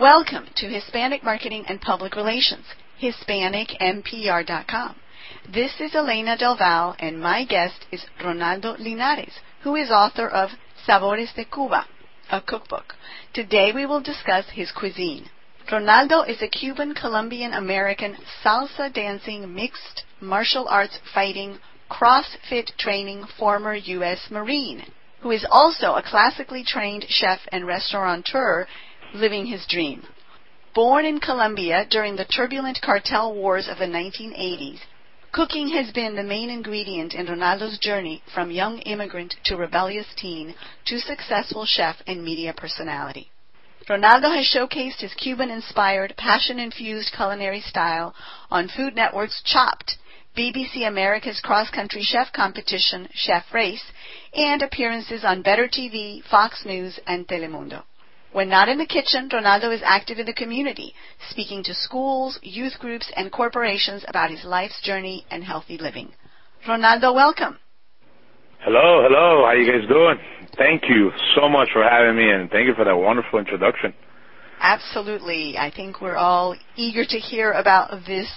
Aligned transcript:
Welcome 0.00 0.46
to 0.56 0.66
Hispanic 0.66 1.22
Marketing 1.22 1.66
and 1.68 1.78
Public 1.78 2.16
Relations, 2.16 2.64
HispanicMPR.com. 3.02 4.96
This 5.52 5.72
is 5.78 5.94
Elena 5.94 6.38
Del 6.38 6.56
Valle, 6.56 6.96
and 6.98 7.20
my 7.20 7.44
guest 7.44 7.84
is 7.92 8.06
Ronaldo 8.24 8.78
Linares, 8.78 9.40
who 9.62 9.76
is 9.76 9.90
author 9.90 10.26
of 10.26 10.52
Sabores 10.88 11.34
de 11.34 11.44
Cuba, 11.44 11.84
a 12.32 12.40
cookbook. 12.40 12.94
Today 13.34 13.72
we 13.74 13.84
will 13.84 14.00
discuss 14.00 14.46
his 14.54 14.72
cuisine. 14.72 15.28
Ronaldo 15.70 16.26
is 16.26 16.40
a 16.40 16.48
Cuban 16.48 16.94
Colombian 16.94 17.52
American 17.52 18.16
salsa 18.42 18.90
dancing, 18.90 19.54
mixed 19.54 20.04
martial 20.18 20.66
arts 20.66 20.98
fighting, 21.12 21.58
CrossFit 21.90 22.74
training 22.78 23.26
former 23.38 23.74
U.S. 23.74 24.28
Marine, 24.30 24.82
who 25.20 25.30
is 25.30 25.44
also 25.50 25.92
a 25.92 26.02
classically 26.02 26.64
trained 26.66 27.04
chef 27.10 27.40
and 27.52 27.66
restaurateur 27.66 28.66
living 29.14 29.46
his 29.46 29.66
dream. 29.66 30.02
Born 30.74 31.04
in 31.04 31.18
Colombia 31.18 31.84
during 31.90 32.16
the 32.16 32.24
turbulent 32.24 32.80
cartel 32.80 33.34
wars 33.34 33.68
of 33.68 33.78
the 33.78 33.86
1980s, 33.86 34.78
cooking 35.32 35.68
has 35.70 35.90
been 35.92 36.14
the 36.14 36.22
main 36.22 36.48
ingredient 36.48 37.14
in 37.14 37.26
Ronaldo's 37.26 37.78
journey 37.78 38.22
from 38.32 38.50
young 38.50 38.78
immigrant 38.80 39.34
to 39.44 39.56
rebellious 39.56 40.06
teen 40.16 40.54
to 40.86 40.98
successful 40.98 41.66
chef 41.66 41.96
and 42.06 42.24
media 42.24 42.52
personality. 42.52 43.30
Ronaldo 43.88 44.32
has 44.36 44.46
showcased 44.46 45.00
his 45.00 45.14
Cuban 45.14 45.50
inspired, 45.50 46.14
passion 46.16 46.60
infused 46.60 47.12
culinary 47.12 47.60
style 47.60 48.14
on 48.50 48.68
Food 48.68 48.94
Network's 48.94 49.42
Chopped, 49.44 49.96
BBC 50.36 50.86
America's 50.86 51.40
cross 51.40 51.70
country 51.70 52.02
chef 52.02 52.32
competition, 52.32 53.08
Chef 53.12 53.44
Race, 53.52 53.82
and 54.32 54.62
appearances 54.62 55.24
on 55.24 55.42
Better 55.42 55.66
TV, 55.66 56.22
Fox 56.30 56.64
News, 56.64 57.00
and 57.06 57.26
Telemundo. 57.26 57.82
When 58.32 58.48
not 58.48 58.68
in 58.68 58.78
the 58.78 58.86
kitchen, 58.86 59.28
Ronaldo 59.28 59.74
is 59.74 59.82
active 59.84 60.18
in 60.18 60.26
the 60.26 60.32
community, 60.32 60.94
speaking 61.30 61.64
to 61.64 61.74
schools, 61.74 62.38
youth 62.42 62.74
groups, 62.78 63.10
and 63.16 63.32
corporations 63.32 64.04
about 64.06 64.30
his 64.30 64.44
life's 64.44 64.80
journey 64.82 65.26
and 65.30 65.42
healthy 65.42 65.78
living. 65.78 66.12
Ronaldo, 66.66 67.12
welcome. 67.12 67.58
Hello, 68.60 69.02
hello. 69.02 69.42
How 69.42 69.46
are 69.46 69.56
you 69.56 69.66
guys 69.70 69.88
doing? 69.88 70.16
Thank 70.56 70.82
you 70.88 71.10
so 71.34 71.48
much 71.48 71.70
for 71.72 71.82
having 71.82 72.16
me, 72.16 72.30
and 72.30 72.48
thank 72.50 72.68
you 72.68 72.74
for 72.74 72.84
that 72.84 72.96
wonderful 72.96 73.40
introduction. 73.40 73.92
Absolutely. 74.60 75.56
I 75.58 75.72
think 75.74 76.00
we're 76.00 76.16
all 76.16 76.54
eager 76.76 77.04
to 77.04 77.18
hear 77.18 77.52
about 77.52 77.90
this 78.06 78.30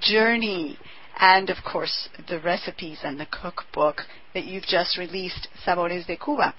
journey 0.00 0.78
and, 1.18 1.50
of 1.50 1.58
course, 1.70 2.08
the 2.28 2.40
recipes 2.40 3.00
and 3.02 3.20
the 3.20 3.26
cookbook 3.26 4.02
that 4.32 4.44
you've 4.44 4.64
just 4.64 4.96
released, 4.96 5.48
Sabores 5.66 6.06
de 6.06 6.16
Cuba. 6.16 6.54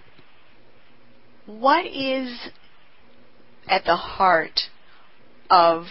What 1.45 1.86
is 1.86 2.50
at 3.68 3.86
the 3.86 3.96
heart 3.96 4.60
of 5.50 5.86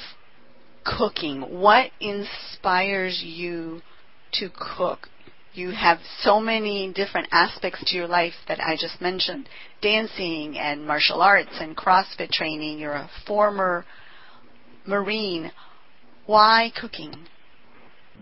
cooking? 0.84 1.42
What 1.42 1.90
inspires 2.00 3.22
you 3.24 3.80
to 4.34 4.50
cook? 4.54 5.08
You 5.52 5.70
have 5.70 5.98
so 6.20 6.38
many 6.38 6.92
different 6.92 7.28
aspects 7.32 7.82
to 7.86 7.96
your 7.96 8.06
life 8.06 8.34
that 8.46 8.60
I 8.60 8.76
just 8.76 9.00
mentioned 9.00 9.48
dancing 9.80 10.58
and 10.58 10.86
martial 10.86 11.22
arts 11.22 11.56
and 11.58 11.74
CrossFit 11.74 12.30
training. 12.30 12.78
You're 12.78 12.92
a 12.92 13.10
former 13.26 13.86
Marine. 14.86 15.50
Why 16.26 16.72
cooking? 16.78 17.14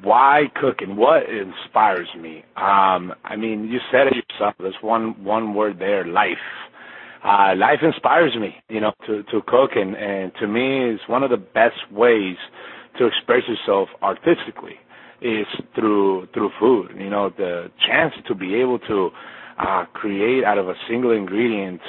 Why 0.03 0.45
cooking? 0.55 0.97
What 0.97 1.23
inspires 1.29 2.09
me? 2.21 2.45
Um, 2.57 3.15
I 3.25 3.37
mean, 3.37 3.69
you 3.69 3.79
said 3.91 4.09
it 4.09 4.15
yourself. 4.15 4.55
There's 4.59 4.75
one 4.81 5.25
one 5.25 5.55
word 5.55 5.79
there: 5.79 6.05
life 6.05 6.37
uh, 7.25 7.55
life 7.57 7.81
inspires 7.83 8.35
me, 8.39 8.55
you 8.69 8.81
know, 8.81 8.93
to, 9.07 9.23
to 9.25 9.41
cook 9.47 9.71
and, 9.75 9.97
and 9.97 10.33
to 10.41 10.47
me 10.47 10.91
it's 10.91 11.09
one 11.09 11.23
of 11.23 11.31
the 11.31 11.37
best 11.37 11.91
ways 11.91 12.37
to 12.99 13.07
express 13.07 13.43
yourself 13.49 13.89
artistically 14.03 14.79
is 15.23 15.47
through, 15.75 16.29
through 16.35 16.51
food. 16.61 16.91
You 16.99 17.11
know, 17.11 17.31
the 17.31 17.71
chance 17.87 18.13
to 18.29 18.35
be 18.35 18.55
able 18.57 18.79
to, 18.81 19.11
uh, 19.59 19.85
create 19.93 20.45
out 20.45 20.59
of 20.59 20.69
a 20.69 20.75
single 20.89 21.13
ingredient, 21.13 21.81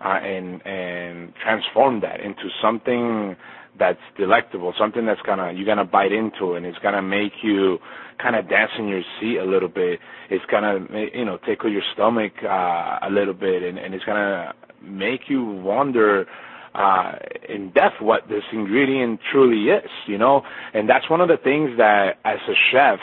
uh, 0.00 0.20
and, 0.22 0.64
and 0.64 1.32
transform 1.42 2.00
that 2.00 2.20
into 2.20 2.48
something 2.62 3.36
that's 3.78 4.00
delectable, 4.16 4.74
something 4.78 5.06
that's 5.06 5.20
gonna 5.22 5.52
you're 5.52 5.66
gonna 5.66 5.84
bite 5.84 6.12
into, 6.12 6.54
and 6.54 6.66
it's 6.66 6.78
gonna 6.78 7.02
make 7.02 7.32
you 7.42 7.78
kind 8.20 8.36
of 8.36 8.48
dance 8.48 8.72
in 8.78 8.88
your 8.88 9.02
seat 9.20 9.38
a 9.38 9.44
little 9.44 9.68
bit. 9.68 10.00
It's 10.30 10.44
gonna 10.50 10.86
you 11.14 11.24
know 11.24 11.38
tickle 11.46 11.70
your 11.70 11.82
stomach 11.94 12.32
uh, 12.42 12.98
a 13.02 13.08
little 13.10 13.34
bit, 13.34 13.62
and, 13.62 13.78
and 13.78 13.94
it's 13.94 14.04
gonna 14.04 14.52
make 14.82 15.28
you 15.28 15.44
wonder 15.44 16.26
uh, 16.74 17.12
in 17.48 17.70
depth 17.70 18.00
what 18.00 18.28
this 18.28 18.44
ingredient 18.52 19.20
truly 19.32 19.70
is, 19.70 19.90
you 20.06 20.18
know? 20.18 20.42
And 20.74 20.88
that's 20.88 21.08
one 21.10 21.20
of 21.20 21.28
the 21.28 21.36
things 21.36 21.76
that 21.78 22.18
as 22.24 22.38
a 22.48 22.54
chef, 22.70 22.98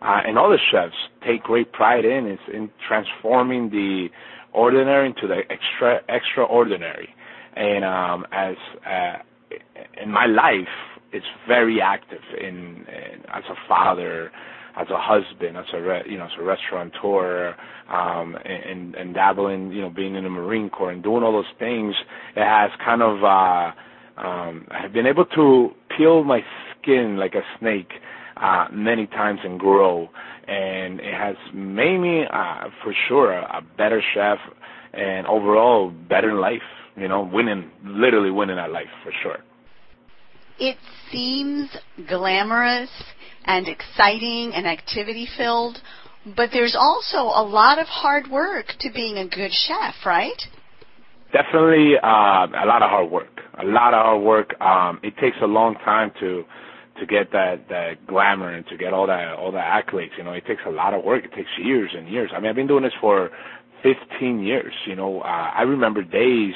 uh, 0.00 0.20
and 0.26 0.36
the 0.36 0.58
chefs 0.70 0.94
take 1.24 1.42
great 1.42 1.72
pride 1.72 2.04
in 2.04 2.26
is 2.26 2.40
in 2.52 2.70
transforming 2.86 3.70
the 3.70 4.08
ordinary 4.52 5.06
into 5.06 5.26
the 5.26 5.42
extra 5.50 6.00
extraordinary. 6.08 7.14
And 7.54 7.84
um, 7.84 8.26
as 8.32 8.56
uh, 8.86 9.18
in 10.02 10.10
my 10.10 10.26
life, 10.26 10.68
it's 11.12 11.26
very 11.46 11.80
active 11.80 12.22
in, 12.40 12.86
in 12.88 13.20
as 13.32 13.44
a 13.50 13.54
father, 13.68 14.32
as 14.76 14.88
a 14.90 14.98
husband, 14.98 15.56
as 15.56 15.66
a 15.72 15.80
re, 15.80 16.02
you 16.06 16.18
know, 16.18 16.24
as 16.24 16.30
a 16.38 16.42
restaurateur, 16.42 17.54
um, 17.88 18.36
and, 18.44 18.94
and 18.94 19.14
dabbling, 19.14 19.70
you 19.72 19.82
know, 19.82 19.90
being 19.90 20.14
in 20.14 20.24
the 20.24 20.30
Marine 20.30 20.70
Corps 20.70 20.90
and 20.90 21.02
doing 21.02 21.22
all 21.22 21.32
those 21.32 21.44
things, 21.58 21.94
it 22.36 22.44
has 22.44 22.70
kind 22.84 23.02
of, 23.02 23.22
uh, 23.22 23.72
um, 24.20 24.66
I've 24.70 24.92
been 24.92 25.06
able 25.06 25.26
to 25.26 25.70
peel 25.96 26.24
my 26.24 26.40
skin 26.80 27.16
like 27.16 27.34
a 27.34 27.42
snake, 27.58 27.92
uh, 28.36 28.68
many 28.72 29.06
times 29.06 29.40
and 29.44 29.58
grow. 29.58 30.08
And 30.48 31.00
it 31.00 31.14
has 31.14 31.36
made 31.54 31.98
me, 31.98 32.24
uh, 32.32 32.68
for 32.82 32.94
sure, 33.08 33.32
a, 33.32 33.58
a 33.58 33.62
better 33.76 34.02
chef 34.14 34.38
and 34.92 35.26
overall 35.26 35.90
better 35.90 36.30
in 36.30 36.40
life, 36.40 36.62
you 36.96 37.08
know, 37.08 37.28
winning, 37.32 37.70
literally 37.84 38.30
winning 38.30 38.58
at 38.58 38.70
life 38.70 38.90
for 39.02 39.12
sure. 39.22 39.38
It 40.58 40.76
seems 41.10 41.70
glamorous 42.08 42.90
and 43.44 43.66
exciting 43.68 44.52
and 44.54 44.66
activity 44.66 45.28
filled, 45.36 45.78
but 46.36 46.50
there's 46.52 46.76
also 46.78 47.18
a 47.18 47.42
lot 47.42 47.78
of 47.78 47.86
hard 47.86 48.28
work 48.30 48.66
to 48.80 48.90
being 48.92 49.18
a 49.18 49.26
good 49.26 49.52
chef, 49.52 49.94
right? 50.06 50.40
Definitely 51.32 51.94
uh, 52.02 52.46
a 52.46 52.66
lot 52.66 52.82
of 52.82 52.90
hard 52.90 53.10
work. 53.10 53.40
A 53.58 53.64
lot 53.64 53.94
of 53.94 54.04
hard 54.04 54.22
work. 54.22 54.60
Um, 54.60 55.00
it 55.02 55.14
takes 55.20 55.36
a 55.42 55.46
long 55.46 55.74
time 55.76 56.12
to 56.20 56.44
to 57.00 57.06
get 57.06 57.32
that 57.32 57.68
that 57.70 58.06
glamour 58.06 58.50
and 58.50 58.66
to 58.68 58.76
get 58.76 58.92
all 58.92 59.06
that 59.06 59.34
all 59.34 59.50
the 59.50 59.58
accolades. 59.58 60.10
You 60.18 60.24
know, 60.24 60.32
it 60.32 60.44
takes 60.46 60.60
a 60.66 60.70
lot 60.70 60.94
of 60.94 61.02
work. 61.04 61.24
It 61.24 61.32
takes 61.34 61.48
years 61.58 61.90
and 61.96 62.08
years. 62.08 62.30
I 62.34 62.38
mean, 62.38 62.50
I've 62.50 62.56
been 62.56 62.66
doing 62.66 62.84
this 62.84 62.92
for 63.00 63.30
15 63.82 64.40
years. 64.40 64.72
You 64.86 64.94
know, 64.94 65.20
uh, 65.20 65.50
I 65.56 65.62
remember 65.62 66.02
days 66.02 66.54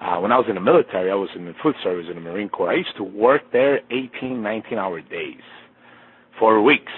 uh, 0.00 0.18
when 0.18 0.32
I 0.32 0.38
was 0.38 0.46
in 0.48 0.54
the 0.54 0.60
military. 0.60 1.10
I 1.10 1.14
was 1.14 1.30
in 1.34 1.46
the 1.46 1.54
food 1.62 1.74
service 1.82 2.06
in 2.08 2.14
the 2.14 2.20
Marine 2.20 2.50
Corps. 2.50 2.70
I 2.70 2.74
used 2.74 2.96
to 2.98 3.04
work 3.04 3.42
there 3.52 3.80
18, 3.90 4.42
19 4.42 4.78
hour 4.78 5.00
days 5.00 5.40
for 6.40 6.60
weeks, 6.60 6.92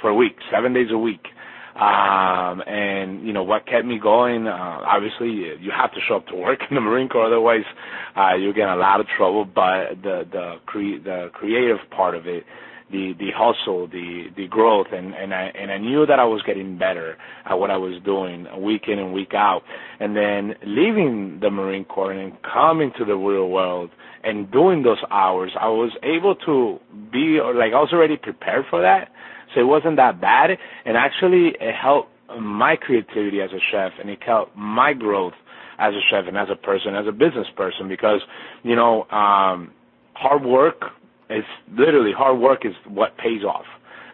for 0.00 0.14
weeks, 0.14 0.44
seven 0.52 0.72
days 0.74 0.88
a 0.92 0.98
week. 0.98 1.26
Um, 1.74 2.62
and 2.66 3.26
you 3.26 3.32
know 3.32 3.42
what 3.42 3.66
kept 3.66 3.86
me 3.86 3.98
going? 3.98 4.46
Uh, 4.46 4.52
obviously, 4.86 5.28
you 5.30 5.72
have 5.74 5.90
to 5.94 6.00
show 6.06 6.16
up 6.16 6.26
to 6.28 6.36
work 6.36 6.60
in 6.70 6.74
the 6.76 6.82
Marine 6.82 7.08
Corps, 7.08 7.26
otherwise, 7.26 7.64
uh, 8.14 8.34
you 8.36 8.52
get 8.52 8.68
a 8.68 8.76
lot 8.76 9.00
of 9.00 9.06
trouble. 9.16 9.46
But 9.46 10.02
the 10.02 10.28
the 10.30 10.56
cre- 10.66 11.02
the 11.02 11.30
creative 11.32 11.78
part 11.90 12.14
of 12.14 12.26
it, 12.28 12.44
the 12.92 13.14
the 13.18 13.30
hustle, 13.34 13.88
the 13.88 14.26
the 14.36 14.46
growth, 14.46 14.88
and 14.92 15.14
and 15.14 15.34
I 15.34 15.50
and 15.58 15.72
I 15.72 15.78
knew 15.78 16.06
that 16.06 16.18
I 16.20 16.24
was 16.24 16.42
getting 16.42 16.78
better 16.78 17.16
at 17.44 17.54
what 17.54 17.70
I 17.70 17.76
was 17.76 18.00
doing 18.04 18.46
week 18.62 18.82
in 18.86 18.98
and 18.98 19.12
week 19.12 19.32
out. 19.34 19.62
And 19.98 20.14
then 20.14 20.54
leaving 20.64 21.40
the 21.40 21.50
Marine 21.50 21.84
Corps 21.84 22.12
and 22.12 22.34
coming 22.42 22.92
to 22.98 23.04
the 23.04 23.16
real 23.16 23.48
world 23.48 23.90
and 24.22 24.50
doing 24.52 24.82
those 24.82 25.02
hours, 25.10 25.50
I 25.58 25.68
was 25.68 25.90
able 26.02 26.36
to 26.46 26.78
be 27.10 27.40
like 27.42 27.72
I 27.72 27.80
was 27.80 27.90
already 27.92 28.16
prepared 28.16 28.66
for 28.70 28.82
that, 28.82 29.10
so 29.54 29.60
it 29.60 29.66
wasn't 29.66 29.96
that 29.96 30.20
bad. 30.20 30.50
And 30.84 30.96
actually, 30.96 31.54
it 31.60 31.74
helped 31.74 32.10
my 32.38 32.76
creativity 32.76 33.40
as 33.40 33.50
a 33.50 33.60
chef, 33.72 33.92
and 33.98 34.10
it 34.10 34.22
helped 34.24 34.56
my 34.56 34.92
growth 34.92 35.34
as 35.78 35.94
a 35.94 36.00
chef 36.10 36.26
and 36.28 36.36
as 36.36 36.48
a 36.50 36.56
person, 36.56 36.94
as 36.94 37.06
a 37.08 37.12
business 37.12 37.48
person, 37.56 37.88
because 37.88 38.20
you 38.62 38.76
know, 38.76 39.04
um, 39.10 39.72
hard 40.14 40.44
work 40.44 40.92
is 41.36 41.44
literally 41.76 42.12
hard 42.16 42.38
work 42.38 42.64
is 42.64 42.74
what 42.88 43.16
pays 43.18 43.42
off. 43.44 43.64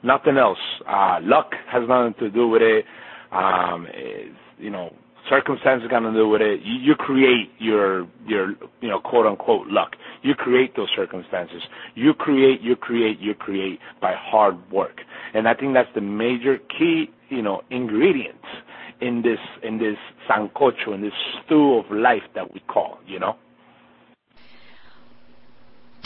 Nothing 0.03 0.37
else. 0.37 0.59
Uh, 0.87 1.19
luck 1.23 1.53
has 1.71 1.83
nothing 1.89 2.15
to 2.21 2.31
do 2.31 2.49
with 2.49 2.63
it. 2.63 2.85
Um, 3.33 3.87
it's, 3.91 4.35
you 4.59 4.71
know, 4.71 4.95
circumstances 5.29 5.89
got 5.91 6.01
to 6.01 6.13
do 6.13 6.29
with 6.29 6.41
it. 6.41 6.61
You, 6.65 6.75
you 6.75 6.95
create 6.95 7.51
your 7.59 8.07
your 8.27 8.51
you 8.81 8.89
know 8.89 9.01
quote 9.01 9.27
unquote 9.27 9.69
luck. 9.69 9.93
You 10.23 10.35
create 10.35 10.77
those 10.77 10.89
circumstances. 10.95 11.63
You 11.95 12.15
create, 12.15 12.61
you 12.61 12.77
create, 12.77 13.19
you 13.21 13.35
create 13.35 13.79
by 14.01 14.15
hard 14.17 14.71
work. 14.71 15.01
And 15.35 15.47
I 15.49 15.55
think 15.55 15.75
that's 15.75 15.89
the 15.95 16.01
major 16.01 16.59
key 16.59 17.07
you 17.29 17.43
know 17.43 17.63
ingredient 17.71 18.41
in 19.01 19.23
this 19.23 19.39
in 19.63 19.79
this 19.79 19.97
sancocho 20.29 20.95
in 20.95 21.03
this 21.03 21.13
stew 21.45 21.79
of 21.79 21.91
life 21.91 22.23
that 22.35 22.53
we 22.53 22.61
call 22.61 22.99
you 23.07 23.19
know. 23.19 23.37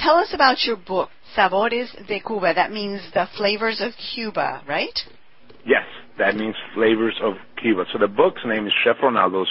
Tell 0.03 0.17
us 0.17 0.33
about 0.35 0.65
your 0.65 0.77
book, 0.77 1.11
Sabores 1.37 1.89
de 2.07 2.21
Cuba. 2.21 2.53
That 2.55 2.73
means 2.73 3.01
the 3.15 3.27
flavors 3.37 3.81
of 3.81 3.93
Cuba, 4.15 4.63
right? 4.69 4.99
Yes, 5.65 5.85
that 6.19 6.37
means 6.37 6.57
flavors 6.75 7.19
of 7.23 7.35
Cuba. 7.61 7.85
So 7.93 7.99
the 7.99 8.09
book's 8.09 8.43
name 8.45 8.67
is 8.67 8.73
Chef 8.85 8.97
Ronaldo's 9.03 9.49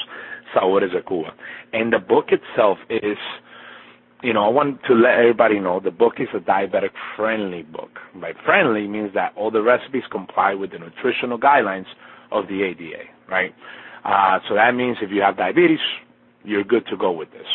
Sabores 0.53 0.92
de 0.92 1.01
Cuba. 1.01 1.33
And 1.74 1.94
the 1.94 2.00
book 2.00 2.27
itself 2.30 2.77
is, 2.89 3.18
you 4.21 4.33
know, 4.33 4.44
I 4.44 4.50
want 4.50 4.81
to 4.88 4.94
let 4.94 5.13
everybody 5.19 5.59
know 5.59 5.80
the 5.80 5.92
book 5.92 6.15
is 6.19 6.27
a 6.36 6.39
diabetic 6.39 6.92
friendly 7.15 7.63
book. 7.63 8.00
By 8.19 8.33
friendly 8.45 8.88
means 8.88 9.13
that 9.13 9.33
all 9.38 9.51
the 9.51 9.62
recipes 9.62 10.04
comply 10.12 10.54
with 10.54 10.71
the 10.71 10.80
nutritional 10.80 11.39
guidelines 11.39 11.88
of 12.31 12.47
the 12.47 12.63
ADA, 12.63 13.04
right? 13.30 13.56
Uh, 14.04 14.39
so 14.50 14.56
that 14.56 14.75
means 14.75 14.97
if 15.01 15.12
you 15.12 15.21
have 15.21 15.38
diabetes, 15.38 15.80
you're 16.44 16.63
good 16.63 16.86
to 16.88 16.97
go 16.97 17.12
with 17.12 17.31
this. 17.31 17.47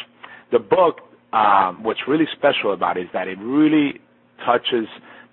The 0.53 0.61
book, 0.61 1.01
um, 1.37 1.83
what's 1.83 2.01
really 2.09 2.27
special 2.37 2.73
about 2.73 2.97
it 2.97 3.03
is 3.03 3.09
that 3.13 3.29
it 3.29 3.39
really 3.39 4.01
touches 4.45 4.87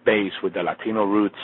base 0.06 0.34
with 0.44 0.54
the 0.54 0.64
Latino 0.64 1.06
roots, 1.06 1.40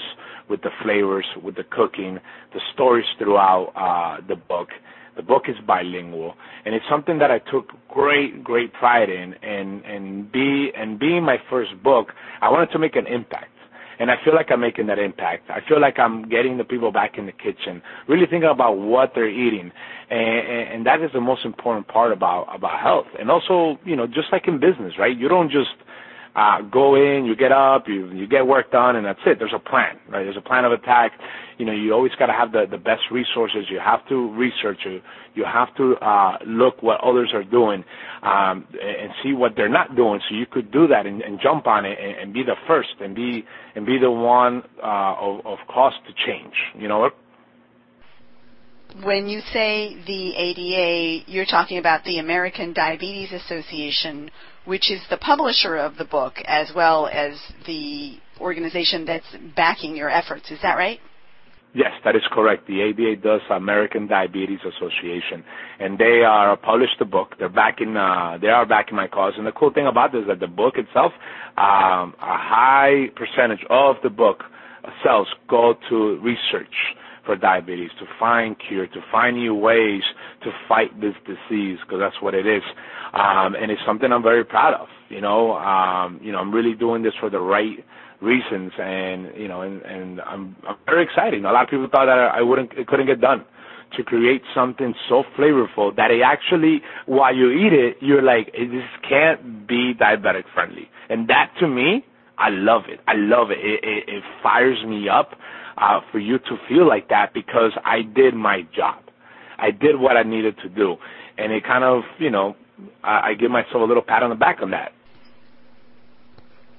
with 0.50 0.62
the 0.62 0.72
flavors, 0.84 1.26
with 1.42 1.56
the 1.56 1.64
cooking, 1.64 2.20
the 2.54 2.60
stories 2.74 3.06
throughout 3.18 3.72
uh, 3.76 4.26
the 4.28 4.36
book. 4.36 4.70
The 5.16 5.24
book 5.24 5.44
is 5.48 5.56
bilingual, 5.66 6.36
and 6.66 6.74
it's 6.76 6.86
something 6.90 7.20
that 7.20 7.30
I 7.32 7.40
took 7.40 7.72
great, 7.90 8.44
great 8.44 8.72
pride 8.74 9.10
in. 9.10 9.34
And 9.44 9.84
and 9.84 10.32
be 10.32 10.72
and 10.76 10.98
being 11.00 11.24
my 11.24 11.38
first 11.50 11.72
book, 11.84 12.08
I 12.42 12.50
wanted 12.50 12.72
to 12.72 12.80
make 12.80 12.96
an 12.96 13.08
impact 13.08 13.52
and 14.00 14.10
I 14.10 14.16
feel 14.24 14.34
like 14.34 14.48
I'm 14.50 14.62
making 14.62 14.88
that 14.88 14.98
impact. 14.98 15.50
I 15.50 15.60
feel 15.68 15.80
like 15.80 16.00
I'm 16.00 16.28
getting 16.28 16.58
the 16.58 16.64
people 16.64 16.92
back 16.92 17.18
in 17.18 17.26
the 17.26 17.32
kitchen, 17.34 17.82
really 18.08 18.26
thinking 18.26 18.50
about 18.50 18.78
what 18.78 19.12
they're 19.14 19.30
eating, 19.30 19.72
and, 20.10 20.74
and 20.74 20.86
that 20.86 21.02
is 21.02 21.12
the 21.14 21.22
most 21.22 21.46
important 21.46 21.88
part 21.88 22.12
about 22.12 22.48
about 22.54 22.80
health. 22.80 23.08
And 23.20 23.30
also, 23.30 23.78
you 23.86 23.96
know, 23.96 24.08
just 24.08 24.32
like 24.32 24.48
in 24.48 24.60
business, 24.60 24.94
right? 24.98 25.16
You 25.16 25.28
don't 25.28 25.52
just 25.52 25.76
uh, 26.36 26.62
go 26.62 26.96
in, 26.96 27.26
you 27.26 27.36
get 27.36 27.52
up, 27.52 27.88
you 27.88 28.12
you 28.12 28.28
get 28.28 28.46
work 28.46 28.72
done, 28.72 28.96
and 28.96 29.06
that's 29.06 29.20
it. 29.26 29.40
There's 29.40 29.54
a 29.54 29.60
plan, 29.60 29.98
right? 30.10 30.24
There's 30.24 30.38
a 30.38 30.42
plan 30.42 30.66
of 30.66 30.72
attack. 30.72 31.12
You 31.58 31.66
know, 31.66 31.74
you 31.74 31.94
always 31.94 32.12
got 32.18 32.28
to 32.28 32.34
have 32.34 32.52
the 32.52 32.66
the 32.70 32.78
best 32.78 33.02
resources. 33.12 33.66
You 33.70 33.80
have 33.80 34.08
to 34.10 34.32
research. 34.34 34.80
You 34.86 35.02
you 35.36 35.46
have 35.46 35.76
to 35.78 35.96
uh, 35.96 36.38
look 36.46 36.82
what 36.82 37.02
others 37.02 37.32
are 37.34 37.44
doing 37.44 37.84
um, 38.24 38.68
and 38.74 39.12
see 39.24 39.34
what 39.34 39.54
they're 39.56 39.70
not 39.70 39.96
doing, 39.96 40.22
so 40.30 40.36
you 40.36 40.46
could 40.46 40.72
do 40.72 40.88
that 40.88 41.06
and, 41.06 41.22
and 41.22 41.40
jump 41.42 41.68
on 41.68 41.86
it 41.86 41.98
and, 42.00 42.18
and 42.18 42.34
be 42.34 42.44
the 42.44 42.56
first 42.68 42.90
and 43.02 43.16
be 43.16 43.44
and 43.76 43.86
be 43.86 43.98
the 43.98 44.12
one 44.12 44.64
uh, 44.84 45.16
of, 45.20 45.46
of 45.46 45.58
to 45.68 46.14
change. 46.26 46.54
You 46.78 46.88
know 46.88 47.00
what 47.00 47.16
when 49.04 49.28
you 49.28 49.42
say 49.54 49.96
the 50.06 50.36
ADA, 50.36 51.32
you're 51.32 51.46
talking 51.46 51.78
about 51.78 52.04
the 52.04 52.18
American 52.18 52.74
Diabetes 52.74 53.32
Association, 53.32 54.32
which 54.70 54.92
is 54.92 55.02
the 55.10 55.18
publisher 55.18 55.76
of 55.76 55.98
the 55.98 56.06
book 56.06 56.36
as 56.46 56.72
well 56.76 57.08
as 57.08 57.34
the 57.66 58.18
organization 58.40 59.04
that's 59.04 59.26
backing 59.56 59.96
your 59.96 60.10
efforts. 60.10 60.52
Is 60.52 60.60
that 60.62 60.76
right? 60.76 61.00
Yes, 61.74 61.92
that 62.06 62.16
is 62.16 62.22
correct. 62.32 62.68
The 62.68 62.82
ADA 62.82 63.22
does 63.22 63.42
American 63.52 64.08
Diabetes 64.08 64.60
Association, 64.62 65.44
and 65.80 65.98
they 65.98 66.22
are 66.26 66.56
published 66.58 66.98
the 66.98 67.06
book. 67.06 67.36
They're 67.38 67.50
backing. 67.50 67.96
Uh, 67.96 68.38
they 68.42 68.48
are 68.48 68.66
backing 68.66 68.96
my 68.96 69.08
cause. 69.08 69.34
And 69.38 69.46
the 69.46 69.52
cool 69.52 69.72
thing 69.72 69.86
about 69.86 70.12
this 70.12 70.22
is 70.22 70.28
that 70.28 70.40
the 70.40 70.48
book 70.48 70.76
itself, 70.78 71.14
um, 71.58 72.16
a 72.22 72.38
high 72.38 73.08
percentage 73.16 73.64
of 73.70 73.98
the 74.02 74.10
book 74.10 74.44
sales 75.04 75.28
go 75.48 75.76
to 75.90 76.20
research 76.22 76.74
for 77.30 77.36
diabetes, 77.36 77.92
to 78.00 78.06
find 78.20 78.56
cure, 78.68 78.88
to 78.88 79.02
find 79.12 79.38
new 79.38 79.54
ways 79.54 80.02
to 80.42 80.50
fight 80.68 80.90
this 81.00 81.14
disease, 81.28 81.78
because 81.86 82.00
that's 82.00 82.20
what 82.24 82.34
it 82.34 82.48
is. 82.48 82.64
Um, 83.14 83.54
and 83.54 83.70
it's 83.70 83.82
something 83.86 84.12
I'm 84.12 84.24
very 84.24 84.44
proud 84.44 84.74
of. 84.74 84.88
You 85.10 85.22
know, 85.22 85.54
um, 85.54 86.20
you 86.24 86.32
know, 86.32 86.40
I'm 86.40 86.52
really 86.52 86.74
doing 86.74 87.04
this 87.04 87.14
for 87.20 87.30
the 87.30 87.40
right 87.40 87.78
reasons, 88.20 88.72
and 88.80 89.30
you 89.38 89.48
know, 89.48 89.62
and, 89.62 89.80
and 89.84 90.22
I'm, 90.22 90.56
I'm 90.68 90.78
very 90.88 91.04
excited. 91.04 91.46
A 91.46 91.52
lot 91.52 91.66
of 91.66 91.70
people 91.70 91.88
thought 91.92 92.08
that 92.08 92.18
I 92.34 92.42
wouldn't, 92.42 92.74
it 92.74 92.88
couldn't 92.88 93.06
get 93.06 93.22
done 93.22 93.46
to 93.96 94.04
create 94.04 94.42
something 94.56 94.96
so 95.08 95.24
flavorful 95.38 95.96
that 95.98 96.10
it 96.10 96.22
actually, 96.26 96.82
while 97.06 97.36
you 97.36 97.52
eat 97.52 97.74
it, 97.74 97.98
you're 98.02 98.24
like, 98.24 98.48
this 98.54 98.90
can't 99.08 99.68
be 99.68 99.94
diabetic 99.94 100.46
friendly. 100.56 100.90
And 101.10 101.28
that 101.30 101.52
to 101.60 101.68
me, 101.68 102.04
I 102.40 102.50
love 102.50 102.84
it. 102.88 103.00
I 103.08 103.14
love 103.16 103.52
it. 103.52 103.60
It, 103.60 103.84
it, 103.84 104.04
it 104.18 104.24
fires 104.42 104.84
me 104.88 105.08
up 105.10 105.32
uh, 105.80 106.02
for 106.12 106.20
you 106.20 106.38
to 106.38 106.58
feel 106.68 106.88
like 106.88 107.10
that 107.10 107.34
because 107.34 107.72
I 107.86 108.02
did 108.02 108.34
my 108.34 108.64
job. 108.76 109.04
I 109.58 109.72
did 109.72 110.00
what 110.00 110.18
I 110.18 110.24
needed 110.24 110.58
to 110.64 110.70
do, 110.70 110.96
and 111.38 111.52
it 111.52 111.64
kind 111.64 111.84
of, 111.84 112.04
you 112.18 112.30
know, 112.30 112.56
I, 113.04 113.30
I 113.30 113.34
give 113.34 113.52
myself 113.52 113.76
a 113.76 113.86
little 113.86 114.04
pat 114.04 114.24
on 114.24 114.30
the 114.30 114.36
back 114.36 114.62
on 114.62 114.72
that. 114.72 114.94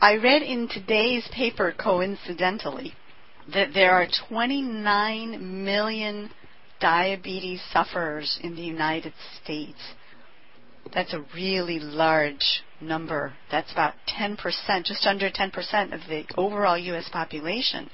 I 0.01 0.15
read 0.15 0.43
in 0.43 0.69
today's 0.69 1.29
paper, 1.35 1.75
coincidentally, 1.79 2.95
that 3.53 3.75
there 3.75 3.93
are 3.93 4.07
29 4.29 5.65
million 5.65 6.31
diabetes 6.81 7.61
sufferers 7.71 8.39
in 8.43 8.55
the 8.57 8.63
United 8.63 9.13
States. 9.43 9.79
That's 10.95 11.13
a 11.13 11.25
really 11.35 11.79
large 11.79 12.63
number. 12.81 13.35
That's 13.51 13.71
about 13.73 13.95
10%, 14.19 14.39
just 14.85 15.07
under 15.07 15.31
10% 15.31 15.93
of 15.93 16.01
the 16.09 16.25
overall 16.39 16.79
U.S. 16.79 17.11
population. 17.13 17.91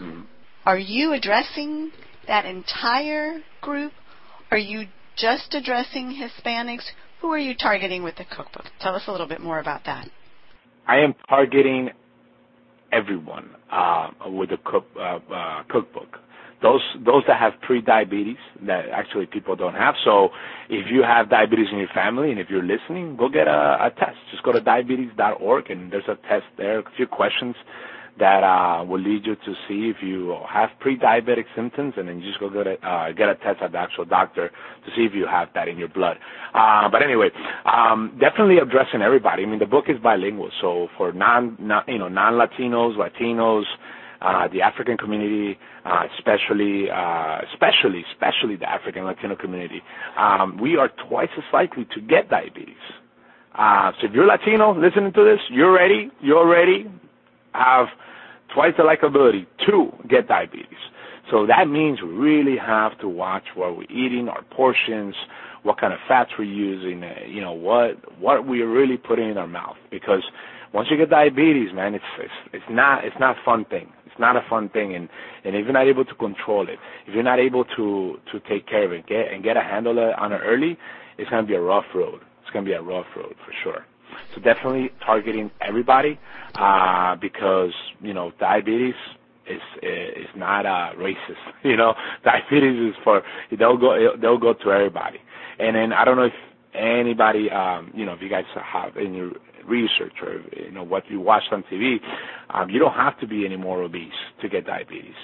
Mm-hmm. 0.00 0.22
Are 0.66 0.78
you 0.78 1.12
addressing 1.12 1.90
that 2.26 2.46
entire 2.46 3.40
group? 3.60 3.92
Are 4.50 4.58
you 4.58 4.86
just 5.16 5.54
addressing 5.54 6.18
Hispanics? 6.18 6.84
Who 7.20 7.28
are 7.28 7.38
you 7.38 7.54
targeting 7.54 8.02
with 8.02 8.16
the 8.16 8.24
cookbook? 8.24 8.64
Tell 8.80 8.94
us 8.94 9.02
a 9.06 9.12
little 9.12 9.28
bit 9.28 9.40
more 9.40 9.58
about 9.58 9.84
that. 9.84 10.08
I 10.86 10.98
am 10.98 11.14
targeting 11.28 11.90
everyone 12.92 13.50
uh, 13.70 14.10
with 14.26 14.50
the 14.50 14.56
cook, 14.64 14.86
uh, 14.96 15.18
uh, 15.32 15.62
cookbook. 15.68 16.18
Those 16.62 16.80
those 17.04 17.24
that 17.26 17.38
have 17.38 17.60
pre-diabetes 17.60 18.38
that 18.62 18.88
actually 18.88 19.26
people 19.26 19.54
don't 19.54 19.74
have. 19.74 19.96
So 20.02 20.30
if 20.70 20.86
you 20.90 21.02
have 21.02 21.28
diabetes 21.28 21.66
in 21.70 21.78
your 21.78 21.88
family 21.94 22.30
and 22.30 22.40
if 22.40 22.48
you're 22.48 22.62
listening, 22.62 23.16
go 23.16 23.28
get 23.28 23.48
a, 23.48 23.86
a 23.86 23.90
test. 23.90 24.16
Just 24.30 24.42
go 24.44 24.52
to 24.52 24.62
diabetes.org 24.62 25.70
and 25.70 25.92
there's 25.92 26.08
a 26.08 26.16
test 26.26 26.46
there, 26.56 26.78
a 26.78 26.84
few 26.96 27.06
questions 27.06 27.54
that 28.18 28.44
uh, 28.44 28.84
will 28.84 29.00
lead 29.00 29.26
you 29.26 29.34
to 29.34 29.54
see 29.66 29.90
if 29.90 29.96
you 30.02 30.36
have 30.48 30.70
pre-diabetic 30.80 31.44
symptoms, 31.56 31.94
and 31.96 32.08
then 32.08 32.20
you 32.20 32.28
just 32.28 32.38
go 32.38 32.48
get 32.48 32.66
a, 32.66 32.86
uh, 32.86 33.12
get 33.12 33.28
a 33.28 33.34
test 33.36 33.60
at 33.60 33.72
the 33.72 33.78
actual 33.78 34.04
doctor 34.04 34.48
to 34.48 34.90
see 34.94 35.02
if 35.02 35.14
you 35.14 35.26
have 35.26 35.48
that 35.54 35.66
in 35.68 35.76
your 35.78 35.88
blood. 35.88 36.16
Uh, 36.54 36.88
but 36.88 37.02
anyway, 37.02 37.28
um, 37.66 38.16
definitely 38.20 38.58
addressing 38.58 39.02
everybody. 39.02 39.42
I 39.42 39.46
mean, 39.46 39.58
the 39.58 39.66
book 39.66 39.86
is 39.88 39.98
bilingual, 39.98 40.50
so 40.60 40.88
for 40.96 41.12
non, 41.12 41.56
non 41.58 41.82
you 41.88 41.98
know 41.98 42.08
non-Latinos, 42.08 42.96
Latinos, 42.96 43.64
uh, 44.20 44.48
the 44.48 44.62
African 44.62 44.96
community, 44.96 45.58
uh, 45.84 46.04
especially, 46.16 46.88
uh, 46.90 47.40
especially, 47.52 48.04
especially 48.12 48.56
the 48.56 48.68
African 48.68 49.04
Latino 49.04 49.36
community, 49.36 49.82
um, 50.16 50.58
we 50.60 50.76
are 50.76 50.90
twice 51.08 51.28
as 51.36 51.44
likely 51.52 51.84
to 51.94 52.00
get 52.00 52.30
diabetes. 52.30 52.76
Uh, 53.56 53.92
so 54.00 54.06
if 54.08 54.12
you're 54.12 54.26
Latino 54.26 54.72
listening 54.78 55.12
to 55.12 55.24
this, 55.24 55.40
you're 55.50 55.72
ready, 55.72 56.10
you're 56.20 56.48
ready, 56.48 56.90
have 57.54 57.86
twice 58.52 58.74
the 58.76 58.82
likability 58.82 59.46
to 59.66 59.90
get 60.08 60.28
diabetes. 60.28 60.78
So 61.30 61.46
that 61.46 61.68
means 61.68 62.02
we 62.02 62.08
really 62.08 62.58
have 62.58 62.98
to 63.00 63.08
watch 63.08 63.44
what 63.54 63.76
we're 63.76 63.84
eating, 63.84 64.28
our 64.28 64.42
portions, 64.42 65.14
what 65.62 65.80
kind 65.80 65.92
of 65.92 65.98
fats 66.06 66.30
we're 66.38 66.44
using, 66.44 67.02
uh, 67.02 67.26
you 67.26 67.40
know, 67.40 67.52
what 67.52 67.96
what 68.20 68.46
we're 68.46 68.70
really 68.70 68.98
putting 68.98 69.30
in 69.30 69.38
our 69.38 69.46
mouth. 69.46 69.76
Because 69.90 70.22
once 70.74 70.88
you 70.90 70.96
get 70.96 71.08
diabetes, 71.10 71.72
man, 71.72 71.94
it's 71.94 72.04
it's 72.18 72.32
it's 72.52 72.64
not 72.70 73.04
it's 73.04 73.16
not 73.18 73.36
a 73.36 73.40
fun 73.44 73.64
thing. 73.64 73.90
It's 74.06 74.20
not 74.20 74.36
a 74.36 74.42
fun 74.48 74.68
thing, 74.68 74.94
and 74.94 75.08
and 75.44 75.56
if 75.56 75.64
you're 75.64 75.72
not 75.72 75.88
able 75.88 76.04
to 76.04 76.14
control 76.14 76.68
it, 76.68 76.78
if 77.06 77.14
you're 77.14 77.22
not 77.22 77.40
able 77.40 77.64
to 77.76 78.18
to 78.30 78.40
take 78.48 78.68
care 78.68 78.84
of 78.84 78.92
it, 78.92 79.06
get 79.06 79.32
and 79.32 79.42
get 79.42 79.56
a 79.56 79.62
handle 79.62 79.98
on 79.98 80.32
it 80.32 80.40
early, 80.44 80.76
it's 81.16 81.30
gonna 81.30 81.46
be 81.46 81.54
a 81.54 81.60
rough 81.60 81.86
road. 81.94 82.20
It's 82.42 82.50
gonna 82.52 82.66
be 82.66 82.72
a 82.72 82.82
rough 82.82 83.06
road 83.16 83.34
for 83.44 83.52
sure. 83.62 83.86
So 84.34 84.40
definitely 84.40 84.90
targeting 85.04 85.50
everybody 85.60 86.18
uh, 86.54 87.16
because 87.16 87.72
you 88.00 88.14
know 88.14 88.32
diabetes 88.38 88.94
is 89.46 89.60
is 89.82 90.26
not 90.36 90.66
uh, 90.66 90.92
racist. 90.96 91.16
You 91.64 91.76
know, 91.76 91.94
diabetes 92.24 92.90
is 92.90 92.94
for 93.02 93.22
they'll 93.58 93.76
go 93.76 94.16
they'll 94.20 94.38
go 94.38 94.54
to 94.54 94.70
everybody. 94.70 95.18
And 95.58 95.76
then 95.76 95.92
I 95.92 96.04
don't 96.04 96.16
know 96.16 96.24
if 96.24 96.32
anybody 96.74 97.50
um, 97.50 97.90
you 97.94 98.04
know 98.04 98.12
if 98.12 98.20
you 98.22 98.28
guys 98.28 98.44
have 98.54 98.96
any 98.96 99.30
research 99.66 100.14
or 100.22 100.42
you 100.56 100.70
know 100.70 100.82
what 100.82 101.04
you 101.08 101.20
watched 101.20 101.52
on 101.52 101.64
TV, 101.72 101.96
um, 102.50 102.70
you 102.70 102.78
don't 102.78 102.94
have 102.94 103.18
to 103.20 103.26
be 103.26 103.44
any 103.44 103.56
more 103.56 103.82
obese 103.82 104.12
to 104.42 104.48
get 104.48 104.66
diabetes. 104.66 105.14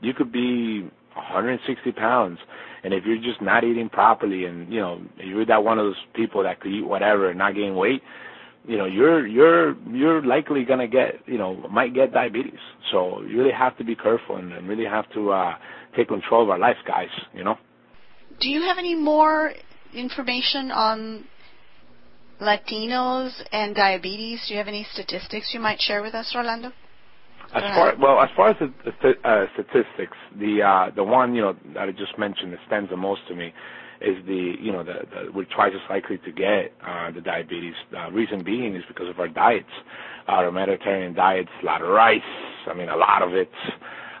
You 0.00 0.14
could 0.14 0.30
be 0.30 0.82
160 1.14 1.92
pounds, 1.92 2.38
and 2.84 2.94
if 2.94 3.04
you're 3.04 3.16
just 3.18 3.42
not 3.42 3.64
eating 3.64 3.88
properly, 3.88 4.44
and 4.44 4.72
you 4.72 4.80
know 4.80 5.00
you're 5.16 5.46
that 5.46 5.64
one 5.64 5.78
of 5.78 5.86
those 5.86 5.96
people 6.14 6.42
that 6.44 6.60
could 6.60 6.72
eat 6.72 6.86
whatever 6.86 7.30
and 7.30 7.38
not 7.38 7.54
gain 7.54 7.74
weight, 7.74 8.02
you 8.66 8.76
know 8.76 8.86
you're 8.86 9.26
you're 9.26 9.76
you're 9.88 10.22
likely 10.24 10.64
going 10.64 10.78
to 10.78 10.88
get 10.88 11.16
you 11.26 11.38
know 11.38 11.56
might 11.70 11.94
get 11.94 12.12
diabetes 12.12 12.60
so 12.90 13.22
you 13.22 13.38
really 13.38 13.52
have 13.52 13.76
to 13.78 13.84
be 13.84 13.94
careful 13.94 14.36
and, 14.36 14.52
and 14.52 14.68
really 14.68 14.84
have 14.84 15.10
to 15.12 15.30
uh 15.30 15.54
take 15.96 16.08
control 16.08 16.42
of 16.42 16.50
our 16.50 16.58
life 16.58 16.76
guys 16.86 17.08
you 17.34 17.44
know 17.44 17.56
do 18.40 18.48
you 18.48 18.62
have 18.62 18.78
any 18.78 18.94
more 18.94 19.52
information 19.92 20.70
on 20.70 21.24
Latinos 22.40 23.32
and 23.52 23.74
diabetes? 23.74 24.44
Do 24.46 24.54
you 24.54 24.58
have 24.58 24.68
any 24.68 24.86
statistics 24.92 25.50
you 25.52 25.60
might 25.60 25.80
share 25.80 26.02
with 26.02 26.14
us, 26.14 26.32
Rolando? 26.34 26.72
As 27.52 27.62
far 27.62 27.96
well, 27.98 28.20
as 28.20 28.28
far 28.36 28.50
as 28.50 28.56
the, 28.60 28.92
the 29.02 29.28
uh, 29.28 29.46
statistics, 29.54 30.16
the 30.38 30.62
uh, 30.62 30.94
the 30.94 31.02
one 31.02 31.34
you 31.34 31.40
know 31.40 31.56
that 31.74 31.88
I 31.88 31.92
just 31.92 32.18
mentioned 32.18 32.52
that 32.52 32.60
stands 32.66 32.90
the 32.90 32.96
most 32.96 33.22
to 33.28 33.34
me 33.34 33.54
is 34.00 34.16
the 34.26 34.54
you 34.60 34.72
know 34.72 34.82
the, 34.84 34.94
the 35.10 35.32
we're 35.32 35.44
twice 35.44 35.72
as 35.74 35.80
likely 35.90 36.18
to 36.18 36.32
get 36.32 36.72
uh, 36.86 37.10
the 37.10 37.20
diabetes. 37.20 37.74
Uh, 37.96 38.10
reason 38.10 38.42
being 38.44 38.74
is 38.76 38.82
because 38.88 39.08
of 39.08 39.18
our 39.18 39.28
diets, 39.28 39.70
our 40.28 40.50
Mediterranean 40.50 41.14
diets, 41.14 41.50
a 41.62 41.66
lot 41.66 41.82
of 41.82 41.88
rice. 41.88 42.20
I 42.66 42.74
mean, 42.74 42.88
a 42.88 42.96
lot 42.96 43.22
of 43.22 43.34
it, 43.34 43.50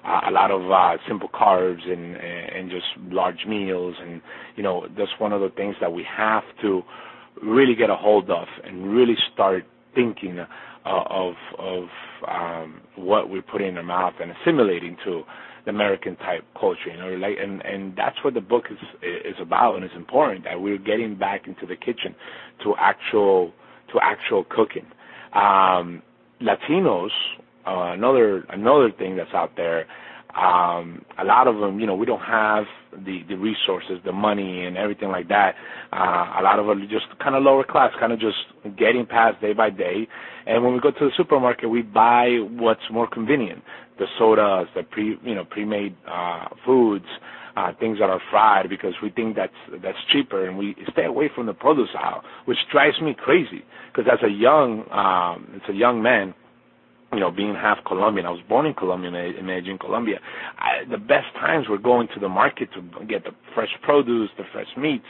uh, 0.04 0.20
a 0.26 0.30
lot 0.30 0.50
of 0.50 0.70
uh, 0.70 0.96
simple 1.06 1.28
carbs 1.28 1.88
and 1.90 2.16
and 2.16 2.70
just 2.70 2.86
large 3.12 3.46
meals, 3.46 3.94
and 4.00 4.20
you 4.56 4.62
know 4.62 4.86
that's 4.96 5.12
one 5.18 5.32
of 5.32 5.40
the 5.40 5.50
things 5.50 5.76
that 5.80 5.92
we 5.92 6.04
have 6.04 6.44
to 6.62 6.82
really 7.42 7.74
get 7.74 7.90
a 7.90 7.96
hold 7.96 8.30
of 8.30 8.48
and 8.64 8.92
really 8.92 9.16
start 9.32 9.64
thinking 9.94 10.38
uh, 10.40 10.46
of 10.84 11.34
of 11.58 11.84
um, 12.26 12.80
what 12.96 13.30
we 13.30 13.40
put 13.40 13.60
in 13.62 13.76
our 13.76 13.82
mouth 13.82 14.14
and 14.20 14.32
assimilating 14.32 14.96
to 15.04 15.22
American 15.68 16.16
type 16.16 16.44
culture, 16.58 16.90
you 16.90 16.96
know, 16.96 17.08
like 17.16 17.36
and 17.40 17.64
and 17.64 17.94
that's 17.96 18.16
what 18.22 18.34
the 18.34 18.40
book 18.40 18.64
is 18.70 18.78
is 19.02 19.36
about, 19.40 19.76
and 19.76 19.84
it's 19.84 19.94
important 19.94 20.44
that 20.44 20.60
we're 20.60 20.78
getting 20.78 21.16
back 21.16 21.46
into 21.46 21.66
the 21.66 21.76
kitchen 21.76 22.14
to 22.62 22.74
actual 22.78 23.52
to 23.92 23.98
actual 24.02 24.44
cooking. 24.48 24.86
Um, 25.32 26.02
Latinos, 26.40 27.10
uh, 27.66 27.92
another 27.92 28.44
another 28.50 28.90
thing 28.90 29.16
that's 29.16 29.34
out 29.34 29.52
there. 29.56 29.86
Um, 30.36 31.04
a 31.18 31.24
lot 31.24 31.48
of 31.48 31.58
them, 31.58 31.80
you 31.80 31.86
know, 31.86 31.96
we 31.96 32.06
don't 32.06 32.20
have 32.20 32.64
the 32.92 33.22
the 33.28 33.34
resources, 33.34 33.98
the 34.04 34.12
money, 34.12 34.64
and 34.66 34.76
everything 34.76 35.08
like 35.08 35.28
that. 35.28 35.54
Uh, 35.92 36.38
a 36.38 36.42
lot 36.42 36.58
of 36.58 36.66
them 36.66 36.86
just 36.90 37.06
kind 37.18 37.34
of 37.34 37.42
lower 37.42 37.64
class, 37.64 37.90
kind 37.98 38.12
of 38.12 38.20
just 38.20 38.36
getting 38.78 39.06
past 39.06 39.40
day 39.40 39.52
by 39.52 39.70
day. 39.70 40.06
And 40.46 40.62
when 40.62 40.74
we 40.74 40.80
go 40.80 40.90
to 40.90 40.98
the 41.00 41.10
supermarket, 41.16 41.68
we 41.68 41.82
buy 41.82 42.38
what's 42.40 42.80
more 42.90 43.08
convenient 43.08 43.62
the 43.98 44.06
sodas, 44.18 44.68
the 44.74 44.82
pre 44.82 45.16
you 45.22 45.34
know 45.34 45.44
pre-made 45.44 45.96
uh, 46.06 46.48
foods, 46.64 47.06
uh, 47.56 47.72
things 47.78 47.98
that 47.98 48.08
are 48.10 48.20
fried 48.30 48.68
because 48.68 48.94
we 49.02 49.10
think 49.10 49.36
that's 49.36 49.52
that's 49.82 49.98
cheaper, 50.12 50.46
and 50.46 50.56
we 50.56 50.74
stay 50.92 51.04
away 51.04 51.30
from 51.34 51.46
the 51.46 51.54
produce 51.54 51.90
aisle, 51.98 52.22
which 52.44 52.58
drives 52.70 53.00
me 53.00 53.14
crazy. 53.16 53.62
Because 53.92 54.10
as 54.12 54.18
a 54.24 54.30
young 54.30 54.84
um, 54.90 55.60
as 55.62 55.68
a 55.68 55.76
young 55.76 56.02
man, 56.02 56.34
you 57.12 57.20
know, 57.20 57.30
being 57.30 57.54
half 57.54 57.78
Colombian, 57.86 58.26
I 58.26 58.30
was 58.30 58.42
born 58.48 58.66
in 58.66 58.74
Colombia, 58.74 59.10
in 59.10 59.46
Medellin, 59.46 59.78
Colombia. 59.78 60.20
I, 60.58 60.84
the 60.90 60.98
best 60.98 61.32
times 61.34 61.68
were 61.68 61.78
going 61.78 62.08
to 62.14 62.20
the 62.20 62.28
market 62.28 62.68
to 62.74 62.82
get 63.06 63.24
the 63.24 63.30
fresh 63.54 63.70
produce, 63.82 64.30
the 64.36 64.44
fresh 64.52 64.68
meats, 64.76 65.06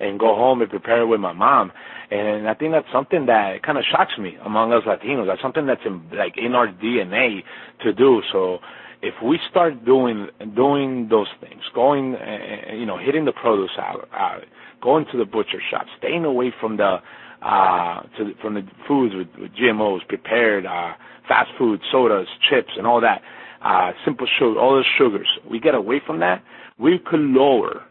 and 0.00 0.18
go 0.18 0.34
home 0.34 0.62
and 0.62 0.70
prepare 0.70 1.02
it 1.02 1.06
with 1.06 1.20
my 1.20 1.32
mom. 1.32 1.70
And 2.10 2.48
I 2.48 2.54
think 2.54 2.72
that's 2.72 2.90
something 2.92 3.26
that 3.26 3.62
kind 3.62 3.76
of 3.76 3.84
shocks 3.90 4.12
me 4.18 4.36
among 4.44 4.72
us 4.72 4.84
Latinos. 4.86 5.26
That's 5.26 5.42
something 5.42 5.66
that's 5.66 5.82
in, 5.84 6.02
like 6.16 6.34
in 6.38 6.54
our 6.54 6.68
DNA 6.68 7.42
to 7.82 7.92
do. 7.92 8.22
So 8.32 8.58
if 9.02 9.14
we 9.22 9.38
start 9.50 9.84
doing 9.84 10.28
doing 10.54 11.08
those 11.10 11.28
things, 11.40 11.62
going, 11.74 12.14
uh, 12.14 12.72
you 12.72 12.86
know, 12.86 12.96
hitting 12.96 13.26
the 13.26 13.32
produce 13.32 13.72
out, 13.78 14.08
uh, 14.18 14.38
going 14.82 15.04
to 15.12 15.18
the 15.18 15.26
butcher 15.26 15.60
shop, 15.70 15.86
staying 15.98 16.24
away 16.24 16.54
from 16.58 16.78
the 16.78 16.98
uh, 17.44 18.02
from 18.40 18.54
the 18.54 18.62
foods 18.88 19.14
with, 19.14 19.28
with 19.38 19.50
GMOs, 19.52 20.06
prepared 20.08 20.64
uh, 20.64 20.92
fast 21.28 21.50
food, 21.58 21.80
sodas, 21.92 22.26
chips, 22.50 22.70
and 22.76 22.86
all 22.86 23.00
that, 23.02 23.20
uh, 23.62 23.92
simple 24.04 24.26
sugar, 24.38 24.58
all 24.58 24.76
those 24.76 24.86
sugars. 24.98 25.28
We 25.48 25.60
get 25.60 25.74
away 25.74 26.00
from 26.06 26.20
that. 26.20 26.42
We 26.78 26.98
could 26.98 27.20
lower 27.20 27.82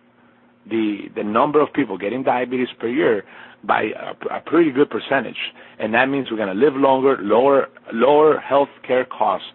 the 0.70 1.10
the 1.16 1.24
number 1.24 1.62
of 1.62 1.72
people 1.74 1.98
getting 1.98 2.24
diabetes 2.24 2.70
per 2.80 2.88
year 2.88 3.24
by 3.64 3.84
a, 3.84 4.38
a 4.38 4.42
pretty 4.46 4.72
good 4.72 4.90
percentage, 4.90 5.38
and 5.80 5.94
that 5.94 6.06
means 6.08 6.28
we're 6.32 6.38
going 6.38 6.56
to 6.56 6.66
live 6.66 6.74
longer, 6.76 7.18
lower 7.22 7.68
lower 7.94 8.40
health 8.40 8.70
care 8.88 9.06
costs, 9.06 9.48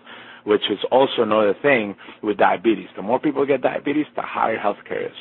which 0.44 0.62
is 0.70 0.78
also 0.92 1.22
another 1.22 1.54
thing 1.60 1.96
with 2.22 2.36
diabetes. 2.36 2.88
The 2.96 3.02
more 3.02 3.18
people 3.18 3.44
get 3.46 3.62
diabetes, 3.62 4.06
the 4.16 4.22
higher 4.22 4.58
health 4.58 4.78
care 4.86 5.06
is. 5.06 5.16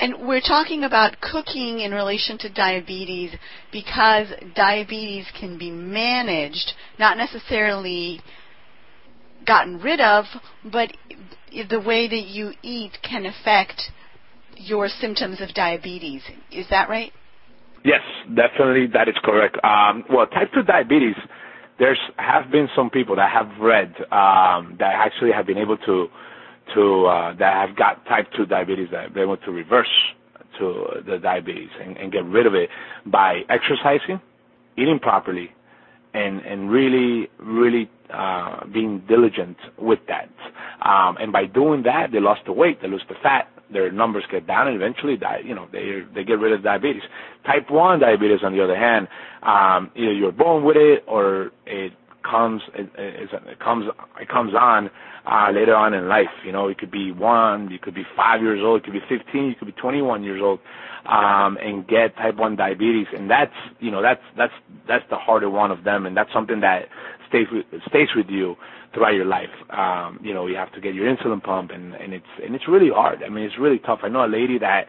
And 0.00 0.28
we're 0.28 0.40
talking 0.40 0.84
about 0.84 1.20
cooking 1.20 1.80
in 1.80 1.92
relation 1.92 2.38
to 2.38 2.48
diabetes 2.48 3.34
because 3.72 4.28
diabetes 4.54 5.26
can 5.38 5.58
be 5.58 5.70
managed, 5.70 6.72
not 6.98 7.16
necessarily 7.16 8.20
gotten 9.44 9.80
rid 9.80 10.00
of, 10.00 10.24
but 10.64 10.92
the 11.68 11.80
way 11.80 12.06
that 12.06 12.26
you 12.26 12.52
eat 12.62 12.92
can 13.02 13.26
affect 13.26 13.90
your 14.56 14.88
symptoms 14.88 15.40
of 15.40 15.52
diabetes. 15.54 16.22
Is 16.52 16.66
that 16.70 16.88
right? 16.88 17.12
Yes, 17.84 18.00
definitely 18.28 18.86
that 18.92 19.08
is 19.08 19.14
correct. 19.24 19.56
Um, 19.64 20.04
well, 20.10 20.26
type 20.26 20.52
2 20.54 20.62
diabetes, 20.62 21.14
there's 21.78 21.98
have 22.16 22.50
been 22.50 22.68
some 22.74 22.90
people 22.90 23.16
that 23.16 23.30
have 23.30 23.48
read 23.60 23.94
um, 24.12 24.76
that 24.78 24.94
actually 24.94 25.32
have 25.32 25.46
been 25.46 25.58
able 25.58 25.76
to 25.78 26.08
to 26.74 27.06
uh, 27.06 27.34
that 27.38 27.66
have 27.68 27.76
got 27.76 28.04
type 28.06 28.26
2 28.36 28.46
diabetes 28.46 28.88
that 28.92 29.14
they 29.14 29.24
want 29.24 29.42
to 29.44 29.50
reverse 29.50 29.88
to 30.58 31.02
the 31.06 31.18
diabetes 31.18 31.68
and, 31.80 31.96
and 31.96 32.12
get 32.12 32.24
rid 32.24 32.46
of 32.46 32.54
it 32.54 32.68
by 33.06 33.42
exercising, 33.48 34.20
eating 34.76 34.98
properly, 34.98 35.50
and 36.14 36.40
and 36.40 36.70
really 36.70 37.28
really 37.38 37.90
uh, 38.12 38.64
being 38.72 39.02
diligent 39.08 39.56
with 39.78 40.00
that. 40.08 40.30
Um, 40.82 41.16
and 41.18 41.32
by 41.32 41.46
doing 41.46 41.82
that, 41.84 42.12
they 42.12 42.20
lost 42.20 42.42
the 42.46 42.52
weight, 42.52 42.80
they 42.80 42.88
lose 42.88 43.02
the 43.08 43.14
fat, 43.22 43.48
their 43.72 43.90
numbers 43.92 44.24
get 44.30 44.46
down, 44.46 44.68
and 44.68 44.76
eventually, 44.76 45.16
die, 45.16 45.40
you 45.44 45.54
know, 45.54 45.68
they 45.72 46.02
they 46.14 46.24
get 46.24 46.38
rid 46.38 46.52
of 46.52 46.62
diabetes. 46.62 47.02
Type 47.44 47.70
one 47.70 48.00
diabetes, 48.00 48.40
on 48.42 48.52
the 48.52 48.62
other 48.62 48.76
hand, 48.76 49.08
um, 49.42 49.90
either 49.94 50.12
you're 50.12 50.32
born 50.32 50.64
with 50.64 50.76
it 50.76 51.04
or 51.06 51.50
it 51.66 51.92
comes 52.28 52.62
it, 52.74 52.88
it 52.96 53.58
comes 53.60 53.86
it 54.20 54.28
comes 54.28 54.54
on 54.54 54.90
uh, 55.26 55.50
later 55.52 55.74
on 55.74 55.94
in 55.94 56.08
life. 56.08 56.30
You 56.44 56.52
know, 56.52 56.68
it 56.68 56.78
could 56.78 56.90
be 56.90 57.12
one, 57.12 57.70
you 57.70 57.78
could 57.78 57.94
be 57.94 58.04
five 58.16 58.40
years 58.40 58.60
old, 58.62 58.80
it 58.80 58.84
could 58.84 58.94
be 58.94 59.02
15, 59.08 59.44
you 59.44 59.54
could 59.54 59.66
be 59.66 59.72
21 59.72 60.24
years 60.24 60.40
old, 60.42 60.60
um, 61.06 61.58
and 61.60 61.86
get 61.86 62.16
type 62.16 62.36
one 62.36 62.56
diabetes, 62.56 63.06
and 63.16 63.30
that's 63.30 63.54
you 63.80 63.90
know 63.90 64.02
that's 64.02 64.22
that's 64.36 64.52
that's 64.86 65.04
the 65.10 65.16
harder 65.16 65.50
one 65.50 65.70
of 65.70 65.84
them, 65.84 66.06
and 66.06 66.16
that's 66.16 66.32
something 66.32 66.60
that 66.60 66.88
stays 67.28 67.46
with, 67.52 67.66
stays 67.88 68.08
with 68.16 68.26
you 68.28 68.56
throughout 68.94 69.14
your 69.14 69.26
life. 69.26 69.52
Um, 69.70 70.18
you 70.22 70.32
know, 70.34 70.46
you 70.46 70.56
have 70.56 70.72
to 70.72 70.80
get 70.80 70.94
your 70.94 71.06
insulin 71.14 71.42
pump, 71.42 71.70
and 71.70 71.94
and 71.94 72.12
it's 72.14 72.32
and 72.44 72.54
it's 72.54 72.68
really 72.68 72.90
hard. 72.90 73.22
I 73.22 73.28
mean, 73.28 73.44
it's 73.44 73.58
really 73.58 73.78
tough. 73.78 74.00
I 74.02 74.08
know 74.08 74.24
a 74.24 74.26
lady 74.26 74.58
that 74.58 74.86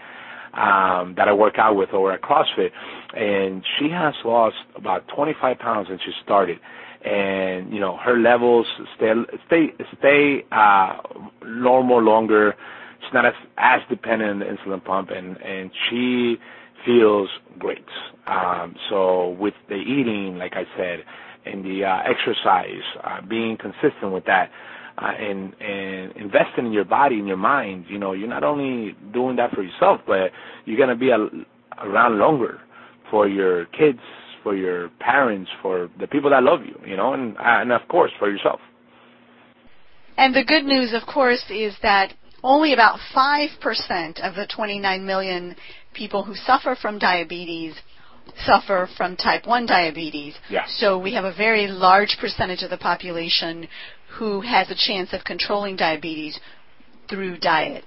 um, 0.53 1.15
that 1.17 1.27
I 1.27 1.33
work 1.33 1.55
out 1.57 1.75
with 1.75 1.89
over 1.93 2.11
at 2.11 2.21
CrossFit, 2.21 2.71
and 3.13 3.63
she 3.77 3.89
has 3.89 4.13
lost 4.25 4.55
about 4.75 5.07
25 5.15 5.59
pounds 5.59 5.87
since 5.89 6.01
she 6.03 6.11
started 6.23 6.59
and 7.03 7.73
you 7.73 7.79
know 7.79 7.97
her 7.97 8.17
levels 8.17 8.67
stay 8.95 9.11
stay 9.47 9.73
stay 9.97 10.45
uh, 10.51 10.97
normal 11.45 12.01
longer. 12.01 12.55
She's 13.01 13.13
not 13.13 13.25
as 13.25 13.33
as 13.57 13.81
dependent 13.89 14.31
on 14.31 14.39
the 14.39 14.45
insulin 14.45 14.83
pump, 14.83 15.09
and 15.09 15.37
and 15.41 15.71
she 15.89 16.37
feels 16.85 17.29
great. 17.57 17.85
Um, 18.27 18.75
so 18.89 19.29
with 19.39 19.53
the 19.67 19.75
eating, 19.75 20.37
like 20.37 20.53
I 20.55 20.65
said, 20.77 21.03
and 21.45 21.63
the 21.63 21.85
uh, 21.85 21.99
exercise, 22.05 22.83
uh, 23.03 23.21
being 23.21 23.57
consistent 23.57 24.11
with 24.11 24.25
that, 24.25 24.51
uh, 24.97 25.11
and 25.17 25.53
and 25.61 26.11
investing 26.17 26.67
in 26.67 26.73
your 26.73 26.85
body 26.85 27.17
and 27.17 27.27
your 27.27 27.37
mind, 27.37 27.85
you 27.87 27.97
know, 27.97 28.11
you're 28.11 28.27
not 28.29 28.43
only 28.43 28.95
doing 29.13 29.37
that 29.37 29.51
for 29.51 29.63
yourself, 29.63 30.01
but 30.05 30.31
you're 30.65 30.77
gonna 30.77 30.95
be 30.95 31.09
a, 31.09 31.29
around 31.81 32.17
longer 32.19 32.59
for 33.09 33.27
your 33.27 33.65
kids, 33.65 33.99
for 34.49 34.55
your 34.55 34.89
parents, 34.99 35.51
for 35.61 35.91
the 35.99 36.07
people 36.07 36.31
that 36.31 36.41
love 36.41 36.61
you, 36.65 36.75
you 36.83 36.97
know, 36.97 37.13
and 37.13 37.35
and 37.39 37.71
of 37.71 37.87
course 37.87 38.11
for 38.17 38.31
yourself. 38.31 38.59
And 40.17 40.33
the 40.33 40.43
good 40.43 40.65
news, 40.65 40.91
of 40.91 41.03
course, 41.05 41.43
is 41.51 41.75
that 41.83 42.13
only 42.41 42.73
about 42.73 42.97
5% 43.15 44.19
of 44.21 44.33
the 44.33 44.47
29 44.47 45.05
million 45.05 45.55
people 45.93 46.23
who 46.23 46.33
suffer 46.33 46.75
from 46.81 46.97
diabetes 46.97 47.75
suffer 48.43 48.89
from 48.97 49.15
type 49.15 49.45
1 49.45 49.67
diabetes. 49.67 50.33
Yeah. 50.49 50.65
So 50.67 50.97
we 50.97 51.13
have 51.13 51.25
a 51.25 51.33
very 51.33 51.67
large 51.67 52.17
percentage 52.19 52.63
of 52.63 52.71
the 52.71 52.77
population 52.77 53.67
who 54.17 54.41
has 54.41 54.71
a 54.71 54.75
chance 54.75 55.13
of 55.13 55.23
controlling 55.23 55.75
diabetes 55.75 56.39
through 57.07 57.37
diet. 57.37 57.83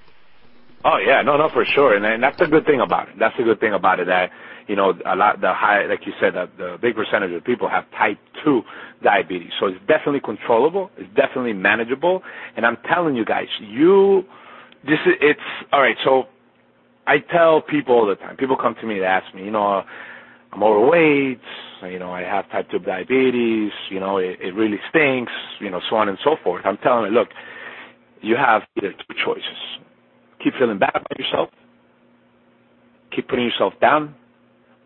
Oh 0.85 0.99
yeah, 1.05 1.23
no, 1.23 1.37
no, 1.37 1.49
for 1.49 1.65
sure, 1.65 1.97
and, 1.97 2.05
and 2.05 2.23
that's 2.23 2.39
the 2.39 2.47
good 2.47 2.67
thing 2.67 2.81
about 2.81 3.09
it. 3.09 3.15
That's 3.19 3.37
the 3.37 3.45
good 3.45 3.59
thing 3.59 3.73
about 3.73 3.99
it 3.99 4.07
that 4.07 4.31
you 4.69 4.77
know, 4.77 4.93
a 5.07 5.17
lot 5.17 5.41
the 5.41 5.53
high, 5.53 5.87
like 5.87 6.07
you 6.07 6.13
said, 6.21 6.35
the, 6.35 6.49
the 6.57 6.79
big 6.81 6.95
percentage 6.95 7.33
of 7.33 7.45
people 7.45 7.69
have 7.69 7.85
type 7.93 8.19
two 8.45 8.63
diabetes. 9.03 9.51
So 9.59 9.67
it's 9.67 9.79
definitely 9.87 10.21
controllable. 10.21 10.91
It's 10.97 11.13
definitely 11.15 11.53
manageable. 11.53 12.23
And 12.57 12.65
I'm 12.65 12.77
telling 12.89 13.17
you 13.17 13.25
guys, 13.25 13.49
you, 13.61 14.23
this 14.85 14.99
is, 15.07 15.15
it's 15.21 15.41
all 15.73 15.81
right. 15.81 15.97
So 16.05 16.25
I 17.07 17.19
tell 17.19 17.61
people 17.61 17.95
all 17.95 18.07
the 18.07 18.15
time. 18.17 18.37
People 18.37 18.57
come 18.57 18.75
to 18.81 18.87
me 18.87 18.99
to 18.99 19.05
ask 19.05 19.35
me, 19.35 19.45
you 19.45 19.51
know, 19.51 19.83
I'm 20.53 20.63
overweight. 20.63 21.41
You 21.83 21.99
know, 21.99 22.13
I 22.13 22.23
have 22.23 22.49
type 22.51 22.71
two 22.71 22.79
diabetes. 22.79 23.73
You 23.91 23.99
know, 24.01 24.19
it, 24.19 24.39
it 24.41 24.55
really 24.55 24.79
stinks. 24.91 25.33
You 25.61 25.71
know, 25.71 25.81
so 25.91 25.97
on 25.97 26.09
and 26.09 26.19
so 26.23 26.37
forth. 26.45 26.65
I'm 26.65 26.77
telling 26.79 27.05
them, 27.05 27.15
look, 27.15 27.29
you 28.21 28.37
have 28.37 28.63
either 28.77 28.93
two 28.93 29.15
choices: 29.25 29.81
keep 30.43 30.55
feeling 30.59 30.79
bad 30.79 30.93
about 30.95 31.19
yourself, 31.19 31.49
keep 33.15 33.29
putting 33.29 33.47
yourself 33.47 33.73
down, 33.81 34.15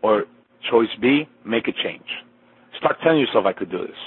or 0.07 0.25
Choice 0.71 0.89
B, 1.01 1.27
make 1.45 1.67
a 1.67 1.71
change. 1.71 2.07
Start 2.77 2.97
telling 3.03 3.19
yourself 3.19 3.45
I 3.45 3.53
could 3.53 3.71
do 3.71 3.79
this. 3.79 4.01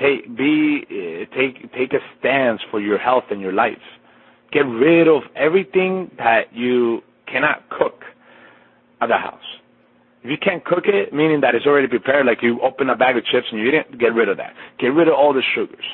Take 0.00 0.36
be 0.36 0.82
uh, 0.90 1.36
take 1.36 1.72
take 1.72 1.92
a 1.92 2.00
stance 2.18 2.60
for 2.70 2.80
your 2.80 2.98
health 2.98 3.24
and 3.30 3.40
your 3.40 3.52
life. 3.52 3.86
Get 4.52 4.60
rid 4.60 5.08
of 5.08 5.22
everything 5.34 6.10
that 6.18 6.52
you 6.54 7.00
cannot 7.26 7.68
cook 7.70 8.02
at 9.00 9.08
the 9.08 9.16
house. 9.16 9.48
If 10.22 10.30
you 10.30 10.36
can't 10.42 10.64
cook 10.64 10.84
it, 10.86 11.12
meaning 11.12 11.40
that 11.42 11.54
it's 11.54 11.66
already 11.66 11.88
prepared, 11.88 12.26
like 12.26 12.38
you 12.42 12.60
open 12.60 12.90
a 12.90 12.96
bag 12.96 13.16
of 13.16 13.24
chips 13.24 13.46
and 13.50 13.60
you 13.60 13.70
didn't 13.70 13.98
get 13.98 14.12
rid 14.14 14.28
of 14.28 14.36
that. 14.38 14.54
Get 14.78 14.88
rid 14.88 15.08
of 15.08 15.14
all 15.14 15.32
the 15.32 15.42
sugars. 15.54 15.84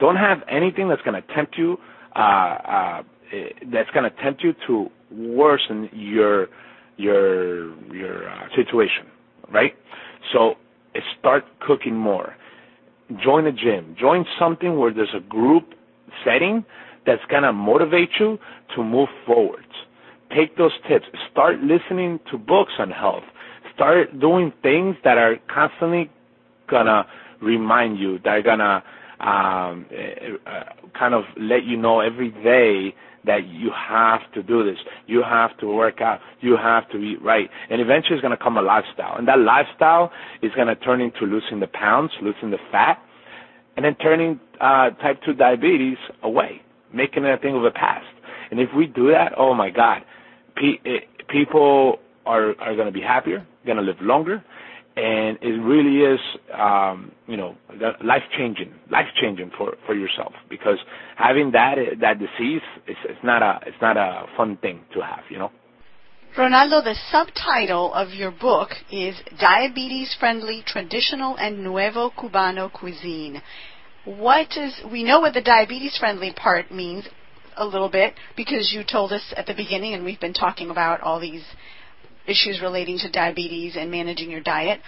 Don't 0.00 0.16
have 0.16 0.38
anything 0.50 0.88
that's 0.88 1.02
going 1.02 1.20
to 1.20 1.34
tempt 1.34 1.56
you. 1.56 1.78
Uh, 2.14 2.18
uh, 2.18 3.02
eh, 3.32 3.48
that's 3.72 3.90
going 3.90 4.10
to 4.10 4.22
tempt 4.22 4.42
you 4.42 4.54
to 4.66 4.90
worsen 5.10 5.88
your 5.92 6.48
your 6.96 7.74
your 7.94 8.28
uh, 8.28 8.48
situation, 8.54 9.06
right? 9.52 9.74
So 10.32 10.54
start 11.18 11.44
cooking 11.60 11.96
more. 11.96 12.34
Join 13.22 13.46
a 13.46 13.52
gym. 13.52 13.96
Join 13.98 14.24
something 14.38 14.78
where 14.78 14.92
there's 14.92 15.14
a 15.16 15.20
group 15.20 15.74
setting 16.24 16.64
that's 17.04 17.22
gonna 17.30 17.52
motivate 17.52 18.10
you 18.18 18.38
to 18.74 18.82
move 18.82 19.08
forward. 19.26 19.64
Take 20.34 20.56
those 20.56 20.72
tips. 20.88 21.06
Start 21.30 21.60
listening 21.60 22.18
to 22.30 22.38
books 22.38 22.72
on 22.78 22.90
health. 22.90 23.22
Start 23.74 24.18
doing 24.18 24.52
things 24.62 24.96
that 25.04 25.18
are 25.18 25.36
constantly 25.52 26.10
gonna 26.68 27.06
remind 27.40 27.98
you, 27.98 28.18
that 28.24 28.30
are 28.30 28.42
gonna 28.42 28.82
um, 29.20 29.86
uh, 30.46 30.64
kind 30.98 31.14
of 31.14 31.24
let 31.38 31.64
you 31.64 31.76
know 31.76 32.00
every 32.00 32.30
day 32.30 32.94
that 33.26 33.46
you 33.48 33.70
have 33.70 34.20
to 34.34 34.42
do 34.42 34.64
this. 34.64 34.78
You 35.06 35.22
have 35.22 35.56
to 35.58 35.66
work 35.66 36.00
out. 36.00 36.20
You 36.40 36.56
have 36.56 36.88
to 36.90 36.98
eat 36.98 37.20
right. 37.22 37.48
And 37.70 37.80
eventually 37.80 38.14
it's 38.14 38.22
going 38.22 38.36
to 38.36 38.42
come 38.42 38.56
a 38.56 38.62
lifestyle. 38.62 39.16
And 39.16 39.28
that 39.28 39.38
lifestyle 39.38 40.10
is 40.42 40.52
going 40.54 40.68
to 40.68 40.76
turn 40.76 41.00
into 41.00 41.24
losing 41.26 41.60
the 41.60 41.66
pounds, 41.66 42.12
losing 42.22 42.50
the 42.50 42.58
fat, 42.70 42.98
and 43.76 43.84
then 43.84 43.94
turning 43.96 44.40
uh, 44.60 44.90
type 45.02 45.20
2 45.26 45.34
diabetes 45.34 45.98
away, 46.22 46.62
making 46.94 47.24
it 47.24 47.34
a 47.34 47.38
thing 47.38 47.56
of 47.56 47.62
the 47.62 47.70
past. 47.70 48.06
And 48.50 48.60
if 48.60 48.68
we 48.76 48.86
do 48.86 49.10
that, 49.10 49.32
oh 49.36 49.54
my 49.54 49.70
God, 49.70 50.02
pe- 50.54 50.80
it, 50.84 51.02
eh, 51.04 51.22
people 51.28 51.98
are, 52.24 52.54
are 52.60 52.74
going 52.74 52.86
to 52.86 52.92
be 52.92 53.00
happier, 53.02 53.46
going 53.64 53.76
to 53.76 53.82
live 53.82 53.96
longer, 54.00 54.42
and 54.96 55.38
it 55.42 55.60
really 55.62 56.14
is 56.14 56.20
um, 56.58 57.12
you 57.26 57.36
know 57.36 57.54
life 58.02 58.22
changing 58.36 58.72
life 58.90 59.06
changing 59.20 59.50
for 59.56 59.76
for 59.84 59.94
yourself 59.94 60.32
because 60.48 60.78
having 61.16 61.52
that 61.52 61.76
that 62.00 62.18
disease 62.18 62.62
is 62.88 62.96
it's 63.04 63.22
not 63.22 63.42
a 63.42 63.60
it's 63.66 63.80
not 63.80 63.96
a 63.96 64.26
fun 64.36 64.56
thing 64.58 64.80
to 64.94 65.00
have 65.00 65.24
you 65.30 65.38
know 65.38 65.50
Ronaldo, 66.36 66.84
the 66.84 66.94
subtitle 67.10 67.94
of 67.94 68.10
your 68.10 68.30
book 68.30 68.68
is 68.92 69.16
Diabetes 69.40 70.14
Friendly 70.20 70.62
Traditional 70.66 71.34
and 71.38 71.64
Nuevo 71.64 72.10
Cubano 72.10 72.70
Cuisine. 72.70 73.40
What 74.04 74.48
is, 74.54 74.78
we 74.92 75.02
know 75.02 75.20
what 75.20 75.32
the 75.32 75.40
diabetes 75.40 75.96
friendly 75.98 76.34
part 76.36 76.70
means 76.70 77.08
a 77.56 77.64
little 77.64 77.88
bit 77.88 78.12
because 78.36 78.70
you 78.70 78.84
told 78.84 79.14
us 79.14 79.32
at 79.34 79.46
the 79.46 79.54
beginning 79.54 79.94
and 79.94 80.04
we've 80.04 80.20
been 80.20 80.34
talking 80.34 80.68
about 80.68 81.00
all 81.00 81.18
these 81.18 81.42
issues 82.26 82.60
relating 82.62 82.98
to 82.98 83.10
diabetes 83.10 83.76
and 83.76 83.90
managing 83.90 84.30
your 84.30 84.40
diet. 84.40 84.80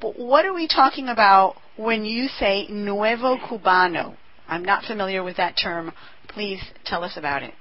But 0.00 0.18
what 0.18 0.44
are 0.44 0.54
we 0.54 0.66
talking 0.66 1.08
about 1.08 1.56
when 1.76 2.04
you 2.04 2.28
say 2.38 2.66
Nuevo 2.68 3.36
Cubano? 3.36 4.16
I'm 4.48 4.64
not 4.64 4.84
familiar 4.84 5.22
with 5.22 5.36
that 5.36 5.56
term. 5.62 5.92
Please 6.28 6.60
tell 6.84 7.04
us 7.04 7.16
about 7.16 7.42
it. 7.42 7.54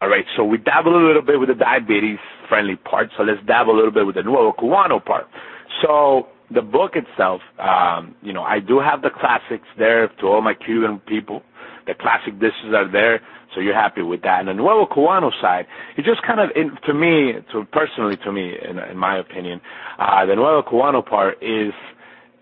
All 0.00 0.08
right, 0.08 0.24
so 0.36 0.44
we 0.44 0.58
dabble 0.58 0.96
a 0.96 1.04
little 1.06 1.22
bit 1.22 1.38
with 1.38 1.48
the 1.48 1.54
diabetes 1.54 2.18
friendly 2.48 2.76
part, 2.76 3.10
so 3.16 3.22
let's 3.22 3.44
dabble 3.46 3.74
a 3.74 3.76
little 3.76 3.92
bit 3.92 4.04
with 4.04 4.16
the 4.16 4.22
Nuevo 4.22 4.52
Cubano 4.52 5.04
part. 5.04 5.26
So 5.80 6.28
the 6.50 6.62
book 6.62 6.92
itself, 6.96 7.40
um, 7.58 8.14
you 8.22 8.32
know, 8.32 8.42
I 8.42 8.60
do 8.60 8.80
have 8.80 9.02
the 9.02 9.10
classics 9.10 9.66
there 9.78 10.08
to 10.20 10.26
all 10.26 10.42
my 10.42 10.54
Cuban 10.54 11.00
people. 11.06 11.42
The 11.86 11.94
classic 11.94 12.38
dishes 12.38 12.74
are 12.74 12.90
there. 12.90 13.20
So 13.54 13.60
you're 13.60 13.74
happy 13.74 14.02
with 14.02 14.22
that. 14.22 14.40
And 14.40 14.48
the 14.48 14.54
Nuevo 14.54 14.86
Cubano 14.86 15.30
side, 15.40 15.66
it 15.96 16.04
just 16.04 16.22
kind 16.22 16.40
of, 16.40 16.50
in, 16.56 16.76
to 16.86 16.94
me, 16.94 17.34
to 17.52 17.64
personally 17.70 18.16
to 18.24 18.32
me, 18.32 18.54
in, 18.62 18.78
in 18.78 18.96
my 18.96 19.18
opinion, 19.18 19.60
uh, 19.98 20.24
the 20.26 20.34
Nuevo 20.34 20.62
Cubano 20.62 21.04
part 21.04 21.42
is 21.42 21.72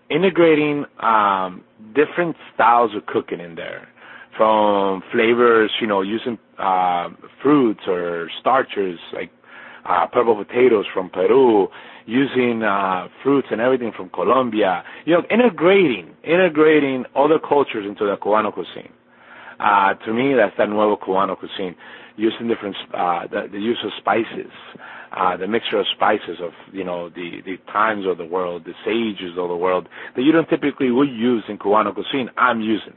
integrating 0.09 0.85
um, 0.99 1.63
different 1.95 2.35
styles 2.53 2.91
of 2.95 3.05
cooking 3.05 3.39
in 3.39 3.55
there. 3.55 3.87
From 4.37 5.03
flavors, 5.11 5.71
you 5.81 5.87
know, 5.87 6.01
using 6.01 6.39
uh, 6.57 7.09
fruits 7.43 7.81
or 7.85 8.29
starches 8.39 8.97
like 9.13 9.29
uh, 9.85 10.07
purple 10.07 10.35
potatoes 10.43 10.85
from 10.93 11.09
Peru, 11.09 11.67
using 12.05 12.63
uh, 12.63 13.07
fruits 13.23 13.47
and 13.51 13.59
everything 13.59 13.91
from 13.95 14.09
Colombia. 14.09 14.83
You 15.05 15.15
know, 15.15 15.23
integrating, 15.29 16.15
integrating 16.23 17.05
other 17.15 17.39
cultures 17.39 17.85
into 17.85 18.05
the 18.05 18.15
Cubano 18.17 18.53
cuisine. 18.53 18.91
Uh, 19.61 19.93
to 20.05 20.13
me, 20.13 20.33
that's 20.33 20.57
that 20.57 20.69
nuevo 20.69 20.95
Cubano 20.95 21.37
cuisine, 21.37 21.75
using 22.17 22.47
different, 22.47 22.75
uh, 22.93 23.27
the, 23.27 23.47
the 23.51 23.59
use 23.59 23.77
of 23.83 23.91
spices, 23.99 24.51
uh, 25.15 25.37
the 25.37 25.47
mixture 25.47 25.77
of 25.77 25.85
spices 25.93 26.39
of, 26.41 26.51
you 26.73 26.83
know, 26.83 27.09
the, 27.09 27.41
the 27.45 27.57
thymes 27.71 28.05
of 28.07 28.17
the 28.17 28.25
world, 28.25 28.65
the 28.65 28.73
sages 28.83 29.37
of 29.37 29.49
the 29.49 29.55
world 29.55 29.87
that 30.15 30.23
you 30.23 30.31
don't 30.31 30.49
typically 30.49 30.89
would 30.89 31.09
use 31.09 31.43
in 31.47 31.57
Cubano 31.59 31.93
cuisine, 31.93 32.29
I'm 32.37 32.61
using 32.61 32.93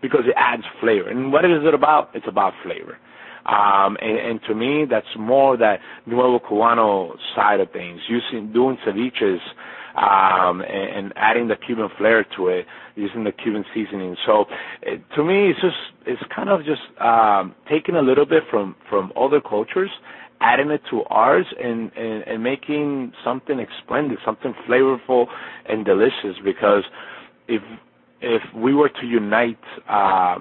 because 0.00 0.22
it 0.26 0.34
adds 0.36 0.62
flavor. 0.80 1.08
And 1.08 1.32
what 1.32 1.44
is 1.44 1.62
it 1.62 1.74
about? 1.74 2.10
It's 2.14 2.26
about 2.28 2.54
flavor. 2.62 2.98
Um, 3.46 3.96
and, 4.00 4.18
and 4.18 4.40
to 4.48 4.54
me, 4.54 4.86
that's 4.88 5.06
more 5.18 5.56
that 5.56 5.80
Nuevo 6.06 6.38
Cubano 6.40 7.16
side 7.34 7.60
of 7.60 7.70
things, 7.72 8.00
using, 8.08 8.52
doing 8.52 8.78
ceviches, 8.86 9.38
um, 9.96 10.60
and, 10.60 11.06
and 11.06 11.12
adding 11.16 11.48
the 11.48 11.56
Cuban 11.56 11.88
flair 11.96 12.24
to 12.36 12.48
it, 12.48 12.66
using 12.94 13.24
the 13.24 13.32
Cuban 13.32 13.64
seasoning. 13.74 14.16
So 14.26 14.44
it, 14.82 15.02
to 15.16 15.24
me, 15.24 15.50
it's 15.50 15.60
just 15.60 15.76
it's 16.06 16.22
kind 16.34 16.48
of 16.48 16.60
just 16.64 16.82
um, 17.00 17.54
taking 17.70 17.96
a 17.96 18.02
little 18.02 18.26
bit 18.26 18.42
from 18.50 18.76
from 18.88 19.12
other 19.18 19.40
cultures, 19.40 19.90
adding 20.40 20.70
it 20.70 20.82
to 20.90 21.02
ours, 21.04 21.46
and, 21.62 21.90
and 21.96 22.22
and 22.24 22.42
making 22.42 23.12
something 23.24 23.64
splendid, 23.82 24.18
something 24.24 24.54
flavorful 24.68 25.26
and 25.68 25.84
delicious. 25.84 26.36
Because 26.44 26.84
if 27.48 27.62
if 28.20 28.42
we 28.54 28.74
were 28.74 28.88
to 28.88 29.06
unite. 29.06 29.58
Uh, 29.88 30.38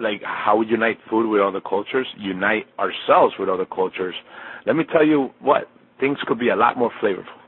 like 0.00 0.22
how 0.24 0.56
we 0.56 0.66
unite 0.66 0.98
food 1.10 1.28
with 1.28 1.42
other 1.42 1.60
cultures, 1.60 2.06
unite 2.16 2.64
ourselves 2.78 3.34
with 3.38 3.50
other 3.50 3.66
cultures. 3.66 4.14
Let 4.66 4.74
me 4.74 4.84
tell 4.90 5.06
you 5.06 5.28
what, 5.40 5.68
things 6.00 6.16
could 6.26 6.38
be 6.38 6.48
a 6.48 6.56
lot 6.56 6.78
more 6.78 6.90
flavorful. 7.00 7.41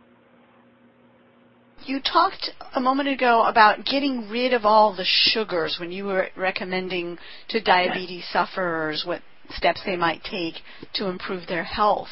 You 1.86 2.00
talked 2.00 2.50
a 2.74 2.80
moment 2.80 3.10
ago 3.10 3.44
about 3.44 3.84
getting 3.84 4.30
rid 4.30 4.54
of 4.54 4.64
all 4.64 4.96
the 4.96 5.04
sugars 5.04 5.76
when 5.78 5.92
you 5.92 6.06
were 6.06 6.28
recommending 6.34 7.18
to 7.48 7.60
diabetes 7.60 8.24
sufferers 8.32 9.04
what 9.06 9.20
steps 9.50 9.82
they 9.84 9.96
might 9.96 10.22
take 10.24 10.54
to 10.94 11.08
improve 11.08 11.46
their 11.46 11.64
health. 11.64 12.08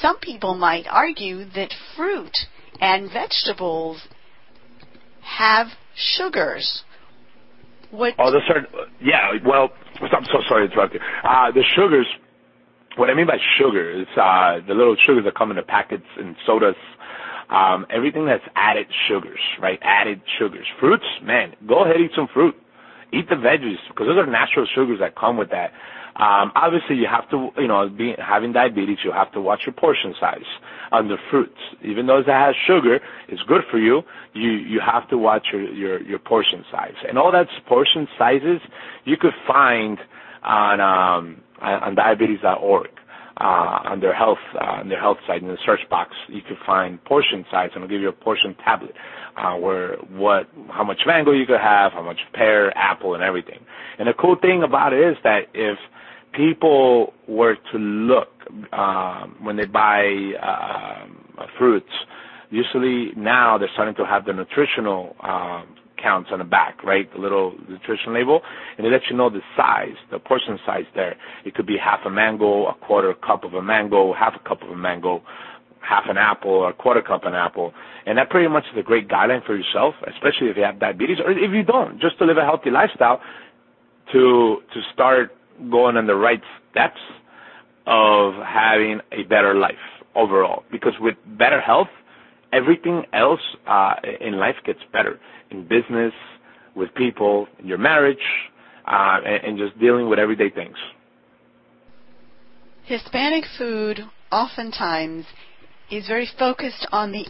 Some 0.00 0.18
people 0.18 0.54
might 0.54 0.86
argue 0.90 1.44
that 1.50 1.74
fruit 1.94 2.34
and 2.80 3.12
vegetables 3.12 4.08
have 5.20 5.66
sugars. 5.94 6.82
What? 7.90 8.14
Oh, 8.18 8.30
the 8.30 8.40
certain, 8.48 8.66
yeah. 9.02 9.32
Well, 9.44 9.68
I'm 10.00 10.24
so 10.24 10.38
sorry 10.48 10.68
to 10.68 10.72
interrupt 10.72 10.94
you. 10.94 11.00
Uh, 11.22 11.50
the 11.52 11.62
sugars. 11.74 12.06
What 12.96 13.10
I 13.10 13.14
mean 13.14 13.26
by 13.26 13.36
sugar 13.58 13.90
is 13.90 14.06
uh, 14.16 14.60
the 14.66 14.72
little 14.72 14.96
sugars 15.06 15.24
that 15.26 15.34
come 15.34 15.50
in 15.50 15.58
the 15.58 15.62
packets 15.62 16.06
and 16.16 16.34
sodas 16.46 16.76
um, 17.50 17.86
everything 17.90 18.26
that's 18.26 18.44
added 18.54 18.86
sugars, 19.08 19.40
right? 19.60 19.78
Added 19.82 20.20
sugars. 20.38 20.66
Fruits, 20.80 21.04
man, 21.22 21.54
go 21.66 21.84
ahead 21.84 22.00
eat 22.00 22.10
some 22.14 22.28
fruit. 22.32 22.54
Eat 23.12 23.28
the 23.28 23.36
veggies 23.36 23.78
because 23.88 24.06
those 24.08 24.18
are 24.18 24.26
natural 24.26 24.66
sugars 24.74 24.98
that 25.00 25.14
come 25.14 25.36
with 25.36 25.50
that. 25.50 25.70
Um, 26.16 26.50
obviously, 26.56 26.96
you 26.96 27.06
have 27.06 27.28
to, 27.30 27.50
you 27.58 27.68
know, 27.68 27.88
be, 27.88 28.14
having 28.18 28.52
diabetes, 28.52 28.98
you 29.04 29.12
have 29.12 29.30
to 29.32 29.40
watch 29.40 29.60
your 29.66 29.74
portion 29.74 30.14
size 30.18 30.48
on 30.90 31.08
the 31.08 31.16
fruits. 31.30 31.58
Even 31.84 32.06
though 32.06 32.22
that 32.26 32.46
has 32.46 32.54
sugar, 32.66 33.00
it's 33.28 33.42
good 33.42 33.62
for 33.70 33.78
you. 33.78 34.02
You 34.32 34.50
you 34.50 34.80
have 34.80 35.08
to 35.10 35.18
watch 35.18 35.48
your 35.52 35.62
your, 35.62 36.02
your 36.02 36.18
portion 36.18 36.64
size, 36.72 36.94
and 37.06 37.18
all 37.18 37.30
that 37.32 37.46
portion 37.68 38.08
sizes 38.18 38.60
you 39.04 39.16
could 39.16 39.34
find 39.46 39.98
on 40.42 40.80
um, 40.80 41.42
on 41.60 41.94
diabetes.org 41.94 42.88
on 43.44 44.00
their 44.00 44.14
health 44.14 44.38
uh, 44.54 44.80
on 44.80 44.88
their 44.88 45.00
health 45.00 45.18
site 45.26 45.42
in 45.42 45.48
the 45.48 45.58
search 45.64 45.80
box, 45.90 46.12
you 46.28 46.40
can 46.42 46.56
find 46.66 47.02
portion 47.04 47.44
size, 47.50 47.70
and 47.74 47.84
it'll 47.84 47.88
give 47.94 48.00
you 48.00 48.08
a 48.08 48.12
portion 48.12 48.54
tablet 48.64 48.92
uh, 49.36 49.54
where 49.56 49.96
what 50.10 50.48
how 50.70 50.84
much 50.84 51.00
mango 51.06 51.32
you 51.32 51.46
could 51.46 51.60
have, 51.60 51.92
how 51.92 52.02
much 52.02 52.18
pear, 52.32 52.76
apple, 52.76 53.14
and 53.14 53.22
everything. 53.22 53.58
And 53.98 54.08
the 54.08 54.14
cool 54.18 54.36
thing 54.40 54.62
about 54.62 54.92
it 54.92 55.00
is 55.00 55.16
that 55.24 55.42
if 55.54 55.78
people 56.32 57.12
were 57.28 57.56
to 57.72 57.78
look 57.78 58.28
um, 58.72 59.36
when 59.42 59.56
they 59.56 59.66
buy 59.66 60.32
uh, 60.42 61.46
fruits, 61.58 61.90
usually 62.50 63.12
now 63.16 63.58
they're 63.58 63.70
starting 63.74 63.94
to 63.96 64.06
have 64.06 64.24
the 64.24 64.32
nutritional 64.32 65.16
um, 65.20 65.75
counts 66.06 66.30
on 66.32 66.38
the 66.38 66.44
back, 66.44 66.84
right? 66.84 67.06
The 67.12 67.18
little 67.18 67.54
nutrition 67.68 68.14
label, 68.14 68.40
and 68.78 68.86
it 68.86 68.90
lets 68.90 69.04
you 69.10 69.16
know 69.16 69.28
the 69.28 69.40
size, 69.56 69.96
the 70.12 70.20
portion 70.20 70.56
size 70.64 70.84
there. 70.94 71.16
It 71.44 71.54
could 71.56 71.66
be 71.66 71.76
half 71.82 72.00
a 72.06 72.10
mango, 72.10 72.66
a 72.66 72.74
quarter 72.74 73.12
cup 73.14 73.42
of 73.42 73.54
a 73.54 73.62
mango, 73.62 74.12
half 74.14 74.34
a 74.40 74.48
cup 74.48 74.62
of 74.62 74.70
a 74.70 74.76
mango, 74.76 75.22
half 75.80 76.04
an 76.08 76.16
apple 76.16 76.50
or 76.52 76.70
a 76.70 76.72
quarter 76.74 77.02
cup 77.02 77.24
an 77.24 77.34
apple. 77.34 77.72
And 78.06 78.18
that 78.18 78.30
pretty 78.30 78.48
much 78.48 78.64
is 78.72 78.78
a 78.78 78.82
great 78.82 79.08
guideline 79.08 79.44
for 79.44 79.56
yourself, 79.56 79.94
especially 80.06 80.48
if 80.48 80.56
you 80.56 80.62
have 80.62 80.78
diabetes 80.78 81.18
or 81.24 81.32
if 81.32 81.50
you 81.52 81.64
don't, 81.64 82.00
just 82.00 82.18
to 82.18 82.24
live 82.24 82.36
a 82.38 82.44
healthy 82.44 82.70
lifestyle 82.70 83.20
to 84.12 84.58
to 84.72 84.80
start 84.92 85.32
going 85.70 85.96
on 85.96 86.06
the 86.06 86.14
right 86.14 86.42
steps 86.70 87.00
of 87.86 88.34
having 88.46 89.00
a 89.12 89.22
better 89.24 89.54
life 89.54 89.84
overall. 90.14 90.62
Because 90.70 90.92
with 91.00 91.16
better 91.38 91.60
health, 91.60 91.88
everything 92.52 93.02
else 93.12 93.40
uh, 93.66 93.94
in 94.20 94.38
life 94.38 94.56
gets 94.64 94.80
better. 94.92 95.18
In 95.50 95.66
business, 95.66 96.12
with 96.74 96.94
people, 96.94 97.46
in 97.58 97.66
your 97.66 97.78
marriage, 97.78 98.18
uh, 98.86 99.18
and, 99.24 99.44
and 99.44 99.58
just 99.58 99.78
dealing 99.80 100.08
with 100.08 100.18
everyday 100.18 100.50
things. 100.50 100.76
Hispanic 102.84 103.44
food 103.58 104.00
oftentimes 104.30 105.24
is 105.90 106.06
very 106.06 106.28
focused 106.38 106.86
on 106.92 107.12
the 107.12 107.26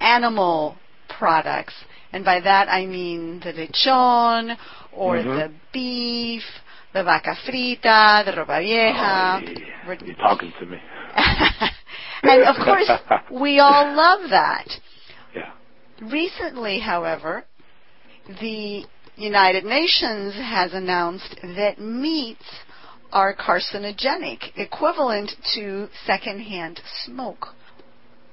animal 0.00 0.76
products. 1.18 1.74
And 2.12 2.24
by 2.24 2.40
that 2.40 2.68
I 2.68 2.86
mean 2.86 3.40
the 3.40 3.52
lechon 3.52 4.56
or 4.92 5.16
Mhm. 5.16 5.24
the 5.36 5.52
beef, 5.72 6.44
the 6.92 7.04
vaca 7.04 7.36
frita, 7.46 8.24
the 8.24 8.32
ropa 8.32 8.60
vieja. 8.60 9.40
Oh, 9.44 9.50
yeah. 9.86 9.96
You're 10.04 10.16
talking 10.16 10.52
to 10.58 10.66
me. 10.66 10.78
and 12.22 12.42
of 12.42 12.56
course, 12.56 12.90
we 13.30 13.60
all 13.60 13.94
love 13.94 14.30
that. 14.30 14.80
Yeah. 15.34 15.50
Recently, 16.00 16.78
however, 16.80 17.44
the 18.40 18.84
United 19.16 19.64
Nations 19.64 20.34
has 20.34 20.72
announced 20.74 21.34
that 21.42 21.80
meats 21.80 22.44
are 23.12 23.34
carcinogenic, 23.34 24.52
equivalent 24.56 25.32
to 25.54 25.88
secondhand 26.06 26.80
smoke. 27.04 27.48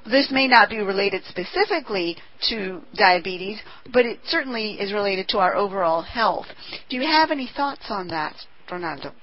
This 0.06 0.30
may 0.32 0.48
not 0.48 0.70
be 0.70 0.78
related 0.78 1.24
specifically 1.30 2.18
to 2.50 2.82
diabetes, 2.94 3.60
but 3.92 4.06
it 4.06 4.20
certainly 4.26 4.74
is 4.74 4.94
related 4.94 5.28
to 5.30 5.40
our 5.40 5.56
overall 5.56 6.04
health. 6.04 6.46
Do 6.90 6.98
you 6.98 7.02
have 7.04 7.32
any 7.32 7.50
thoughts 7.56 7.86
on 7.90 8.10
that, 8.10 8.36
Ronaldo? 8.70 9.14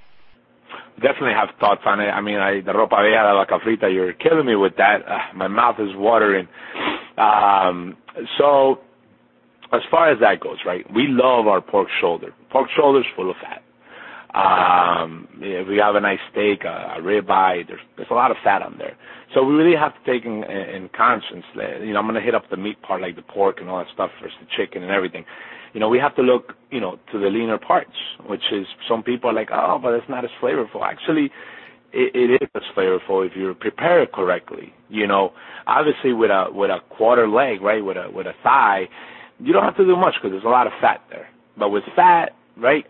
Definitely 0.97 1.35
have 1.35 1.51
thoughts 1.61 1.83
on 1.85 2.01
it. 2.01 2.09
I 2.09 2.21
mean, 2.21 2.39
I, 2.39 2.61
the 2.63 2.73
ropa 2.73 3.03
vieja, 3.03 3.33
la 3.35 3.45
cafrita, 3.45 3.93
you're 3.93 4.13
killing 4.15 4.47
me 4.47 4.57
with 4.57 4.77
that. 4.77 5.07
Uh, 5.07 5.19
my 5.37 5.47
mouth 5.47 5.77
is 5.79 5.95
watering. 5.95 6.49
Um, 7.17 7.97
so, 8.39 8.81
as 9.73 9.83
far 9.91 10.11
as 10.11 10.21
that 10.21 10.41
goes, 10.41 10.59
right, 10.67 10.85
we 10.93 11.07
love 11.09 11.47
our 11.47 11.61
pork 11.61 11.89
shoulder. 12.01 12.33
Pork 12.51 12.69
shoulder's 12.77 13.07
full 13.17 13.31
of 13.31 13.37
fat. 13.41 13.63
Um, 14.35 15.29
if 15.41 15.69
we 15.69 15.77
have 15.77 15.95
a 15.95 16.01
nice 16.01 16.19
steak, 16.31 16.65
a, 16.65 16.95
a 16.97 17.03
rib 17.03 17.31
eye, 17.31 17.65
there's, 17.69 17.81
there's 17.97 18.09
a 18.11 18.15
lot 18.15 18.31
of 18.31 18.39
fat 18.43 18.63
on 18.63 18.77
there. 18.79 18.97
So 19.35 19.45
we 19.45 19.55
really 19.55 19.77
have 19.77 19.93
to 19.93 20.11
take 20.11 20.25
in, 20.25 20.43
in 20.45 20.89
conscience. 20.97 21.45
that, 21.57 21.83
You 21.83 21.93
know, 21.93 21.99
I'm 21.99 22.07
going 22.07 22.15
to 22.15 22.25
hit 22.25 22.35
up 22.35 22.49
the 22.51 22.57
meat 22.57 22.81
part, 22.83 23.03
like 23.03 23.17
the 23.17 23.23
pork 23.23 23.59
and 23.61 23.69
all 23.69 23.79
that 23.79 23.89
stuff, 23.93 24.11
versus 24.23 24.37
the 24.41 24.47
chicken 24.57 24.83
and 24.83 24.91
everything. 24.91 25.25
You 25.75 25.81
know, 25.81 25.89
we 25.89 25.99
have 25.99 26.15
to 26.17 26.23
look, 26.23 26.55
you 26.71 26.81
know, 26.81 26.99
to 27.13 27.19
the 27.19 27.29
leaner 27.29 27.59
parts, 27.59 27.93
which 28.27 28.43
is 28.53 28.67
some 28.89 29.03
people 29.03 29.31
are 29.31 29.35
like, 29.35 29.49
oh, 29.53 29.79
but 29.83 29.95
it's 29.95 30.09
not 30.09 30.25
as 30.25 30.31
flavorful. 30.41 30.83
Actually, 30.83 31.31
it, 31.93 32.15
it 32.15 32.43
is 32.43 32.49
as 32.55 32.63
flavorful 32.77 33.27
if 33.27 33.33
you 33.37 33.55
prepare 33.55 34.03
it 34.03 34.13
correctly. 34.13 34.73
You 34.89 35.07
know, 35.07 35.33
obviously 35.67 36.13
with 36.13 36.31
a 36.31 36.47
with 36.51 36.71
a 36.71 36.81
quarter 36.95 37.29
leg, 37.29 37.63
right, 37.63 37.85
with 37.85 37.97
a 37.97 38.11
with 38.11 38.27
a 38.27 38.35
thigh, 38.43 38.89
you 39.43 39.53
don't 39.53 39.65
have 39.65 39.77
to 39.77 39.85
do 39.85 39.97
much 39.97 40.15
because 40.15 40.31
there's 40.33 40.45
a 40.45 40.49
lot 40.49 40.67
of 40.67 40.73
fat 40.81 41.03
there. 41.11 41.29
But 41.57 41.71
with 41.71 41.85
fat, 41.97 42.35
right, 42.57 42.87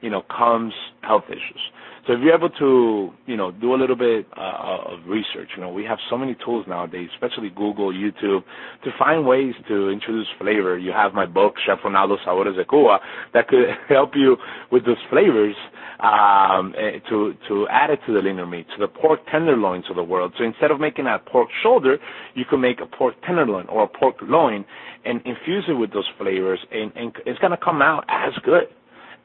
you 0.00 0.10
know, 0.10 0.22
comes 0.22 0.74
health 1.02 1.24
issues. 1.28 1.60
So 2.06 2.12
if 2.12 2.20
you're 2.22 2.36
able 2.36 2.50
to, 2.50 3.10
you 3.26 3.36
know, 3.36 3.50
do 3.50 3.74
a 3.74 3.78
little 3.78 3.96
bit 3.96 4.26
uh, 4.36 4.92
of 4.92 5.00
research, 5.08 5.50
you 5.56 5.62
know, 5.62 5.70
we 5.70 5.84
have 5.84 5.98
so 6.08 6.16
many 6.16 6.36
tools 6.44 6.64
nowadays, 6.68 7.08
especially 7.14 7.50
Google, 7.50 7.92
YouTube, 7.92 8.44
to 8.84 8.90
find 8.96 9.26
ways 9.26 9.54
to 9.66 9.90
introduce 9.90 10.28
flavor. 10.38 10.78
You 10.78 10.92
have 10.92 11.14
my 11.14 11.26
book, 11.26 11.54
Chef 11.66 11.78
Ronaldo 11.84 12.16
Sabores 12.24 12.54
de 12.54 12.64
Cuba, 12.64 13.00
that 13.34 13.48
could 13.48 13.66
help 13.88 14.10
you 14.14 14.36
with 14.70 14.86
those 14.86 15.02
flavors 15.10 15.56
um, 15.98 16.74
eh, 16.78 17.00
to 17.08 17.34
to 17.48 17.66
add 17.70 17.90
it 17.90 17.98
to 18.06 18.12
the 18.12 18.20
leaner 18.20 18.46
meat, 18.46 18.66
to 18.76 18.86
the 18.86 18.88
pork 18.88 19.20
tenderloins 19.32 19.86
of 19.90 19.96
the 19.96 20.04
world. 20.04 20.32
So 20.38 20.44
instead 20.44 20.70
of 20.70 20.78
making 20.78 21.06
a 21.06 21.18
pork 21.18 21.48
shoulder, 21.60 21.98
you 22.34 22.44
can 22.44 22.60
make 22.60 22.80
a 22.80 22.86
pork 22.86 23.14
tenderloin 23.26 23.66
or 23.66 23.84
a 23.84 23.88
pork 23.88 24.16
loin 24.22 24.64
and 25.04 25.20
infuse 25.24 25.64
it 25.68 25.72
with 25.72 25.92
those 25.92 26.08
flavors, 26.18 26.60
and, 26.70 26.92
and 26.94 27.12
it's 27.24 27.38
going 27.38 27.52
to 27.52 27.56
come 27.62 27.82
out 27.82 28.04
as 28.08 28.32
good 28.44 28.68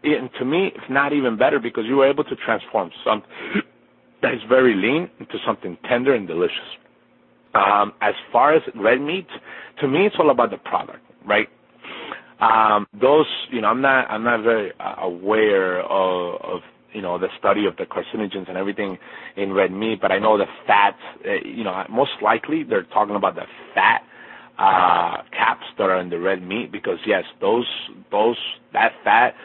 and 0.04 0.30
to 0.40 0.46
me, 0.46 0.72
it's 0.76 0.90
not 0.90 1.14
even 1.14 1.38
better 1.38 1.60
because 1.60 1.86
you 1.88 1.98
were 1.98 2.10
able 2.10 2.24
to 2.24 2.36
transform 2.36 2.92
something 3.06 3.30
that 4.22 4.34
is 4.34 4.42
very 4.50 4.76
lean 4.76 5.10
into 5.20 5.38
something 5.46 5.78
tender 5.90 6.14
and 6.14 6.28
delicious. 6.28 6.58
Um, 7.54 7.94
as 8.02 8.14
far 8.32 8.56
as 8.56 8.62
red 8.76 9.02
meat, 9.02 9.28
to 9.82 9.88
me, 9.88 10.06
it's 10.06 10.16
all 10.18 10.30
about 10.30 10.52
the 10.52 10.58
product, 10.58 11.02
right? 11.26 11.48
Um, 12.40 12.88
those, 13.00 13.28
you 13.52 13.62
know, 13.62 13.68
I'm 13.68 13.82
not, 13.82 14.10
I'm 14.10 14.24
not 14.24 14.42
very 14.44 14.72
uh, 14.80 14.96
aware 15.00 15.82
of, 15.82 16.42
of, 16.42 16.60
you 16.94 17.02
know, 17.02 17.18
the 17.20 17.28
study 17.38 17.66
of 17.66 17.76
the 17.78 17.84
carcinogens 17.84 18.48
and 18.50 18.58
everything 18.58 18.98
in 19.38 19.54
red 19.54 19.72
meat, 19.72 20.00
but 20.02 20.12
I 20.12 20.20
know 20.20 20.38
the 20.38 20.46
fat, 20.66 20.98
uh, 21.26 21.34
you 21.46 21.64
know, 21.64 21.84
most 21.90 22.12
likely 22.22 22.64
they're 22.64 22.84
talking 22.84 23.16
about 23.16 23.36
the 23.36 23.46
fat 23.76 24.02
uh, 24.58 25.22
caps 25.32 25.66
that 25.78 25.84
are 25.84 26.00
in 26.00 26.10
the 26.10 26.20
red 26.20 26.42
meat 26.42 26.72
because 26.72 26.98
yes, 27.06 27.24
those, 27.40 27.68
those, 28.12 28.38
that 28.74 28.92
fat 29.04 29.36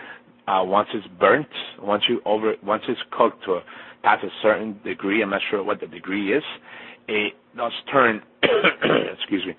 uh, 0.47 0.63
once 0.65 0.89
it's 0.95 1.07
burnt, 1.19 1.49
once 1.81 2.05
you 2.09 2.21
over, 2.25 2.55
once 2.63 2.83
it's 2.89 3.01
cooked 3.11 3.45
to 3.45 3.53
a, 3.55 3.63
past 4.03 4.25
a 4.25 4.29
certain 4.43 4.79
degree, 4.85 5.23
I'm 5.23 5.31
not 5.31 5.41
sure 5.51 5.63
what 5.63 5.81
the 5.81 5.87
degree 5.87 6.33
is, 6.37 6.45
it 7.09 7.35
does 7.57 7.73
turn, 7.91 8.23
excuse 8.43 9.45
me, 9.47 9.55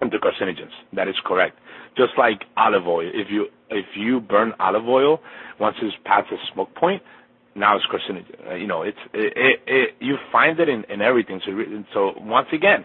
into 0.00 0.18
carcinogens. 0.18 0.70
That 0.94 1.08
is 1.08 1.14
correct. 1.24 1.58
Just 1.96 2.12
like 2.18 2.42
olive 2.56 2.86
oil, 2.86 3.10
if 3.12 3.28
you 3.30 3.46
if 3.70 3.86
you 3.96 4.20
burn 4.20 4.52
olive 4.58 4.86
oil, 4.88 5.20
once 5.60 5.76
it's 5.82 5.94
past 6.04 6.28
the 6.30 6.36
smoke 6.52 6.74
point, 6.74 7.02
now 7.54 7.76
it's 7.76 7.86
carcinogen. 7.86 8.50
Uh, 8.50 8.54
you 8.54 8.66
know, 8.66 8.82
it's 8.82 8.98
it, 9.12 9.32
it, 9.36 9.60
it 9.66 9.90
you 10.00 10.16
find 10.32 10.58
it 10.58 10.68
in, 10.68 10.84
in 10.88 11.00
everything. 11.00 11.40
So 11.44 11.52
so 11.92 12.12
once 12.20 12.48
again, 12.52 12.84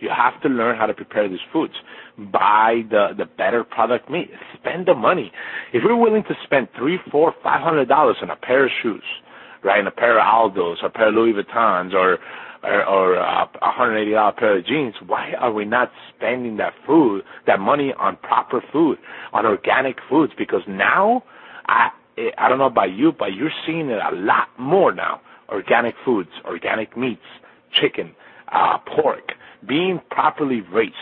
you 0.00 0.08
have 0.08 0.40
to 0.42 0.48
learn 0.48 0.76
how 0.76 0.86
to 0.86 0.94
prepare 0.94 1.28
these 1.28 1.38
foods. 1.52 1.74
Buy 2.18 2.82
the 2.90 3.08
the 3.16 3.26
better 3.26 3.64
product 3.64 4.10
meat. 4.10 4.30
Spend 4.58 4.86
the 4.86 4.94
money. 4.94 5.32
If 5.72 5.82
you're 5.82 5.96
willing 5.96 6.24
to 6.24 6.34
spend 6.44 6.68
three, 6.76 6.98
four, 7.10 7.34
five 7.42 7.62
hundred 7.62 7.88
dollars 7.88 8.16
on 8.22 8.30
a 8.30 8.36
pair 8.36 8.64
of 8.64 8.70
shoes, 8.82 9.04
right, 9.62 9.78
and 9.78 9.88
a 9.88 9.92
pair 9.92 10.18
of 10.18 10.26
Aldos, 10.26 10.78
or 10.82 10.86
a 10.86 10.90
pair 10.90 11.08
of 11.08 11.14
Louis 11.14 11.32
Vuittons, 11.32 11.94
or 11.94 12.18
or, 12.62 12.84
or 12.84 13.14
a 13.14 13.48
hundred 13.62 14.02
eighty 14.02 14.12
dollar 14.12 14.32
pair 14.32 14.58
of 14.58 14.66
jeans, 14.66 14.94
why 15.06 15.32
are 15.38 15.52
we 15.52 15.64
not 15.64 15.90
spending 16.14 16.56
that 16.58 16.74
food, 16.86 17.22
that 17.46 17.58
money 17.58 17.94
on 17.98 18.16
proper 18.16 18.62
food, 18.72 18.98
on 19.32 19.46
organic 19.46 19.96
foods? 20.08 20.32
Because 20.36 20.62
now, 20.68 21.22
I 21.66 21.90
I 22.36 22.48
don't 22.48 22.58
know 22.58 22.66
about 22.66 22.92
you, 22.92 23.12
but 23.12 23.32
you're 23.34 23.52
seeing 23.66 23.88
it 23.88 23.98
a 23.98 24.14
lot 24.14 24.48
more 24.58 24.92
now. 24.92 25.20
Organic 25.48 25.94
foods, 26.04 26.30
organic 26.44 26.96
meats, 26.96 27.22
chicken, 27.80 28.14
uh, 28.52 28.78
pork 28.94 29.32
being 29.66 30.00
properly 30.10 30.62
raised, 30.72 30.94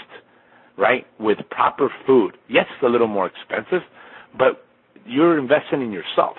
right, 0.77 1.07
with 1.19 1.39
proper 1.51 1.91
food. 2.07 2.37
Yes, 2.49 2.67
it's 2.75 2.83
a 2.85 2.89
little 2.89 3.07
more 3.07 3.27
expensive, 3.27 3.83
but 4.37 4.65
you're 5.07 5.39
investing 5.39 5.83
in 5.83 5.93
yourself. 5.93 6.37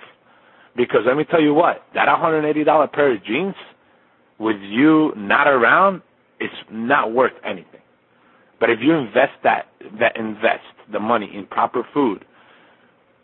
Because 0.76 1.02
let 1.06 1.18
me 1.18 1.26
tell 1.30 1.42
you 1.42 1.54
what, 1.54 1.84
that 1.94 2.08
$180 2.08 2.94
pair 2.94 3.14
of 3.14 3.24
jeans, 3.24 3.56
with 4.40 4.58
you 4.62 5.12
not 5.18 5.48
around, 5.48 6.02
it's 6.40 6.54
not 6.72 7.12
worth 7.12 7.34
anything. 7.44 7.82
But 8.60 8.70
if 8.70 8.80
you 8.82 8.94
invest 8.94 9.34
that, 9.44 9.68
that 10.00 10.18
invest 10.18 10.64
the 10.92 11.00
money 11.00 11.30
in 11.34 11.46
proper 11.46 11.84
food, 11.94 12.24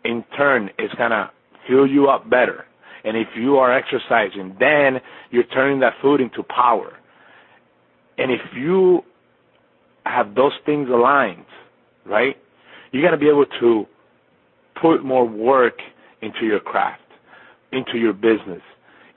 in 0.04 0.24
turn, 0.36 0.70
it's 0.78 0.94
gonna 0.94 1.30
fill 1.66 1.86
you 1.86 2.08
up 2.08 2.28
better. 2.28 2.64
And 3.04 3.16
if 3.16 3.28
you 3.36 3.56
are 3.56 3.72
exercising, 3.72 4.56
then 4.58 5.00
you're 5.30 5.44
turning 5.44 5.80
that 5.80 5.94
food 6.02 6.20
into 6.20 6.42
power 6.42 6.92
and 8.18 8.30
if 8.30 8.40
you 8.54 9.02
have 10.04 10.34
those 10.34 10.52
things 10.64 10.88
aligned, 10.88 11.44
right, 12.04 12.36
you're 12.92 13.02
going 13.02 13.12
to 13.12 13.18
be 13.18 13.28
able 13.28 13.46
to 13.60 13.86
put 14.80 15.04
more 15.04 15.26
work 15.26 15.78
into 16.22 16.46
your 16.46 16.60
craft, 16.60 17.02
into 17.72 17.98
your 17.98 18.12
business, 18.12 18.62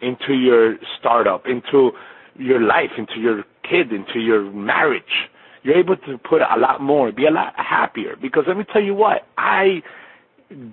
into 0.01 0.33
your 0.33 0.77
startup, 0.97 1.45
into 1.47 1.91
your 2.35 2.61
life, 2.61 2.91
into 2.97 3.19
your 3.19 3.43
kid, 3.69 3.91
into 3.91 4.19
your 4.19 4.51
marriage. 4.51 5.29
You're 5.63 5.77
able 5.77 5.97
to 5.97 6.17
put 6.17 6.41
a 6.41 6.57
lot 6.57 6.81
more, 6.81 7.11
be 7.11 7.25
a 7.25 7.31
lot 7.31 7.53
happier. 7.57 8.15
Because 8.21 8.45
let 8.47 8.57
me 8.57 8.65
tell 8.71 8.81
you 8.81 8.95
what, 8.95 9.27
I 9.37 9.81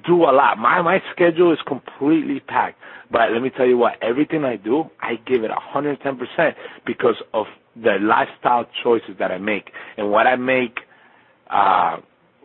do 0.06 0.24
a 0.24 0.32
lot. 0.32 0.58
My 0.58 0.80
my 0.82 1.02
schedule 1.12 1.52
is 1.52 1.58
completely 1.66 2.40
packed. 2.40 2.78
But 3.10 3.32
let 3.32 3.42
me 3.42 3.50
tell 3.50 3.66
you 3.66 3.76
what, 3.76 4.02
everything 4.02 4.44
I 4.44 4.56
do, 4.56 4.90
I 5.00 5.16
give 5.26 5.44
it 5.44 5.50
110% 5.50 6.54
because 6.84 7.16
of 7.34 7.46
the 7.82 7.98
lifestyle 8.00 8.66
choices 8.82 9.16
that 9.18 9.30
I 9.30 9.38
make. 9.38 9.70
And 9.96 10.10
what 10.10 10.26
I 10.26 10.36
make, 10.36 10.78
uh, 11.50 11.98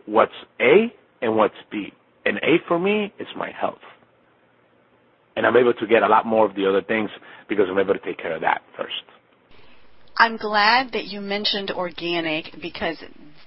what's 0.06 0.32
A 0.60 0.92
and 1.20 1.36
what's 1.36 1.54
B. 1.70 1.92
And 2.24 2.38
A 2.38 2.58
for 2.68 2.78
me 2.78 3.12
is 3.18 3.28
my 3.36 3.50
health. 3.50 3.80
And 5.34 5.46
I'm 5.46 5.56
able 5.56 5.74
to 5.74 5.86
get 5.86 6.02
a 6.02 6.08
lot 6.08 6.26
more 6.26 6.46
of 6.46 6.54
the 6.54 6.68
other 6.68 6.82
things 6.82 7.10
because 7.48 7.66
I'm 7.70 7.78
able 7.78 7.94
to 7.94 8.00
take 8.00 8.18
care 8.18 8.34
of 8.34 8.42
that 8.42 8.62
first. 8.76 9.02
I'm 10.18 10.36
glad 10.36 10.92
that 10.92 11.06
you 11.06 11.20
mentioned 11.20 11.70
organic 11.70 12.60
because 12.60 13.02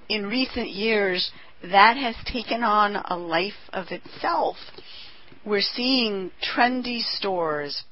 in 0.10 0.26
recent 0.26 0.70
years 0.70 1.32
that 1.72 1.98
has 1.98 2.16
taken 2.32 2.64
on 2.64 2.96
a 2.96 3.18
life 3.18 3.54
of 3.74 3.88
itself. 3.90 4.58
We're 5.46 5.62
seeing 5.62 6.32
trendy 6.56 7.02
stores 7.02 7.84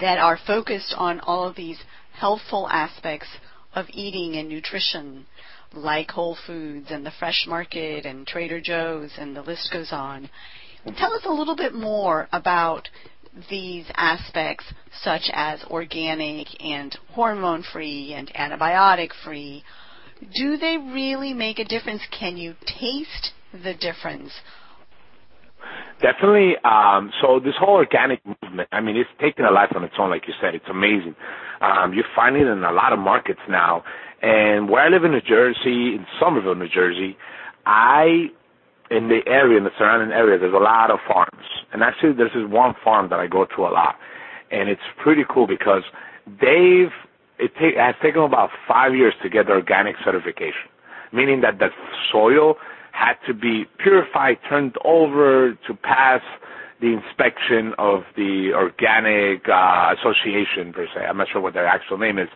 that 0.00 0.18
are 0.18 0.38
focused 0.46 0.94
on 0.96 1.20
all 1.20 1.46
of 1.48 1.56
these 1.56 1.78
healthful 2.14 2.68
aspects 2.70 3.28
of 3.74 3.86
eating 3.90 4.36
and 4.36 4.48
nutrition, 4.48 5.26
like 5.72 6.10
Whole 6.10 6.36
Foods 6.46 6.86
and 6.90 7.04
the 7.04 7.12
Fresh 7.18 7.46
Market 7.48 8.06
and 8.06 8.26
Trader 8.26 8.60
Joe's, 8.60 9.10
and 9.18 9.36
the 9.36 9.42
list 9.42 9.70
goes 9.72 9.92
on. 9.92 10.30
Tell 10.96 11.12
us 11.14 11.22
a 11.24 11.32
little 11.32 11.56
bit 11.56 11.74
more 11.74 12.28
about 12.32 12.88
these 13.50 13.86
aspects, 13.96 14.64
such 15.02 15.28
as 15.32 15.64
organic 15.64 16.46
and 16.62 16.96
hormone 17.12 17.64
free 17.72 18.14
and 18.14 18.32
antibiotic 18.34 19.10
free. 19.24 19.64
Do 20.36 20.56
they 20.56 20.76
really 20.76 21.34
make 21.34 21.58
a 21.58 21.64
difference? 21.64 22.02
Can 22.16 22.36
you 22.36 22.54
taste 22.64 23.32
the 23.52 23.74
difference? 23.74 24.32
Definitely. 26.00 26.56
Um, 26.64 27.10
so 27.20 27.40
this 27.40 27.54
whole 27.58 27.76
organic 27.76 28.20
movement, 28.26 28.68
I 28.72 28.80
mean, 28.80 28.96
it's 28.96 29.08
taken 29.20 29.44
a 29.44 29.50
life 29.50 29.70
on 29.74 29.84
its 29.84 29.94
own, 29.98 30.10
like 30.10 30.26
you 30.26 30.34
said. 30.40 30.54
It's 30.54 30.68
amazing. 30.68 31.14
Um, 31.60 31.92
you 31.94 32.02
find 32.14 32.36
it 32.36 32.46
in 32.46 32.62
a 32.64 32.72
lot 32.72 32.92
of 32.92 32.98
markets 32.98 33.40
now. 33.48 33.84
And 34.22 34.68
where 34.68 34.82
I 34.82 34.88
live 34.88 35.04
in 35.04 35.12
New 35.12 35.20
Jersey, 35.20 35.96
in 35.96 36.06
Somerville, 36.20 36.54
New 36.54 36.68
Jersey, 36.68 37.16
I, 37.66 38.28
in 38.90 39.08
the 39.08 39.20
area, 39.26 39.56
in 39.58 39.64
the 39.64 39.70
surrounding 39.78 40.12
area, 40.12 40.38
there's 40.38 40.54
a 40.54 40.58
lot 40.58 40.90
of 40.90 40.98
farms. 41.06 41.46
And 41.72 41.82
actually, 41.82 42.12
there's 42.14 42.32
this 42.34 42.48
one 42.48 42.74
farm 42.82 43.08
that 43.10 43.18
I 43.20 43.26
go 43.26 43.46
to 43.56 43.62
a 43.62 43.70
lot. 43.72 43.96
And 44.50 44.68
it's 44.68 44.82
pretty 45.02 45.22
cool 45.28 45.46
because 45.46 45.82
they've, 46.26 46.92
it, 47.38 47.52
take, 47.60 47.74
it 47.74 47.80
has 47.80 47.94
taken 48.02 48.22
about 48.22 48.50
five 48.68 48.94
years 48.94 49.14
to 49.22 49.28
get 49.28 49.46
the 49.46 49.52
organic 49.52 49.96
certification, 50.04 50.68
meaning 51.12 51.40
that 51.42 51.58
the 51.58 51.68
soil 52.12 52.56
had 52.94 53.14
to 53.26 53.34
be 53.34 53.64
purified, 53.82 54.38
turned 54.48 54.76
over 54.84 55.52
to 55.66 55.74
pass 55.82 56.20
the 56.80 56.92
inspection 56.94 57.72
of 57.78 58.02
the 58.16 58.52
organic 58.54 59.42
uh, 59.48 59.94
association 59.98 60.72
per 60.72 60.86
se. 60.94 61.00
I'm 61.08 61.16
not 61.16 61.26
sure 61.32 61.40
what 61.40 61.54
their 61.54 61.66
actual 61.66 61.98
name 61.98 62.18
is, 62.18 62.28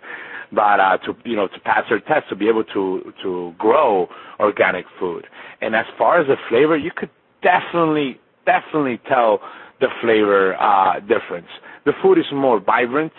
but 0.52 0.80
uh, 0.80 0.98
to 1.06 1.14
you 1.24 1.36
know 1.36 1.46
to 1.48 1.60
pass 1.60 1.84
their 1.88 2.00
test 2.00 2.28
to 2.30 2.36
be 2.36 2.48
able 2.48 2.64
to 2.64 3.12
to 3.22 3.54
grow 3.58 4.08
organic 4.40 4.86
food. 4.98 5.26
And 5.60 5.76
as 5.76 5.86
far 5.96 6.20
as 6.20 6.26
the 6.26 6.36
flavor, 6.48 6.76
you 6.76 6.90
could 6.94 7.10
definitely 7.42 8.18
definitely 8.44 9.00
tell 9.08 9.40
the 9.80 9.88
flavor 10.02 10.56
uh, 10.60 10.98
difference. 11.00 11.48
The 11.84 11.92
food 12.02 12.18
is 12.18 12.24
more 12.32 12.58
vibrant. 12.58 13.12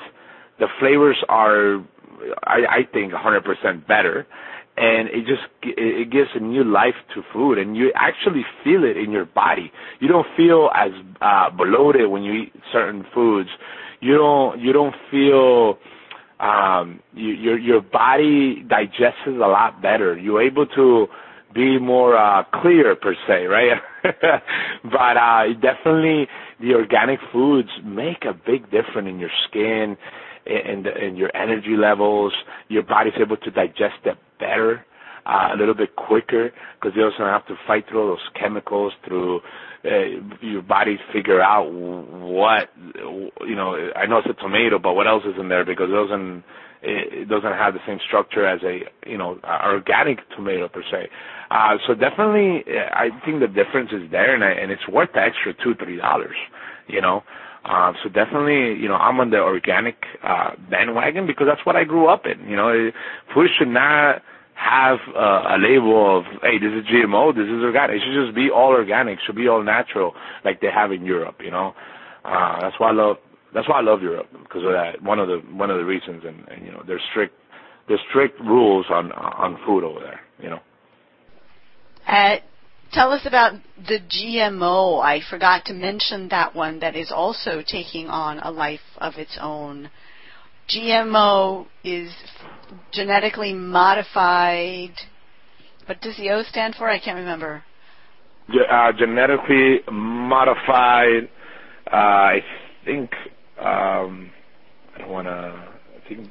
The 0.60 0.68
flavors 0.80 1.18
are, 1.30 1.78
I, 2.44 2.60
I 2.70 2.80
think, 2.92 3.14
100% 3.14 3.88
better 3.88 4.28
and 4.80 5.10
it 5.10 5.26
just 5.28 5.44
it 5.62 6.10
gives 6.10 6.30
a 6.36 6.40
new 6.40 6.64
life 6.64 6.96
to 7.14 7.22
food 7.34 7.58
and 7.58 7.76
you 7.76 7.92
actually 7.96 8.46
feel 8.64 8.86
it 8.86 8.96
in 8.96 9.12
your 9.12 9.26
body. 9.26 9.72
You 10.00 10.08
don't 10.08 10.26
feel 10.38 10.70
as 10.74 10.92
uh 11.22 11.50
bloated 11.50 12.10
when 12.10 12.24
you 12.24 12.34
eat 12.44 12.54
certain 12.72 13.06
foods. 13.14 13.50
You 14.00 14.16
don't 14.18 14.60
you 14.60 14.72
don't 14.72 14.96
feel 15.12 15.78
um 16.40 17.02
you, 17.14 17.34
your 17.34 17.60
your 17.60 17.82
body 17.82 18.64
digests 18.68 19.20
a 19.28 19.32
lot 19.32 19.82
better. 19.82 20.18
You're 20.18 20.42
able 20.42 20.66
to 20.68 21.08
be 21.54 21.78
more 21.78 22.16
uh 22.16 22.44
clear 22.62 22.96
per 22.96 23.16
se 23.28 23.46
right? 23.48 23.82
But 24.84 25.18
uh 25.18 25.54
definitely 25.62 26.28
the 26.62 26.76
organic 26.76 27.20
foods 27.34 27.70
make 27.84 28.24
a 28.24 28.34
big 28.34 28.72
difference 28.72 29.10
in 29.10 29.20
your 29.20 29.32
skin 29.50 29.98
and, 30.46 30.88
and 30.88 31.18
your 31.18 31.36
energy 31.36 31.76
levels. 31.78 32.34
Your 32.68 32.84
body's 32.84 33.14
able 33.20 33.38
to 33.38 33.52
digest 33.52 34.06
it 34.06 34.18
better, 34.40 34.86
uh, 35.26 35.50
a 35.54 35.58
little 35.58 35.76
bit 35.76 35.96
quicker, 35.96 36.52
because 36.80 36.96
you 36.96 37.04
also 37.04 37.26
have 37.26 37.46
to 37.48 37.56
fight 37.68 37.86
through 37.90 38.02
all 38.02 38.08
those 38.10 38.30
chemicals, 38.40 38.94
through 39.08 39.42
uh, 39.86 40.20
your 40.42 40.62
body 40.62 40.98
figure 41.14 41.42
out 41.42 41.72
what 41.72 42.70
you 43.42 43.56
know. 43.56 43.92
I 43.96 44.06
know 44.08 44.18
it's 44.18 44.28
a 44.30 44.42
tomato, 44.42 44.78
but 44.80 44.94
what 44.94 45.08
else 45.08 45.24
is 45.26 45.36
in 45.40 45.48
there? 45.50 45.64
Because 45.64 45.90
it 45.90 45.94
doesn't 45.94 46.44
it 46.82 47.28
doesn't 47.30 47.54
have 47.54 47.74
the 47.74 47.80
same 47.88 48.00
structure 48.06 48.46
as 48.46 48.62
a 48.64 48.82
you 49.10 49.18
know 49.18 49.40
organic 49.66 50.20
tomato 50.36 50.68
per 50.68 50.84
se. 50.92 51.10
Uh, 51.52 51.78
so 51.88 51.94
definitely, 51.96 52.64
I 52.94 53.10
think 53.26 53.40
the 53.40 53.48
difference 53.48 53.90
is 53.92 54.10
there, 54.12 54.36
and, 54.36 54.44
I, 54.44 54.52
and 54.52 54.72
it's 54.72 54.88
worth 54.88 55.10
the 55.14 55.22
extra 55.22 55.54
two 55.64 55.76
three 55.76 55.98
dollars. 55.98 56.36
You 56.88 57.02
know, 57.02 57.24
uh, 57.66 57.94
so 58.02 58.10
definitely, 58.10 58.82
you 58.82 58.88
know, 58.88 58.96
I'm 58.96 59.20
on 59.20 59.32
the 59.32 59.40
organic 59.40 59.96
uh, 60.24 60.52
bandwagon 60.70 61.28
because 61.28 61.48
that's 61.48 61.66
what 61.66 61.76
I 61.76 61.84
grew 61.84 62.08
up 62.08 62.26
in. 62.26 62.50
You 62.50 62.56
know, 62.56 62.92
food 63.34 63.50
should 63.58 63.68
not 63.68 64.22
have 64.56 65.00
uh, 65.16 65.56
a 65.56 65.58
label 65.60 66.20
of, 66.20 66.26
hey, 66.42 66.58
this 66.60 66.72
is 66.72 66.86
GMO, 66.88 67.36
this 67.36 67.46
is 67.46 67.64
organic. 67.64 67.98
It 67.98 68.02
should 68.06 68.26
just 68.26 68.36
be 68.36 68.50
all 68.50 68.72
organic, 68.72 69.20
should 69.26 69.36
be 69.36 69.48
all 69.48 69.64
natural, 69.64 70.14
like 70.44 70.62
they 70.62 70.72
have 70.74 70.92
in 70.92 71.06
Europe. 71.06 71.38
You 71.44 71.52
know, 71.52 71.74
uh, 72.26 72.62
that's 72.62 72.80
why 72.80 72.90
I 72.90 72.94
love. 72.94 73.18
That's 73.54 73.68
why 73.68 73.80
I 73.80 73.82
love 73.82 74.04
Europe 74.04 74.28
because 74.32 74.64
of 74.64 74.72
that. 74.72 75.02
One 75.02 75.18
of 75.20 75.28
the 75.28 75.38
one 75.52 75.72
of 75.72 75.78
the 75.78 75.86
reasons, 75.86 76.24
and, 76.26 76.48
and 76.50 76.66
you 76.66 76.72
know, 76.72 76.84
there's 76.86 77.02
strict 77.10 77.34
there's 77.88 78.02
strict 78.10 78.40
rules 78.40 78.86
on 78.90 79.12
on 79.12 79.58
food 79.66 79.84
over 79.84 80.00
there. 80.00 80.20
You 80.42 80.52
know. 80.52 80.60
Uh, 82.08 82.38
Tell 82.92 83.12
us 83.12 83.22
about 83.26 83.54
the 83.78 84.00
GMO. 84.00 85.04
I 85.04 85.22
forgot 85.30 85.66
to 85.66 85.74
mention 85.74 86.30
that 86.30 86.56
one 86.56 86.80
that 86.80 86.96
is 86.96 87.12
also 87.12 87.62
taking 87.66 88.08
on 88.08 88.40
a 88.40 88.50
life 88.50 88.80
of 88.98 89.16
its 89.16 89.38
own. 89.40 89.92
GMO 90.70 91.68
is 91.84 92.12
genetically 92.92 93.54
modified. 93.54 94.94
What 95.86 96.02
does 96.02 96.18
the 96.18 96.30
O 96.32 96.44
stand 96.44 96.76
for? 96.76 96.90
I 96.90 97.00
can't 97.00 97.18
remember. 97.18 97.64
Uh, 98.70 98.92
genetically 98.94 99.82
modified. 99.92 101.30
Uh, 101.92 101.96
I 101.96 102.44
think. 102.86 103.12
Um, 103.60 104.32
I 104.96 105.00
don't 105.00 105.10
want 105.10 105.28
to. 105.28 105.32
I 105.32 106.08
think. 106.08 106.30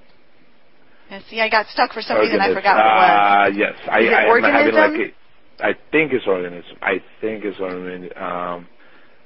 Yeah, 1.11 1.21
see, 1.29 1.41
I 1.41 1.49
got 1.49 1.67
stuck 1.69 1.93
for 1.93 2.03
some 2.03 2.19
reason. 2.19 2.41
I 2.41 2.53
forgot 2.53 2.77
what 2.77 2.87
it 2.87 2.99
was. 2.99 3.49
Uh, 3.49 3.59
yes, 3.59 3.75
I, 3.91 4.01
is 4.01 4.07
it 4.09 4.13
I 4.13 4.27
organism? 4.27 5.13
Am 5.61 5.75
having 5.75 5.75
like 5.75 5.77
I 5.79 5.91
think 5.93 6.13
it's 6.13 6.27
organism. 6.27 6.77
I 6.83 7.03
think 7.21 7.45
it's 7.45 7.61
organism. 7.61 8.23
Um, 8.23 8.69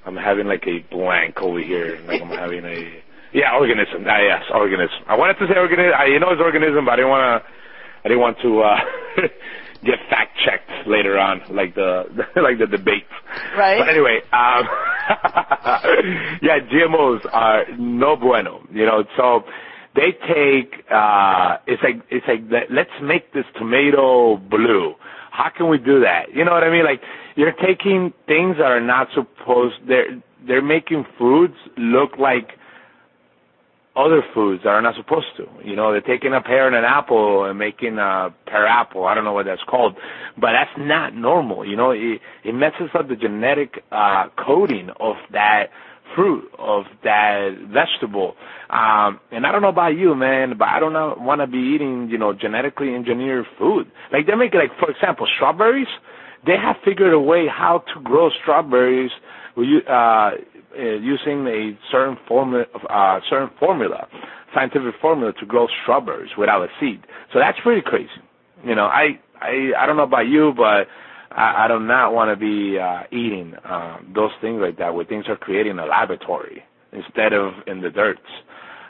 I'm 0.05 0.17
having 0.17 0.47
like 0.47 0.67
a 0.67 0.79
blank 0.91 1.39
over 1.41 1.61
here. 1.61 2.01
Like 2.07 2.21
I'm 2.21 2.29
having 2.29 2.65
a 2.65 3.03
yeah 3.33 3.55
organism. 3.55 4.05
Ah, 4.07 4.19
yes, 4.19 4.45
organism. 4.55 5.05
I 5.09 5.17
wanted 5.17 5.39
to 5.39 5.47
say 5.47 5.59
organism. 5.59 5.95
I 5.99 6.07
you 6.07 6.21
know 6.21 6.31
it's 6.31 6.43
organism, 6.43 6.85
but 6.85 6.93
I 6.93 6.97
didn't 6.97 7.11
want 7.11 7.45
to. 7.45 7.49
I 8.05 8.09
didn't 8.09 8.21
want 8.21 8.39
to 8.43 8.61
uh, 8.61 8.81
get 9.85 9.99
fact 10.11 10.37
checked 10.45 10.89
later 10.89 11.19
on, 11.19 11.43
like 11.51 11.75
the 11.75 12.05
like 12.37 12.59
the 12.59 12.67
debate. 12.67 13.07
Right. 13.57 13.79
But 13.79 13.89
anyway, 13.89 14.21
um, 14.33 14.69
yeah, 16.43 16.61
GMOs 16.61 17.21
are 17.33 17.65
no 17.79 18.17
bueno. 18.17 18.67
You 18.73 18.87
know, 18.87 19.05
so 19.17 19.45
they 19.95 20.13
take 20.13 20.85
uh, 20.91 21.59
it's 21.67 21.83
like 21.83 22.03
it's 22.11 22.27
like 22.27 22.43
let's 22.71 22.91
make 23.03 23.33
this 23.33 23.47
tomato 23.57 24.37
blue 24.37 24.97
how 25.33 25.49
can 25.57 25.69
we 25.69 25.79
do 25.79 26.01
that? 26.01 26.27
You 26.35 26.45
know 26.45 26.53
what 26.53 26.63
I 26.63 26.71
mean? 26.71 26.85
Like 26.85 27.01
you're 27.37 27.53
taking 27.53 28.13
things 28.27 28.57
that 28.59 28.67
are 28.67 28.81
not 28.81 29.09
supposed 29.15 29.77
they're 29.89 30.23
they're 30.47 30.63
making 30.63 31.07
foods 31.19 31.55
look 31.79 32.19
like 32.19 32.51
other 33.97 34.23
foods 34.35 34.63
that 34.65 34.71
are 34.71 34.83
not 34.83 34.95
supposed 34.97 35.27
to. 35.37 35.47
You 35.65 35.77
know, 35.77 35.93
they're 35.93 36.01
taking 36.01 36.33
a 36.35 36.41
pear 36.41 36.67
and 36.67 36.77
an 36.77 36.85
apple 36.85 37.45
and 37.45 37.59
making 37.59 37.99
a 37.99 38.35
pear 38.47 38.67
apple. 38.67 39.05
I 39.05 39.15
don't 39.15 39.25
know 39.25 39.33
what 39.33 39.47
that's 39.47 39.63
called, 39.69 39.97
but 40.37 40.53
that's 40.53 40.71
not 40.79 41.15
normal. 41.15 41.67
You 41.67 41.77
know, 41.77 41.91
it, 41.91 42.21
it 42.45 42.55
messes 42.55 42.91
up 42.99 43.09
the 43.09 43.17
genetic 43.17 43.83
uh, 43.91 44.29
coding 44.37 44.91
of 44.99 45.17
that 45.33 45.69
fruit 46.15 46.45
of 46.59 46.85
that 47.05 47.51
vegetable. 47.73 48.35
Um, 48.71 49.21
and 49.31 49.47
I 49.47 49.53
don't 49.53 49.63
know 49.63 49.69
about 49.69 49.97
you, 49.97 50.15
man, 50.15 50.55
but 50.59 50.69
I 50.69 50.81
don't 50.81 50.93
want 51.23 51.41
to 51.41 51.47
be 51.47 51.59
eating, 51.59 52.09
you 52.11 52.19
know, 52.19 52.33
genetically 52.33 52.95
engineered 52.95 53.47
food. 53.59 53.91
Like 54.13 54.27
they 54.27 54.35
make, 54.35 54.55
like 54.55 54.71
for 54.79 54.91
example, 54.91 55.27
strawberries. 55.37 55.89
They 56.45 56.57
have 56.57 56.77
figured 56.85 57.13
a 57.13 57.21
way 57.21 57.47
how 57.47 57.85
to 57.95 58.01
grow 58.03 58.29
strawberries 58.43 59.13
uh, 59.57 59.61
uh, 59.61 60.31
using 60.75 61.47
a 61.47 61.79
certain 61.91 62.17
formula, 62.27 62.65
uh, 62.91 63.21
certain 63.31 63.51
formula, 63.61 64.09
scientific 64.55 64.95
formula 65.01 65.33
to 65.39 65.47
grow 65.47 65.67
strawberries 65.83 66.31
without 66.37 66.63
a 66.63 66.69
seed. 66.81 67.01
So 67.33 67.39
that's 67.39 67.59
pretty 67.63 67.83
crazy. 67.83 68.09
You 68.65 68.75
know, 68.75 68.87
I 68.87 69.19
I 69.41 69.73
I 69.79 69.87
don't 69.87 69.97
know 69.97 70.03
about 70.05 70.27
you, 70.27 70.53
but 70.57 70.87
I, 71.37 71.65
I 71.65 71.69
do 71.69 71.79
not 71.81 72.13
want 72.15 72.31
to 72.31 72.37
be 72.37 72.79
uh, 72.79 73.03
eating 73.11 73.55
uh, 73.65 73.99
those 74.15 74.31
things 74.41 74.61
like 74.61 74.79
that 74.79 74.95
where 74.95 75.05
things 75.05 75.25
are 75.29 75.37
created 75.37 75.71
in 75.71 75.79
a 75.79 75.87
laboratory 75.87 76.63
instead 76.93 77.33
of 77.33 77.53
in 77.67 77.81
the 77.81 77.91
dirt, 77.91 78.19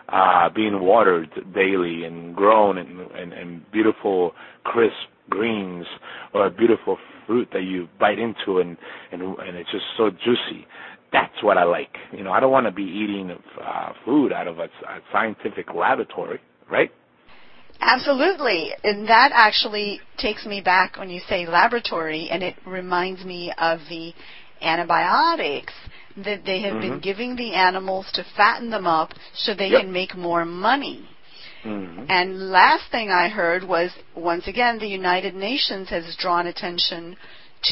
uh, 0.09 0.49
being 0.55 0.81
watered 0.81 1.31
daily 1.55 2.05
and 2.05 2.35
grown 2.35 2.79
in, 2.79 3.01
in 3.17 3.63
beautiful, 3.73 4.33
crisp 4.65 4.95
greens 5.31 5.87
or 6.35 6.47
a 6.47 6.51
beautiful 6.51 6.99
fruit 7.27 7.49
that 7.53 7.63
you 7.63 7.89
bite 8.01 8.19
into 8.19 8.59
and, 8.59 8.77
and, 9.13 9.23
and 9.23 9.57
it's 9.57 9.71
just 9.71 9.85
so 9.97 10.11
juicy. 10.11 10.67
That's 11.13 11.43
what 11.43 11.59
I 11.59 11.65
like. 11.65 11.95
You 12.13 12.25
know, 12.25 12.33
I 12.33 12.41
don't 12.41 12.53
want 12.53 12.67
to 12.67 12.73
be 12.73 12.83
eating 12.83 13.31
uh, 13.63 13.93
food 14.05 14.33
out 14.33 14.49
of 14.49 14.59
a, 14.59 14.65
a 14.65 15.01
scientific 15.13 15.67
laboratory, 15.75 16.41
right? 16.71 16.91
Absolutely. 17.83 18.73
And 18.85 19.09
that 19.09 19.33
actually 19.35 20.01
takes 20.17 20.47
me 20.47 20.61
back 20.61 20.97
when 20.97 21.11
you 21.11 21.21
say 21.29 21.47
laboratory, 21.47 22.29
and 22.31 22.43
it 22.43 22.55
reminds 22.65 23.25
me 23.25 23.53
of 23.59 23.81
the 23.89 24.15
antibiotics 24.61 25.73
that 26.17 26.45
they 26.45 26.61
have 26.61 26.75
mm-hmm. 26.75 26.91
been 26.93 27.01
giving 27.01 27.37
the 27.37 27.55
animals 27.55 28.09
to 28.15 28.25
fatten 28.37 28.71
them 28.71 28.87
up 28.87 29.11
so 29.35 29.55
they 29.55 29.69
yep. 29.69 29.83
can 29.83 29.93
make 29.93 30.17
more 30.17 30.45
money. 30.45 31.09
Mm-hmm. 31.65 32.07
And 32.09 32.51
last 32.51 32.91
thing 32.91 33.11
I 33.11 33.29
heard 33.29 33.65
was 33.65 33.91
once 34.17 34.47
again 34.47 34.79
the 34.79 34.87
United 34.87 35.35
Nations 35.35 35.89
has 35.91 36.17
drawn 36.19 36.47
attention 36.47 37.17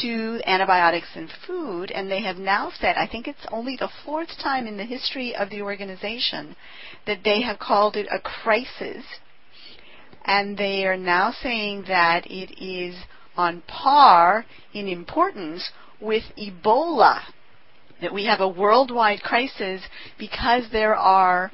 to 0.01 0.41
antibiotics 0.45 1.09
in 1.15 1.29
food, 1.45 1.91
and 1.91 2.09
they 2.09 2.21
have 2.21 2.37
now 2.37 2.71
said, 2.79 2.95
I 2.95 3.07
think 3.07 3.27
it's 3.27 3.45
only 3.51 3.75
the 3.77 3.89
fourth 4.05 4.29
time 4.41 4.65
in 4.65 4.77
the 4.77 4.85
history 4.85 5.35
of 5.35 5.49
the 5.49 5.61
organization 5.61 6.55
that 7.05 7.19
they 7.23 7.41
have 7.41 7.59
called 7.59 7.97
it 7.97 8.07
a 8.11 8.19
crisis, 8.19 9.03
and 10.25 10.57
they 10.57 10.85
are 10.85 10.97
now 10.97 11.33
saying 11.41 11.85
that 11.87 12.25
it 12.27 12.63
is 12.63 12.95
on 13.35 13.61
par 13.67 14.45
in 14.73 14.87
importance 14.87 15.71
with 15.99 16.23
Ebola. 16.37 17.21
That 18.01 18.13
we 18.13 18.25
have 18.25 18.41
a 18.41 18.47
worldwide 18.47 19.21
crisis 19.21 19.81
because 20.17 20.65
there 20.71 20.95
are 20.95 21.51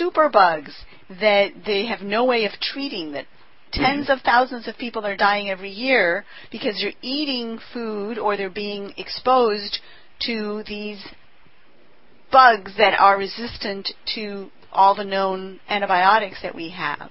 superbugs 0.00 0.72
that 1.08 1.52
they 1.64 1.86
have 1.86 2.02
no 2.02 2.24
way 2.24 2.44
of 2.44 2.52
treating 2.60 3.12
that 3.12 3.26
tens 3.72 4.04
mm-hmm. 4.04 4.12
of 4.12 4.20
thousands 4.20 4.68
of 4.68 4.76
people 4.76 5.04
are 5.06 5.16
dying 5.16 5.50
every 5.50 5.70
year 5.70 6.24
because 6.50 6.78
they're 6.80 6.92
eating 7.02 7.58
food 7.72 8.18
or 8.18 8.36
they're 8.36 8.50
being 8.50 8.92
exposed 8.96 9.78
to 10.20 10.62
these 10.66 11.02
bugs 12.30 12.72
that 12.76 12.98
are 12.98 13.18
resistant 13.18 13.88
to 14.14 14.50
all 14.72 14.94
the 14.94 15.04
known 15.04 15.60
antibiotics 15.68 16.42
that 16.42 16.54
we 16.54 16.70
have. 16.70 17.10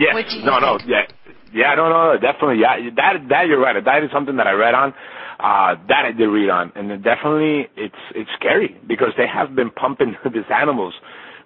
Yes. 0.00 0.14
no, 0.44 0.58
no, 0.58 0.78
yeah, 0.86 1.04
yeah, 1.52 1.74
no, 1.74 1.88
no, 1.88 2.18
definitely, 2.18 2.60
yeah. 2.60 2.90
That 2.96 3.28
that 3.28 3.46
you're 3.46 3.60
right. 3.60 3.76
That 3.84 4.02
is 4.02 4.10
something 4.12 4.36
that 4.36 4.46
I 4.46 4.52
read 4.52 4.74
on. 4.74 4.94
Uh, 5.40 5.74
that 5.88 6.04
I 6.04 6.12
did 6.12 6.26
read 6.26 6.50
on, 6.50 6.72
and 6.74 6.88
definitely 7.02 7.68
it's 7.76 8.02
it's 8.14 8.30
scary 8.38 8.76
because 8.86 9.12
they 9.16 9.26
have 9.26 9.54
been 9.54 9.70
pumping 9.70 10.16
these 10.24 10.48
animals 10.52 10.94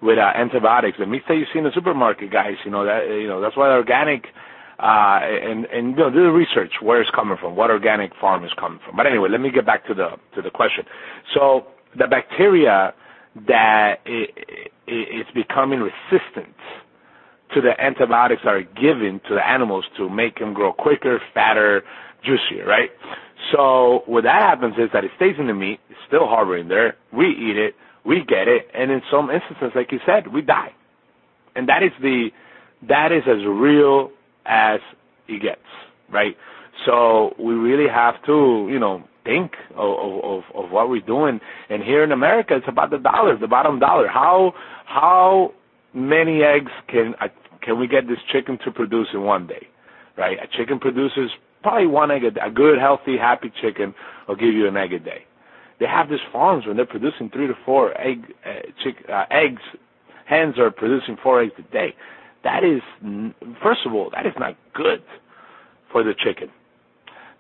with 0.03 0.19
uh, 0.19 0.33
antibiotics. 0.35 0.99
The 0.99 1.07
meats 1.07 1.25
that 1.29 1.37
you 1.37 1.47
see 1.53 1.59
in 1.59 1.65
the 1.65 1.73
supermarket, 1.75 2.31
guys, 2.31 2.55
you 2.65 2.71
know 2.71 2.85
that 2.85 3.07
you 3.09 3.29
know 3.29 3.41
that's 3.41 3.57
why 3.57 3.71
organic 3.71 4.27
uh, 4.79 5.21
and 5.23 5.65
and 5.67 5.91
you 5.91 5.97
know 5.97 6.11
do 6.11 6.25
the 6.25 6.33
research 6.33 6.73
where 6.83 7.01
it's 7.01 7.11
coming 7.11 7.37
from, 7.41 7.57
what 7.57 7.71
organic 7.71 8.13
farm 8.21 8.45
is 8.45 8.53
coming 8.59 8.81
from. 8.85 8.97
But 8.97 9.07
anyway, 9.07 9.29
let 9.31 9.41
me 9.41 9.51
get 9.51 9.65
back 9.65 9.87
to 9.87 9.95
the 9.95 10.11
to 10.35 10.43
the 10.43 10.51
question. 10.51 10.85
So 11.33 11.67
the 11.99 12.07
bacteria 12.07 12.95
that 13.49 14.01
it, 14.05 14.31
it, 14.37 14.73
it's 14.87 15.31
becoming 15.33 15.81
resistant 15.81 16.55
to 17.55 17.61
the 17.61 17.73
antibiotics 17.81 18.43
that 18.45 18.51
are 18.55 18.63
given 18.63 19.21
to 19.29 19.35
the 19.35 19.47
animals 19.47 19.85
to 19.97 20.09
make 20.09 20.39
them 20.39 20.53
grow 20.55 20.73
quicker, 20.73 21.21
fatter, 21.33 21.83
juicier, 22.25 22.67
right? 22.67 22.91
So 23.53 24.03
what 24.07 24.25
that 24.25 24.43
happens 24.43 24.75
is 24.79 24.91
that 24.93 25.05
it 25.05 25.11
stays 25.17 25.37
in 25.39 25.47
the 25.47 25.55
meat, 25.55 25.81
it's 25.91 25.99
still 26.07 26.27
harboring 26.27 26.69
there. 26.69 26.97
We 27.13 27.27
eat 27.27 27.57
it, 27.57 27.75
we 28.05 28.25
get 28.27 28.49
it, 28.49 28.69
and 28.75 28.91
in 28.91 29.03
some 29.11 29.31
instances, 29.31 29.73
like 29.75 29.93
you 29.93 30.01
said, 30.07 30.33
we 30.33 30.43
die. 30.43 30.73
And 31.57 31.69
that 31.69 31.83
is 31.83 31.93
the 32.01 32.31
that 32.89 33.13
is 33.13 33.23
as 33.27 33.45
real 33.47 34.11
as 34.45 34.81
it 35.29 35.41
gets, 35.41 35.61
right? 36.13 36.37
So 36.85 37.35
we 37.39 37.55
really 37.55 37.89
have 37.89 38.15
to, 38.27 38.69
you 38.71 38.79
know, 38.79 39.05
think 39.25 39.53
of, 39.75 40.23
of, 40.23 40.43
of 40.55 40.71
what 40.71 40.91
we're 40.91 41.01
doing. 41.01 41.41
And 41.71 41.83
here 41.83 42.05
in 42.05 42.13
America, 42.13 42.57
it's 42.57 42.69
about 42.69 42.91
the 42.91 42.99
dollar, 42.99 43.39
the 43.39 43.47
bottom 43.47 43.79
dollar. 43.79 44.07
How 44.09 44.53
how 44.87 45.53
many 45.95 46.43
eggs 46.43 46.73
can 46.89 47.15
can 47.65 47.79
we 47.79 47.87
get 47.87 48.07
this 48.07 48.19
chicken 48.33 48.59
to 48.65 48.71
produce 48.71 49.09
in 49.15 49.23
one 49.23 49.47
day, 49.47 49.67
right? 50.17 50.37
A 50.43 50.47
chicken 50.57 50.79
produces 50.79 51.31
probably 51.63 51.87
one 51.87 52.11
egg 52.11 52.25
a, 52.25 52.31
day. 52.31 52.41
a 52.45 52.51
good, 52.51 52.79
healthy, 52.79 53.17
happy 53.19 53.51
chicken 53.63 53.95
will 54.29 54.37
give 54.37 54.55
you 54.55 54.69
an 54.69 54.77
egg 54.77 54.93
a 54.93 54.99
day. 54.99 55.25
They 55.81 55.87
have 55.87 56.09
these 56.09 56.21
farms 56.33 56.67
when 56.67 56.77
they're 56.77 56.87
producing 56.87 57.31
three 57.31 57.47
to 57.47 57.55
four 57.65 57.99
egg 58.01 58.25
uh, 58.47 58.61
chick, 58.83 58.97
uh, 59.09 59.25
eggs. 59.31 59.63
Hens 60.27 60.59
are 60.59 60.71
producing 60.71 61.17
four 61.23 61.43
eggs 61.43 61.53
a 61.59 61.73
day. 61.73 61.95
That 62.45 62.63
is, 62.65 62.81
first 63.63 63.81
of 63.87 63.95
all, 63.95 64.11
that 64.15 64.27
is 64.27 64.33
not 64.39 64.57
good 64.75 65.03
for 65.91 66.05
the 66.05 66.13
chicken. 66.25 66.49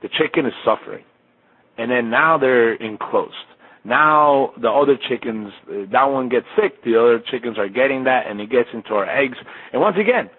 The 0.03 0.09
chicken 0.09 0.47
is 0.47 0.53
suffering, 0.65 1.05
and 1.79 1.91
then 1.91 2.11
now 2.11 2.39
they're 2.39 2.75
enclosed. 2.75 3.35
Now 3.85 4.53
the 4.61 4.71
other 4.71 4.97
chickens, 5.09 5.53
that 5.93 6.05
one 6.05 6.29
gets 6.29 6.47
sick. 6.57 6.83
The 6.85 6.99
other 6.99 7.23
chickens 7.31 7.59
are 7.59 7.69
getting 7.69 8.05
that, 8.05 8.27
and 8.27 8.41
it 8.41 8.51
gets 8.51 8.69
into 8.73 8.91
our 8.91 9.09
eggs. 9.09 9.37
And 9.73 9.81
once 9.81 9.97
again, 10.01 10.31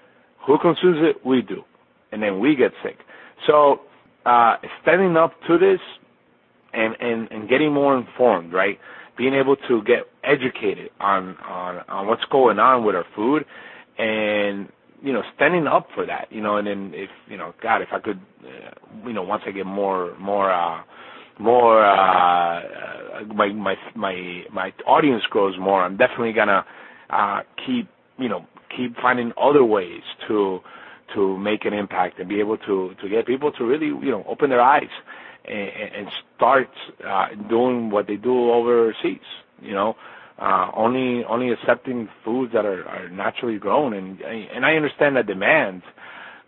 who 0.45 0.57
consumes 0.59 0.97
it? 1.01 1.25
We 1.25 1.41
do, 1.41 1.63
and 2.11 2.21
then 2.21 2.39
we 2.39 2.55
get 2.55 2.71
sick. 2.83 2.97
So 3.47 3.81
uh, 4.25 4.55
standing 4.81 5.15
up 5.15 5.33
to 5.47 5.57
this 5.57 5.79
and, 6.73 6.95
and, 6.99 7.31
and 7.31 7.49
getting 7.49 7.73
more 7.73 7.97
informed, 7.97 8.53
right? 8.53 8.79
Being 9.17 9.33
able 9.33 9.55
to 9.67 9.81
get 9.83 9.99
educated 10.23 10.89
on, 10.99 11.37
on, 11.37 11.81
on 11.87 12.07
what's 12.07 12.25
going 12.31 12.59
on 12.59 12.83
with 12.83 12.95
our 12.95 13.05
food 13.15 13.45
and, 13.97 14.67
you 15.01 15.13
know, 15.13 15.21
standing 15.35 15.67
up 15.67 15.87
for 15.95 16.05
that, 16.05 16.27
you 16.31 16.41
know, 16.41 16.57
and 16.57 16.67
then 16.67 16.91
if, 16.93 17.09
you 17.27 17.37
know, 17.37 17.53
God, 17.61 17.81
if 17.81 17.89
I 17.93 17.99
could, 17.99 18.19
uh, 18.43 19.05
you 19.07 19.13
know, 19.13 19.21
once 19.21 19.43
I 19.45 19.51
get 19.51 19.65
more, 19.65 20.17
more, 20.19 20.51
uh, 20.51 20.81
more, 21.39 21.83
uh, 21.83 22.59
uh, 22.61 23.23
my, 23.33 23.49
my, 23.49 23.75
my, 23.95 24.43
my 24.51 24.73
audience 24.87 25.23
grows 25.29 25.57
more, 25.59 25.83
I'm 25.83 25.97
definitely 25.97 26.33
gonna, 26.33 26.65
uh, 27.09 27.41
keep, 27.65 27.87
you 28.17 28.29
know, 28.29 28.45
keep 28.75 28.95
finding 28.97 29.33
other 29.41 29.63
ways 29.63 30.01
to, 30.27 30.59
to 31.13 31.37
make 31.37 31.65
an 31.65 31.73
impact 31.73 32.19
and 32.19 32.27
be 32.27 32.39
able 32.39 32.57
to, 32.57 32.95
to 33.01 33.09
get 33.09 33.25
people 33.25 33.51
to 33.53 33.65
really, 33.65 33.87
you 33.87 34.11
know, 34.11 34.23
open 34.27 34.49
their 34.49 34.61
eyes 34.61 34.89
and, 35.47 35.69
and 35.95 36.07
start 36.35 36.69
uh, 37.05 37.27
doing 37.49 37.89
what 37.89 38.07
they 38.07 38.15
do 38.15 38.51
overseas. 38.51 39.19
You 39.61 39.73
know, 39.73 39.95
uh, 40.37 40.69
only 40.75 41.23
only 41.25 41.51
accepting 41.51 42.09
foods 42.23 42.53
that 42.53 42.65
are, 42.65 42.85
are 42.85 43.09
naturally 43.09 43.57
grown, 43.57 43.93
and 43.93 44.21
and 44.21 44.65
I 44.65 44.75
understand 44.75 45.15
the 45.15 45.23
demand, 45.23 45.81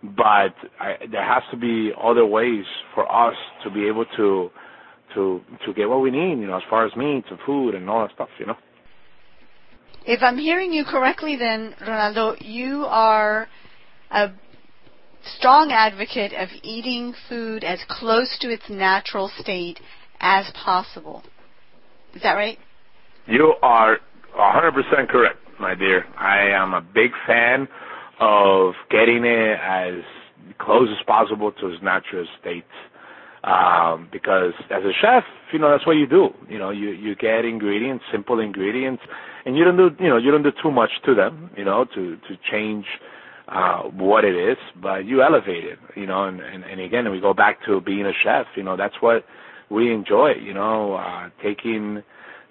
but 0.03 0.53
I, 0.79 0.97
there 1.09 1.23
has 1.23 1.43
to 1.51 1.57
be 1.57 1.91
other 1.99 2.25
ways 2.25 2.65
for 2.93 3.09
us 3.09 3.35
to 3.63 3.69
be 3.71 3.87
able 3.87 4.05
to 4.17 4.51
to 5.15 5.41
to 5.65 5.73
get 5.73 5.89
what 5.89 6.01
we 6.01 6.11
need. 6.11 6.39
You 6.39 6.47
know, 6.47 6.57
as 6.57 6.63
far 6.69 6.85
as 6.85 6.95
meats 6.95 7.27
and 7.29 7.39
food 7.45 7.75
and 7.75 7.89
all 7.89 8.01
that 8.01 8.13
stuff. 8.13 8.29
You 8.39 8.47
know. 8.47 8.57
If 10.05 10.21
I'm 10.21 10.37
hearing 10.37 10.71
you 10.71 10.85
correctly, 10.85 11.35
then 11.35 11.75
Ronaldo, 11.81 12.37
you 12.39 12.85
are 12.87 13.47
a 14.09 14.31
strong 15.37 15.71
advocate 15.71 16.31
of 16.33 16.47
eating 16.63 17.13
food 17.27 17.63
as 17.63 17.79
close 17.89 18.37
to 18.39 18.49
its 18.49 18.63
natural 18.69 19.29
state 19.39 19.79
as 20.21 20.49
possible. 20.63 21.23
Is 22.15 22.21
that 22.23 22.33
right? 22.33 22.57
You 23.27 23.55
are 23.61 23.97
100% 24.39 25.09
correct, 25.09 25.39
my 25.59 25.75
dear. 25.75 26.05
I 26.17 26.49
am 26.51 26.73
a 26.73 26.81
big 26.81 27.11
fan 27.27 27.67
of 28.19 28.73
getting 28.89 29.25
it 29.25 29.59
as 29.61 29.95
close 30.59 30.87
as 30.89 31.05
possible 31.05 31.51
to 31.51 31.67
its 31.67 31.83
natural 31.83 32.25
state. 32.39 32.63
Um, 33.47 34.09
because 34.11 34.51
as 34.69 34.83
a 34.83 34.91
chef, 34.91 35.23
you 35.53 35.59
know, 35.59 35.71
that's 35.71 35.87
what 35.87 35.93
you 35.93 36.05
do. 36.05 36.29
You 36.49 36.59
know, 36.59 36.69
you, 36.69 36.89
you 36.89 37.15
get 37.15 37.45
ingredients, 37.45 38.03
simple 38.11 38.41
ingredients, 38.41 39.01
and 39.45 39.55
you 39.55 39.63
don't 39.63 39.77
do, 39.77 39.89
you 40.03 40.09
know, 40.09 40.17
you 40.17 40.31
don't 40.31 40.43
do 40.43 40.51
too 40.61 40.69
much 40.69 40.89
to 41.05 41.15
them, 41.15 41.49
you 41.55 41.63
know, 41.63 41.85
to, 41.95 42.17
to 42.17 42.37
change, 42.51 42.85
uh, 43.47 43.83
what 43.83 44.25
it 44.25 44.35
is, 44.35 44.57
but 44.81 45.05
you 45.05 45.23
elevate 45.23 45.63
it, 45.63 45.79
you 45.95 46.05
know, 46.05 46.25
and, 46.25 46.41
and, 46.41 46.65
and 46.65 46.81
again, 46.81 47.09
we 47.09 47.21
go 47.21 47.33
back 47.33 47.63
to 47.65 47.79
being 47.79 48.05
a 48.05 48.11
chef, 48.23 48.45
you 48.55 48.63
know, 48.63 48.75
that's 48.75 48.95
what 48.99 49.23
we 49.69 49.93
enjoy, 49.93 50.31
you 50.31 50.53
know, 50.53 50.95
uh, 50.95 51.29
taking, 51.41 52.03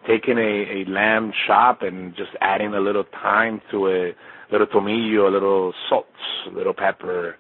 taking 0.09 0.39
a, 0.39 0.41
a 0.41 0.85
lamb 0.89 1.33
chop 1.47 1.83
and 1.83 2.17
just 2.17 2.31
adding 2.41 2.73
a 2.73 2.81
little 2.81 3.05
thyme 3.23 3.61
to 3.71 3.87
it, 3.89 4.17
a 4.49 4.53
little 4.53 4.67
tomillo, 4.67 5.29
a 5.29 5.31
little 5.31 5.75
salt, 5.91 6.07
a 6.51 6.55
little 6.55 6.75
pepper, 6.75 7.37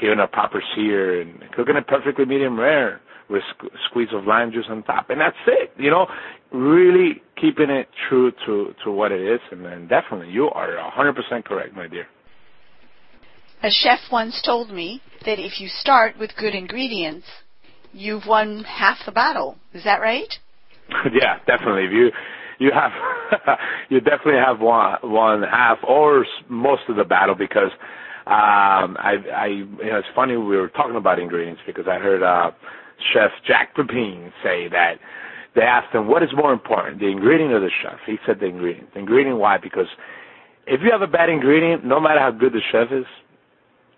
giving 0.00 0.18
a 0.18 0.26
proper 0.26 0.62
sear 0.74 1.20
and 1.20 1.40
cooking 1.54 1.76
it 1.76 1.86
perfectly 1.86 2.24
medium 2.24 2.58
rare 2.58 3.00
with 3.28 3.42
a 3.62 3.66
squeeze 3.88 4.08
of 4.12 4.24
lime 4.24 4.50
juice 4.50 4.66
on 4.68 4.82
top, 4.82 5.08
and 5.10 5.20
that's 5.20 5.36
it. 5.46 5.72
You 5.78 5.90
know, 5.90 6.06
really 6.52 7.22
keeping 7.40 7.70
it 7.70 7.88
true 8.08 8.32
to 8.46 8.74
to 8.84 8.90
what 8.90 9.12
it 9.12 9.20
is, 9.20 9.40
and, 9.52 9.64
and 9.66 9.88
definitely 9.88 10.30
you 10.30 10.50
are 10.50 10.68
100% 10.68 11.44
correct, 11.44 11.74
my 11.74 11.86
dear. 11.86 12.06
A 13.62 13.70
chef 13.70 14.00
once 14.10 14.40
told 14.44 14.70
me 14.70 15.02
that 15.26 15.38
if 15.38 15.60
you 15.60 15.68
start 15.68 16.18
with 16.18 16.30
good 16.38 16.54
ingredients, 16.54 17.26
you've 17.92 18.26
won 18.26 18.64
half 18.64 18.98
the 19.04 19.12
battle. 19.12 19.56
Is 19.74 19.84
that 19.84 20.00
right? 20.00 20.32
yeah, 21.12 21.38
definitely. 21.46 21.84
If 21.84 21.92
you 21.92 22.10
you 22.58 22.70
have 22.72 22.90
you 23.90 24.00
definitely 24.00 24.40
have 24.44 24.60
won 24.60 24.98
one 25.02 25.42
half 25.42 25.78
or 25.86 26.26
most 26.48 26.82
of 26.88 26.96
the 26.96 27.04
battle 27.04 27.34
because 27.34 27.70
um 28.26 28.96
I 28.98 29.16
I 29.34 29.46
you 29.46 29.66
know, 29.66 29.98
it's 29.98 30.08
funny 30.14 30.36
we 30.36 30.56
were 30.56 30.68
talking 30.68 30.96
about 30.96 31.18
ingredients 31.18 31.62
because 31.66 31.86
I 31.88 31.98
heard 31.98 32.22
uh 32.22 32.50
chef 33.12 33.30
Jacques 33.46 33.74
Pépin 33.76 34.30
say 34.42 34.68
that 34.68 34.94
they 35.54 35.62
asked 35.62 35.94
him 35.94 36.06
what 36.06 36.22
is 36.22 36.30
more 36.34 36.52
important, 36.52 37.00
the 37.00 37.06
ingredient 37.08 37.52
or 37.52 37.60
the 37.60 37.70
chef? 37.82 37.98
He 38.06 38.16
said 38.26 38.40
the 38.40 38.46
ingredient. 38.46 38.92
The 38.94 39.00
ingredient 39.00 39.38
why? 39.38 39.58
Because 39.58 39.86
if 40.66 40.80
you 40.82 40.90
have 40.92 41.02
a 41.02 41.06
bad 41.10 41.28
ingredient, 41.28 41.84
no 41.84 41.98
matter 42.00 42.20
how 42.20 42.30
good 42.30 42.52
the 42.52 42.60
chef 42.70 42.92
is, 42.92 43.06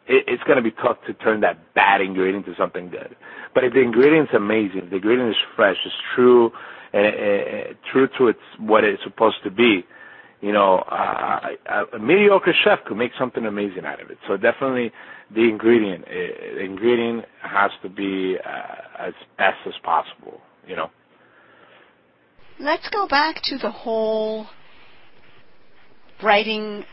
it, 0.07 0.25
it's 0.27 0.43
going 0.45 0.57
to 0.57 0.63
be 0.63 0.71
tough 0.71 0.97
to 1.07 1.15
turn 1.15 1.41
that 1.41 1.75
bad 1.75 2.01
ingredient 2.01 2.47
into 2.47 2.59
something 2.59 2.91
good. 2.91 3.15
But 3.55 3.65
if 3.65 3.73
the 3.75 3.81
ingredient's 3.81 4.33
amazing, 4.35 4.83
if 4.85 4.91
the 4.91 4.97
ingredient 4.97 5.31
is 5.31 5.37
fresh, 5.55 5.77
is 5.85 5.93
true, 6.15 6.51
and 6.93 7.07
uh, 7.07 7.75
true 7.93 8.09
to 8.19 8.29
its 8.29 8.41
what 8.59 8.85
it's 8.85 9.03
supposed 9.03 9.37
to 9.45 9.51
be, 9.51 9.85
you 10.43 10.53
know, 10.53 10.79
a, 10.81 11.99
mediocre 12.01 12.53
chef 12.65 12.81
could 12.85 12.97
make 12.97 13.13
something 13.19 13.47
amazing 13.47 13.85
out 13.85 14.03
of 14.03 14.11
it. 14.11 14.19
So 14.27 14.37
definitely, 14.37 14.93
the 15.33 15.49
ingredient, 15.49 16.05
uh, 16.05 16.11
the 16.11 16.65
ingredient 16.65 17.25
has 17.41 17.71
to 17.83 17.89
be 17.89 18.37
uh, 18.45 19.07
as 19.07 19.15
best 19.39 19.59
as 19.67 19.75
possible. 19.85 20.41
You 20.67 20.77
know. 20.77 20.91
Let's 22.59 22.89
go 22.91 23.07
back 23.07 23.37
to 23.45 23.57
the 23.57 23.71
whole 23.71 24.49
writing 26.23 26.85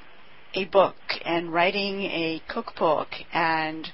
a 0.54 0.66
book 0.66 0.96
and 1.26 1.52
writing 1.52 2.02
a 2.04 2.42
cookbook 2.48 3.08
and 3.34 3.88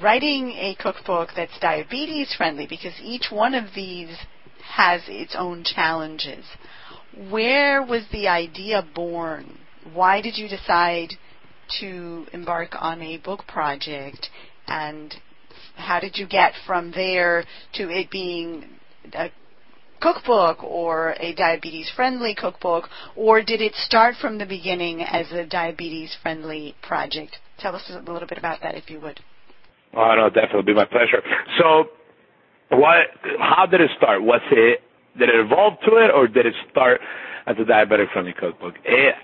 writing 0.00 0.50
a 0.52 0.76
cookbook 0.80 1.30
that's 1.36 1.58
diabetes 1.60 2.34
friendly 2.36 2.66
because 2.68 2.94
each 3.02 3.26
one 3.30 3.54
of 3.54 3.74
these 3.74 4.16
has 4.62 5.02
its 5.08 5.34
own 5.36 5.64
challenges. 5.64 6.44
Where 7.30 7.82
was 7.82 8.02
the 8.12 8.28
idea 8.28 8.86
born? 8.94 9.58
Why 9.92 10.20
did 10.20 10.36
you 10.36 10.48
decide 10.48 11.14
to 11.80 12.26
embark 12.32 12.74
on 12.78 13.00
a 13.02 13.18
book 13.18 13.46
project 13.46 14.28
and 14.66 15.14
how 15.76 16.00
did 16.00 16.16
you 16.16 16.26
get 16.26 16.52
from 16.66 16.92
there 16.92 17.44
to 17.74 17.90
it 17.90 18.10
being 18.10 18.64
a 19.14 19.30
cookbook 20.00 20.62
or 20.64 21.14
a 21.20 21.34
diabetes 21.34 21.90
friendly 21.94 22.34
cookbook, 22.34 22.88
or 23.16 23.42
did 23.42 23.60
it 23.60 23.74
start 23.74 24.14
from 24.20 24.38
the 24.38 24.46
beginning 24.46 25.02
as 25.02 25.30
a 25.32 25.46
diabetes 25.46 26.16
friendly 26.22 26.74
project? 26.82 27.36
Tell 27.58 27.76
us 27.76 27.82
a 27.90 27.98
little 28.10 28.26
bit 28.26 28.38
about 28.38 28.60
that, 28.62 28.74
if 28.74 28.88
you 28.88 29.00
would. 29.00 29.20
Oh, 29.94 30.14
no, 30.16 30.28
definitely 30.30 30.62
be 30.62 30.74
my 30.74 30.86
pleasure. 30.86 31.22
So, 31.58 31.84
what? 32.70 33.06
How 33.38 33.66
did 33.66 33.80
it 33.80 33.90
start? 33.96 34.22
Was 34.22 34.40
it 34.50 34.80
did 35.20 35.28
it 35.28 35.36
evolve 35.36 35.74
to 35.86 35.96
it, 35.96 36.10
or 36.10 36.26
did 36.26 36.46
it 36.46 36.54
start 36.70 37.00
as 37.46 37.56
a 37.60 37.64
diabetic 37.64 38.10
friendly 38.12 38.32
cookbook? 38.32 38.74
It 38.84 39.14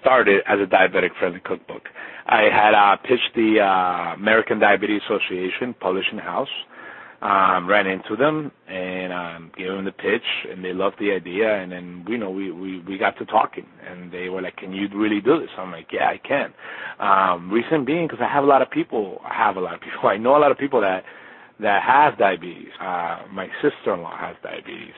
started 0.00 0.42
as 0.46 0.58
a 0.60 0.66
diabetic 0.66 1.10
friendly 1.18 1.40
cookbook. 1.40 1.82
I 2.26 2.42
had 2.52 2.74
uh, 2.74 2.96
pitched 2.96 3.34
the 3.34 3.60
uh, 3.60 4.14
American 4.14 4.58
Diabetes 4.58 5.00
Association 5.06 5.74
publishing 5.80 6.18
house 6.18 6.48
um, 7.24 7.66
ran 7.66 7.86
into 7.86 8.16
them 8.16 8.52
and 8.68 9.12
um, 9.12 9.52
gave 9.56 9.68
them 9.68 9.84
the 9.86 9.92
pitch, 9.92 10.26
and 10.50 10.62
they 10.62 10.74
loved 10.74 10.96
the 11.00 11.10
idea. 11.10 11.54
And 11.56 11.72
then 11.72 12.04
you 12.06 12.18
know 12.18 12.30
we 12.30 12.52
we 12.52 12.80
we 12.80 12.98
got 12.98 13.16
to 13.18 13.24
talking, 13.24 13.66
and 13.88 14.12
they 14.12 14.28
were 14.28 14.42
like, 14.42 14.56
"Can 14.56 14.72
you 14.74 14.88
really 14.94 15.22
do 15.22 15.40
this?" 15.40 15.48
I'm 15.56 15.72
like, 15.72 15.88
"Yeah, 15.90 16.08
I 16.10 16.18
can." 16.18 16.52
Um, 17.00 17.50
reason 17.50 17.84
being, 17.86 18.06
because 18.06 18.22
I 18.22 18.30
have 18.30 18.44
a 18.44 18.46
lot 18.46 18.60
of 18.60 18.70
people. 18.70 19.22
I 19.24 19.34
have 19.34 19.56
a 19.56 19.60
lot 19.60 19.74
of 19.74 19.80
people. 19.80 20.08
I 20.08 20.18
know 20.18 20.36
a 20.36 20.42
lot 20.42 20.50
of 20.50 20.58
people 20.58 20.82
that 20.82 21.04
that 21.60 21.82
have 21.82 22.18
diabetes. 22.18 22.68
Uh, 22.80 23.20
my 23.32 23.48
sister-in-law 23.62 24.16
has 24.18 24.36
diabetes, 24.42 24.94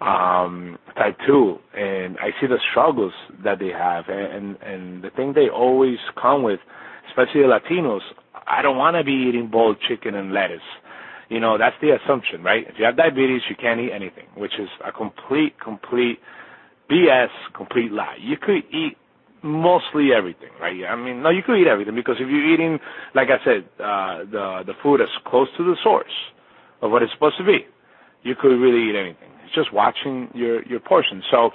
um, 0.00 0.78
type 0.96 1.16
two, 1.26 1.58
and 1.74 2.16
I 2.18 2.30
see 2.40 2.46
the 2.46 2.58
struggles 2.70 3.12
that 3.44 3.58
they 3.58 3.68
have, 3.68 4.04
and 4.08 4.56
and 4.62 5.02
the 5.02 5.10
thing 5.10 5.32
they 5.34 5.48
always 5.48 5.98
come 6.20 6.42
with, 6.42 6.60
especially 7.08 7.42
the 7.42 7.48
Latinos. 7.48 8.00
I 8.46 8.62
don't 8.62 8.78
want 8.78 8.96
to 8.96 9.04
be 9.04 9.26
eating 9.28 9.48
boiled 9.50 9.76
chicken 9.88 10.14
and 10.14 10.32
lettuce 10.32 10.62
you 11.28 11.40
know, 11.40 11.58
that's 11.58 11.76
the 11.80 11.90
assumption, 11.90 12.42
right? 12.42 12.64
If 12.66 12.76
you 12.78 12.84
have 12.84 12.96
diabetes, 12.96 13.42
you 13.48 13.56
can't 13.56 13.80
eat 13.80 13.92
anything, 13.92 14.26
which 14.34 14.54
is 14.58 14.68
a 14.84 14.92
complete, 14.92 15.60
complete 15.60 16.18
BS, 16.90 17.28
complete 17.54 17.92
lie. 17.92 18.16
You 18.18 18.36
could 18.40 18.64
eat 18.72 18.96
mostly 19.42 20.08
everything, 20.16 20.48
right? 20.60 20.74
I 20.88 20.96
mean, 20.96 21.22
no, 21.22 21.28
you 21.30 21.42
could 21.44 21.56
eat 21.56 21.66
everything 21.68 21.94
because 21.94 22.16
if 22.18 22.28
you're 22.28 22.52
eating, 22.52 22.78
like 23.14 23.28
I 23.28 23.44
said, 23.44 23.68
uh, 23.78 24.24
the 24.30 24.62
the 24.66 24.72
food 24.82 25.00
is 25.00 25.08
close 25.26 25.48
to 25.58 25.64
the 25.64 25.76
source 25.84 26.06
of 26.80 26.90
what 26.90 27.02
it's 27.02 27.12
supposed 27.12 27.36
to 27.38 27.44
be, 27.44 27.66
you 28.22 28.34
could 28.34 28.48
really 28.58 28.90
eat 28.90 28.96
anything. 28.96 29.28
It's 29.44 29.54
just 29.54 29.72
watching 29.72 30.28
your 30.34 30.62
your 30.66 30.80
portion. 30.80 31.22
So, 31.30 31.50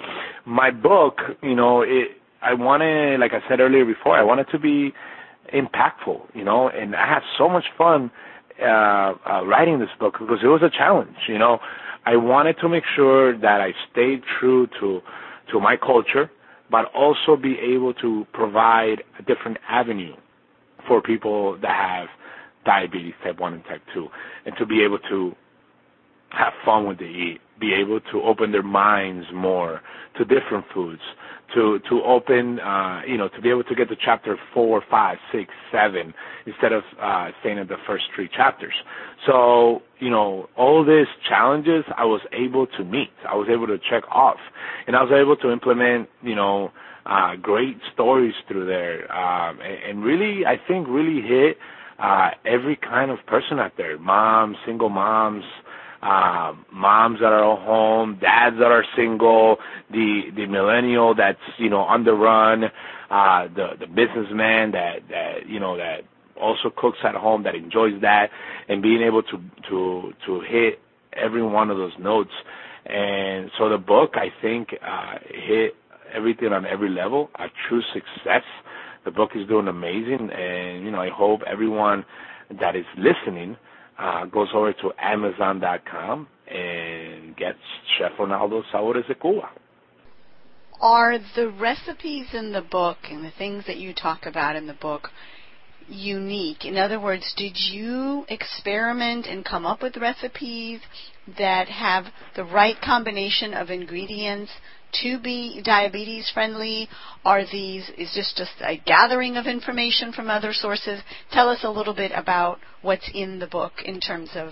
my 0.46 0.70
book, 0.70 1.18
you 1.42 1.54
know, 1.54 1.82
it 1.82 2.08
I 2.42 2.52
wanted, 2.54 3.20
like 3.20 3.32
I 3.32 3.40
said 3.48 3.60
earlier 3.60 3.84
before, 3.86 4.16
I 4.18 4.22
wanted 4.22 4.46
to 4.52 4.58
be 4.58 4.92
impactful, 5.54 6.20
you 6.34 6.44
know, 6.44 6.68
and 6.68 6.94
I 6.94 7.06
had 7.08 7.22
so 7.38 7.48
much 7.48 7.64
fun 7.78 8.10
uh, 8.60 8.66
uh, 8.66 9.46
writing 9.46 9.78
this 9.78 9.88
book 9.98 10.16
because 10.18 10.38
it 10.42 10.46
was 10.46 10.62
a 10.62 10.70
challenge. 10.70 11.16
You 11.26 11.38
know, 11.38 11.58
I 12.04 12.16
wanted 12.16 12.56
to 12.60 12.68
make 12.68 12.84
sure 12.94 13.36
that 13.38 13.60
I 13.60 13.72
stayed 13.90 14.22
true 14.38 14.68
to 14.80 15.00
to 15.52 15.60
my 15.60 15.76
culture, 15.76 16.30
but 16.70 16.86
also 16.94 17.36
be 17.40 17.56
able 17.74 17.94
to 17.94 18.26
provide 18.32 19.02
a 19.18 19.22
different 19.22 19.58
avenue 19.68 20.14
for 20.86 21.00
people 21.00 21.58
that 21.62 21.70
have 21.70 22.08
diabetes 22.64 23.12
type 23.22 23.38
1 23.38 23.52
and 23.52 23.64
type 23.64 23.82
2 23.92 24.08
and 24.46 24.54
to 24.58 24.64
be 24.64 24.82
able 24.82 24.98
to 25.10 25.34
have 26.34 26.52
fun 26.64 26.86
when 26.86 26.96
they 26.96 27.06
eat, 27.06 27.40
be 27.60 27.74
able 27.74 28.00
to 28.00 28.22
open 28.22 28.52
their 28.52 28.62
minds 28.62 29.26
more 29.32 29.80
to 30.18 30.24
different 30.24 30.64
foods, 30.72 31.02
to 31.54 31.78
to 31.88 32.02
open, 32.02 32.60
uh, 32.60 33.02
you 33.06 33.16
know, 33.16 33.28
to 33.28 33.40
be 33.40 33.50
able 33.50 33.64
to 33.64 33.74
get 33.74 33.88
to 33.88 33.96
chapter 33.96 34.36
four, 34.52 34.82
five, 34.90 35.18
six, 35.32 35.52
seven 35.72 36.14
instead 36.46 36.72
of 36.72 36.82
uh, 37.00 37.28
staying 37.40 37.58
at 37.58 37.68
the 37.68 37.76
first 37.86 38.04
three 38.14 38.28
chapters. 38.28 38.74
So, 39.26 39.82
you 39.98 40.10
know, 40.10 40.48
all 40.56 40.84
these 40.84 41.06
challenges 41.28 41.84
I 41.96 42.04
was 42.04 42.20
able 42.32 42.66
to 42.78 42.84
meet. 42.84 43.12
I 43.28 43.34
was 43.34 43.48
able 43.50 43.66
to 43.68 43.78
check 43.78 44.02
off, 44.10 44.38
and 44.86 44.96
I 44.96 45.02
was 45.02 45.12
able 45.12 45.36
to 45.36 45.52
implement, 45.52 46.08
you 46.22 46.34
know, 46.34 46.70
uh, 47.06 47.36
great 47.36 47.78
stories 47.92 48.34
through 48.48 48.66
there, 48.66 49.12
um, 49.14 49.60
and, 49.60 49.78
and 49.88 50.04
really, 50.04 50.46
I 50.46 50.56
think, 50.68 50.88
really 50.88 51.20
hit 51.26 51.58
uh, 51.98 52.30
every 52.44 52.76
kind 52.76 53.10
of 53.10 53.18
person 53.26 53.58
out 53.58 53.72
there: 53.76 53.98
moms, 53.98 54.56
single 54.66 54.88
moms 54.88 55.44
uh, 56.04 56.52
moms 56.70 57.18
that 57.20 57.32
are 57.32 57.56
home, 57.56 58.18
dads 58.20 58.56
that 58.58 58.70
are 58.70 58.84
single, 58.94 59.56
the 59.90 60.24
the 60.36 60.46
millennial 60.46 61.14
that's 61.14 61.38
you 61.56 61.70
know 61.70 61.80
on 61.80 62.04
the 62.04 62.12
run, 62.12 62.64
uh, 63.10 63.48
the 63.48 63.68
the 63.80 63.86
businessman 63.86 64.72
that 64.72 64.96
that 65.08 65.48
you 65.48 65.58
know 65.58 65.78
that 65.78 66.02
also 66.38 66.70
cooks 66.76 66.98
at 67.04 67.14
home 67.14 67.44
that 67.44 67.54
enjoys 67.54 67.98
that, 68.02 68.28
and 68.68 68.82
being 68.82 69.00
able 69.02 69.22
to 69.22 69.40
to 69.70 70.12
to 70.26 70.40
hit 70.42 70.78
every 71.14 71.42
one 71.42 71.70
of 71.70 71.78
those 71.78 71.94
notes. 71.98 72.32
And 72.84 73.50
so 73.56 73.70
the 73.70 73.78
book, 73.78 74.12
I 74.16 74.28
think, 74.42 74.74
uh, 74.86 75.14
hit 75.30 75.74
everything 76.14 76.52
on 76.52 76.66
every 76.66 76.90
level. 76.90 77.30
A 77.36 77.46
true 77.66 77.80
success. 77.94 78.42
The 79.06 79.10
book 79.10 79.30
is 79.34 79.48
doing 79.48 79.68
amazing, 79.68 80.28
and 80.30 80.84
you 80.84 80.90
know 80.90 81.00
I 81.00 81.08
hope 81.08 81.40
everyone 81.46 82.04
that 82.60 82.76
is 82.76 82.84
listening 82.98 83.56
uh, 83.98 84.24
goes 84.26 84.48
over 84.54 84.72
to 84.72 84.92
Amazon.com 84.98 86.28
and 86.48 87.36
gets 87.36 87.58
Chef 87.98 88.12
Ronaldo's 88.18 88.64
Sabores 88.72 89.06
de. 89.06 89.14
Are 90.80 91.18
the 91.36 91.48
recipes 91.48 92.26
in 92.32 92.52
the 92.52 92.60
book 92.60 92.98
and 93.10 93.24
the 93.24 93.30
things 93.30 93.64
that 93.66 93.76
you 93.76 93.94
talk 93.94 94.26
about 94.26 94.56
in 94.56 94.66
the 94.66 94.74
book 94.74 95.08
unique? 95.88 96.64
In 96.64 96.76
other 96.76 97.00
words, 97.00 97.32
did 97.36 97.56
you 97.56 98.24
experiment 98.28 99.26
and 99.26 99.44
come 99.44 99.64
up 99.64 99.82
with 99.82 99.96
recipes 99.96 100.80
that 101.38 101.68
have 101.68 102.06
the 102.36 102.44
right 102.44 102.76
combination 102.80 103.54
of 103.54 103.70
ingredients 103.70 104.50
to 105.02 105.18
be 105.18 105.60
diabetes 105.64 106.30
friendly? 106.32 106.88
Are 107.24 107.42
these 107.50 107.88
is 107.96 108.12
this 108.14 108.32
just 108.36 108.52
a 108.60 108.76
gathering 108.84 109.36
of 109.36 109.46
information 109.46 110.12
from 110.12 110.30
other 110.30 110.52
sources? 110.52 111.00
Tell 111.32 111.48
us 111.48 111.60
a 111.62 111.70
little 111.70 111.94
bit 111.94 112.12
about 112.14 112.58
what's 112.82 113.08
in 113.14 113.38
the 113.38 113.46
book 113.46 113.72
in 113.84 114.00
terms 114.00 114.30
of 114.34 114.50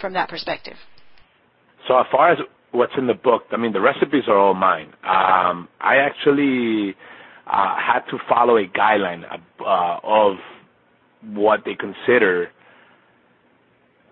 from 0.00 0.12
that 0.14 0.28
perspective. 0.28 0.76
So 1.88 1.98
as 1.98 2.06
far 2.10 2.32
as 2.32 2.38
what's 2.72 2.92
in 2.96 3.06
the 3.06 3.14
book, 3.14 3.44
I 3.50 3.56
mean 3.56 3.72
the 3.72 3.80
recipes 3.80 4.24
are 4.28 4.38
all 4.38 4.54
mine. 4.54 4.92
Um, 5.04 5.68
I 5.80 5.96
actually 5.96 6.94
uh, 7.46 7.76
had 7.76 8.00
to 8.10 8.18
follow 8.28 8.56
a 8.56 8.66
guideline 8.66 9.24
uh, 9.24 9.98
of 10.02 10.36
what 11.24 11.60
they 11.64 11.74
consider 11.74 12.48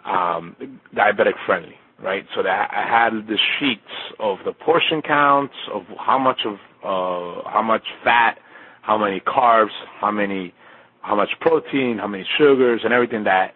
um, 0.04 0.56
diabetic 0.94 1.34
friendly 1.46 1.80
right? 2.03 2.24
So 2.34 2.42
that 2.42 2.70
I 2.72 2.82
had 2.88 3.26
the 3.26 3.38
sheets 3.59 3.80
of 4.18 4.38
the 4.44 4.53
portion 4.53 5.03
counts 5.03 5.55
of 5.72 5.82
how 5.98 6.18
much 6.18 6.40
of 6.46 6.55
uh, 6.82 7.48
how 7.51 7.62
much 7.62 7.84
fat, 8.03 8.38
how 8.82 8.96
many 8.98 9.20
carbs, 9.20 9.70
how 10.01 10.11
many 10.11 10.55
how 11.03 11.14
much 11.14 11.30
protein, 11.40 11.98
how 11.98 12.07
many 12.07 12.26
sugars, 12.38 12.82
and 12.84 12.92
everything 12.92 13.24
that 13.24 13.55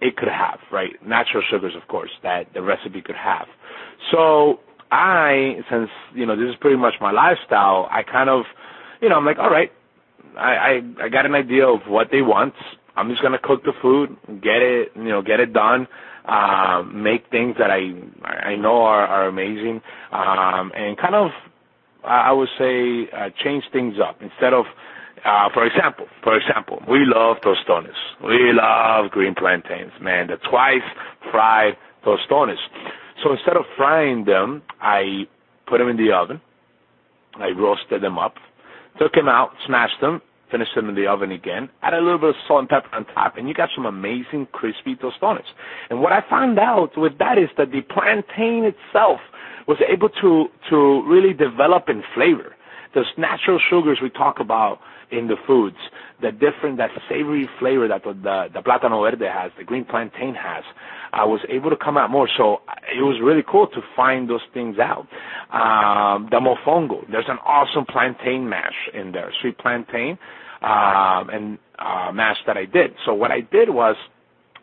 it 0.00 0.16
could 0.16 0.28
have, 0.28 0.58
right? 0.70 0.90
Natural 1.06 1.42
sugars, 1.50 1.74
of 1.80 1.88
course, 1.88 2.10
that 2.22 2.52
the 2.54 2.62
recipe 2.62 3.00
could 3.02 3.16
have. 3.16 3.46
So 4.10 4.60
I, 4.90 5.56
since 5.70 5.90
you 6.14 6.26
know 6.26 6.36
this 6.36 6.50
is 6.50 6.56
pretty 6.60 6.76
much 6.76 6.94
my 7.00 7.12
lifestyle, 7.12 7.88
I 7.90 8.02
kind 8.02 8.28
of, 8.30 8.44
you 9.00 9.08
know, 9.08 9.16
I'm 9.16 9.24
like, 9.24 9.38
all 9.38 9.50
right, 9.50 9.72
I 10.36 10.80
I, 11.00 11.04
I 11.04 11.08
got 11.08 11.26
an 11.26 11.34
idea 11.34 11.66
of 11.66 11.80
what 11.88 12.08
they 12.10 12.22
want. 12.22 12.54
I'm 12.96 13.10
just 13.10 13.22
gonna 13.22 13.38
cook 13.42 13.62
the 13.64 13.72
food, 13.82 14.16
get 14.42 14.62
it, 14.62 14.92
you 14.96 15.04
know, 15.08 15.22
get 15.22 15.40
it 15.40 15.52
done 15.52 15.86
uh, 16.26 16.82
make 16.82 17.30
things 17.30 17.54
that 17.58 17.70
I 17.70 17.92
I 18.26 18.56
know 18.56 18.82
are, 18.82 19.06
are 19.06 19.28
amazing, 19.28 19.80
um, 20.12 20.72
and 20.74 20.98
kind 20.98 21.14
of 21.14 21.30
I 22.04 22.32
would 22.32 22.48
say 22.58 23.08
uh, 23.16 23.30
change 23.42 23.64
things 23.72 23.94
up 24.02 24.20
instead 24.20 24.52
of 24.52 24.64
uh, 25.24 25.48
for 25.54 25.64
example, 25.66 26.06
for 26.22 26.36
example, 26.36 26.82
we 26.88 27.00
love 27.04 27.38
tostones. 27.42 27.94
We 28.24 28.52
love 28.52 29.10
green 29.10 29.34
plantains, 29.34 29.92
man. 30.00 30.28
The 30.28 30.36
twice 30.50 30.86
fried 31.30 31.74
tostones. 32.04 32.58
So 33.24 33.32
instead 33.32 33.56
of 33.56 33.64
frying 33.76 34.24
them, 34.24 34.62
I 34.80 35.26
put 35.66 35.78
them 35.78 35.88
in 35.88 35.96
the 35.96 36.12
oven. 36.12 36.40
I 37.36 37.48
roasted 37.50 38.02
them 38.02 38.18
up, 38.18 38.34
took 38.98 39.12
them 39.12 39.28
out, 39.28 39.50
smashed 39.66 40.00
them, 40.00 40.22
finished 40.50 40.74
them 40.74 40.88
in 40.88 40.94
the 40.94 41.06
oven 41.06 41.32
again, 41.32 41.68
add 41.82 41.94
a 41.94 42.00
little 42.00 42.18
bit 42.18 42.30
of 42.30 42.36
salt 42.46 42.60
and 42.60 42.68
pepper 42.68 42.88
on 42.94 43.04
top, 43.06 43.36
and 43.36 43.48
you 43.48 43.54
got 43.54 43.70
some 43.74 43.86
amazing 43.86 44.46
crispy 44.52 44.94
tostones. 44.94 45.44
And 45.90 46.00
what 46.00 46.12
I 46.12 46.22
found 46.28 46.58
out 46.58 46.96
with 46.96 47.18
that 47.18 47.38
is 47.38 47.48
that 47.56 47.72
the 47.72 47.82
plantain 47.82 48.64
itself 48.64 49.20
was 49.66 49.78
able 49.88 50.08
to 50.08 50.46
to 50.70 51.02
really 51.06 51.32
develop 51.32 51.88
in 51.88 52.02
flavor. 52.14 52.54
Those 52.94 53.06
natural 53.18 53.58
sugars 53.58 53.98
we 54.00 54.10
talk 54.10 54.40
about 54.40 54.78
in 55.10 55.28
the 55.28 55.36
foods, 55.46 55.76
the 56.20 56.32
different, 56.32 56.78
that 56.78 56.90
savory 57.08 57.48
flavor 57.58 57.88
that 57.88 58.02
the, 58.04 58.48
the, 58.52 58.60
plátano 58.60 59.08
verde 59.08 59.26
has, 59.26 59.52
the 59.58 59.64
green 59.64 59.84
plantain 59.84 60.34
has, 60.34 60.64
I 61.12 61.24
was 61.24 61.40
able 61.48 61.70
to 61.70 61.76
come 61.76 61.96
out 61.96 62.10
more. 62.10 62.28
So 62.36 62.60
it 62.92 63.02
was 63.02 63.20
really 63.22 63.44
cool 63.46 63.66
to 63.68 63.80
find 63.94 64.28
those 64.28 64.40
things 64.52 64.76
out. 64.78 65.06
Um, 65.52 66.28
the 66.30 66.40
mofongo, 66.40 67.08
there's 67.10 67.28
an 67.28 67.38
awesome 67.44 67.86
plantain 67.86 68.48
mash 68.48 68.88
in 68.94 69.12
there, 69.12 69.32
sweet 69.40 69.58
plantain, 69.58 70.18
um, 70.62 71.30
and 71.30 71.58
uh, 71.78 72.10
mash 72.12 72.38
that 72.46 72.56
I 72.56 72.64
did. 72.64 72.92
So 73.04 73.14
what 73.14 73.30
I 73.30 73.40
did 73.40 73.70
was, 73.70 73.96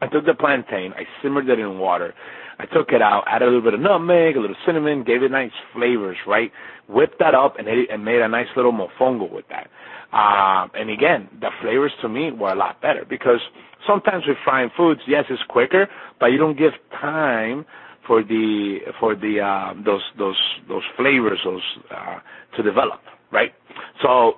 I 0.04 0.08
took 0.08 0.26
the 0.26 0.34
plantain, 0.34 0.92
I 0.94 1.04
simmered 1.22 1.48
it 1.48 1.60
in 1.60 1.80
water, 1.80 2.14
I 2.60 2.66
took 2.66 2.90
it 2.92 3.02
out, 3.02 3.24
added 3.28 3.46
a 3.46 3.52
little 3.52 3.62
bit 3.62 3.74
of 3.74 3.80
nutmeg, 3.80 4.36
a 4.36 4.40
little 4.40 4.56
cinnamon, 4.66 5.04
gave 5.04 5.24
it 5.24 5.32
nice 5.32 5.52
flavors, 5.74 6.18
right? 6.28 6.52
Whipped 6.90 7.20
that 7.20 7.34
up 7.34 7.58
and, 7.58 7.68
ate, 7.68 7.90
and 7.90 8.04
made 8.04 8.22
a 8.22 8.28
nice 8.28 8.48
little 8.56 8.74
mofongo 8.74 9.32
with 9.32 9.46
that. 9.50 9.70
Um, 10.16 10.72
and 10.76 10.90
again, 10.90 11.30
the 11.40 11.50
flavors 11.62 11.92
to 12.02 12.10
me 12.10 12.32
were 12.32 12.52
a 12.52 12.56
lot 12.56 12.82
better 12.82 13.06
because 13.10 13.40
sometimes 13.88 14.26
with 14.28 14.38
frying 14.44 14.70
foods, 14.76 15.02
yes, 15.08 15.24
it's 15.30 15.42
quicker, 15.50 15.88
but 16.20 16.28
you 16.28 16.38
don't 16.38 16.58
give 16.58 16.74
time 16.92 17.66
for 18.06 18.22
the 18.22 18.80
for 19.00 19.16
the 19.16 19.40
uh, 19.40 19.74
those 19.86 20.04
those 20.18 20.40
those 20.68 20.84
flavors 20.98 21.40
those 21.46 21.62
uh, 21.90 22.20
to 22.58 22.62
develop, 22.62 23.00
right? 23.32 23.54
So 24.02 24.34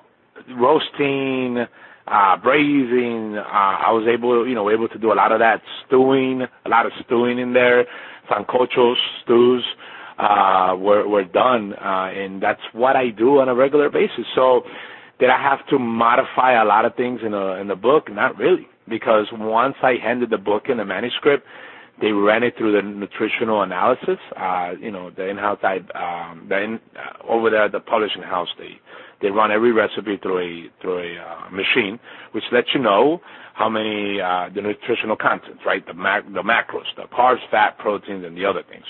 roasting, 0.56 1.66
uh, 2.08 2.38
braising, 2.38 3.36
uh, 3.38 3.42
I 3.44 3.92
was 3.92 4.08
able, 4.08 4.48
you 4.48 4.54
know, 4.56 4.70
able 4.70 4.88
to 4.90 4.98
do 5.00 5.12
a 5.12 5.16
lot 5.16 5.32
of 5.32 5.40
that 5.40 5.62
stewing, 5.86 6.44
a 6.66 6.70
lot 6.70 6.86
of 6.86 6.92
stewing 7.06 7.40
in 7.40 7.54
there, 7.54 7.86
sancochos, 8.30 8.96
stews, 9.24 9.64
uh, 10.20 10.76
were, 10.78 11.08
were 11.08 11.24
done, 11.26 11.74
uh, 11.74 12.10
and 12.14 12.42
that's 12.42 12.62
what 12.74 12.96
I 12.96 13.10
do 13.10 13.40
on 13.40 13.50
a 13.50 13.56
regular 13.56 13.90
basis. 13.90 14.26
So, 14.36 14.62
did 15.20 15.30
I 15.30 15.42
have 15.42 15.66
to 15.70 15.80
modify 15.80 16.62
a 16.62 16.66
lot 16.66 16.86
of 16.86 16.96
things 16.96 17.22
in 17.26 17.32
the, 17.32 17.58
in 17.60 17.68
the 17.68 17.76
book? 17.76 18.12
Not 18.12 18.38
really, 18.38 18.68
because 18.88 19.26
once 19.32 19.76
I 19.82 19.94
handed 20.02 20.30
the 20.30 20.38
book 20.38 20.64
in 20.70 20.78
the 20.78 20.86
manuscript, 20.86 21.46
they 22.02 22.12
ran 22.12 22.44
it 22.44 22.56
through 22.58 22.74
the 22.74 22.82
nutritional 22.82 23.62
analysis. 23.62 24.20
Uh, 24.38 24.72
you 24.80 24.92
know, 24.92 25.10
the 25.12 25.28
in-house, 25.30 25.60
I, 25.64 25.78
um, 25.96 26.48
the 26.50 26.78
uh, 26.96 27.28
over 27.32 27.50
there, 27.50 27.64
at 27.66 27.72
the 27.72 27.80
publishing 27.80 28.22
house, 28.22 28.50
they 28.58 28.80
they 29.22 29.30
run 29.30 29.52
every 29.52 29.72
recipe 29.72 30.18
through 30.22 30.40
a 30.40 30.82
through 30.82 31.00
a 31.00 31.20
uh, 31.22 31.50
machine, 31.52 32.00
which 32.34 32.44
lets 32.52 32.68
you 32.74 32.82
know 32.82 33.22
how 33.54 33.70
many 33.70 34.20
uh, 34.20 34.50
the 34.54 34.62
nutritional 34.62 35.16
contents, 35.16 35.62
right? 35.66 35.86
The 35.86 35.94
mac- 35.94 36.26
the 36.28 36.44
macros, 36.44 36.86
the 36.98 37.04
carbs, 37.04 37.40
fat, 37.50 37.78
proteins, 37.78 38.26
and 38.26 38.36
the 38.38 38.46
other 38.46 38.64
things. 38.70 38.84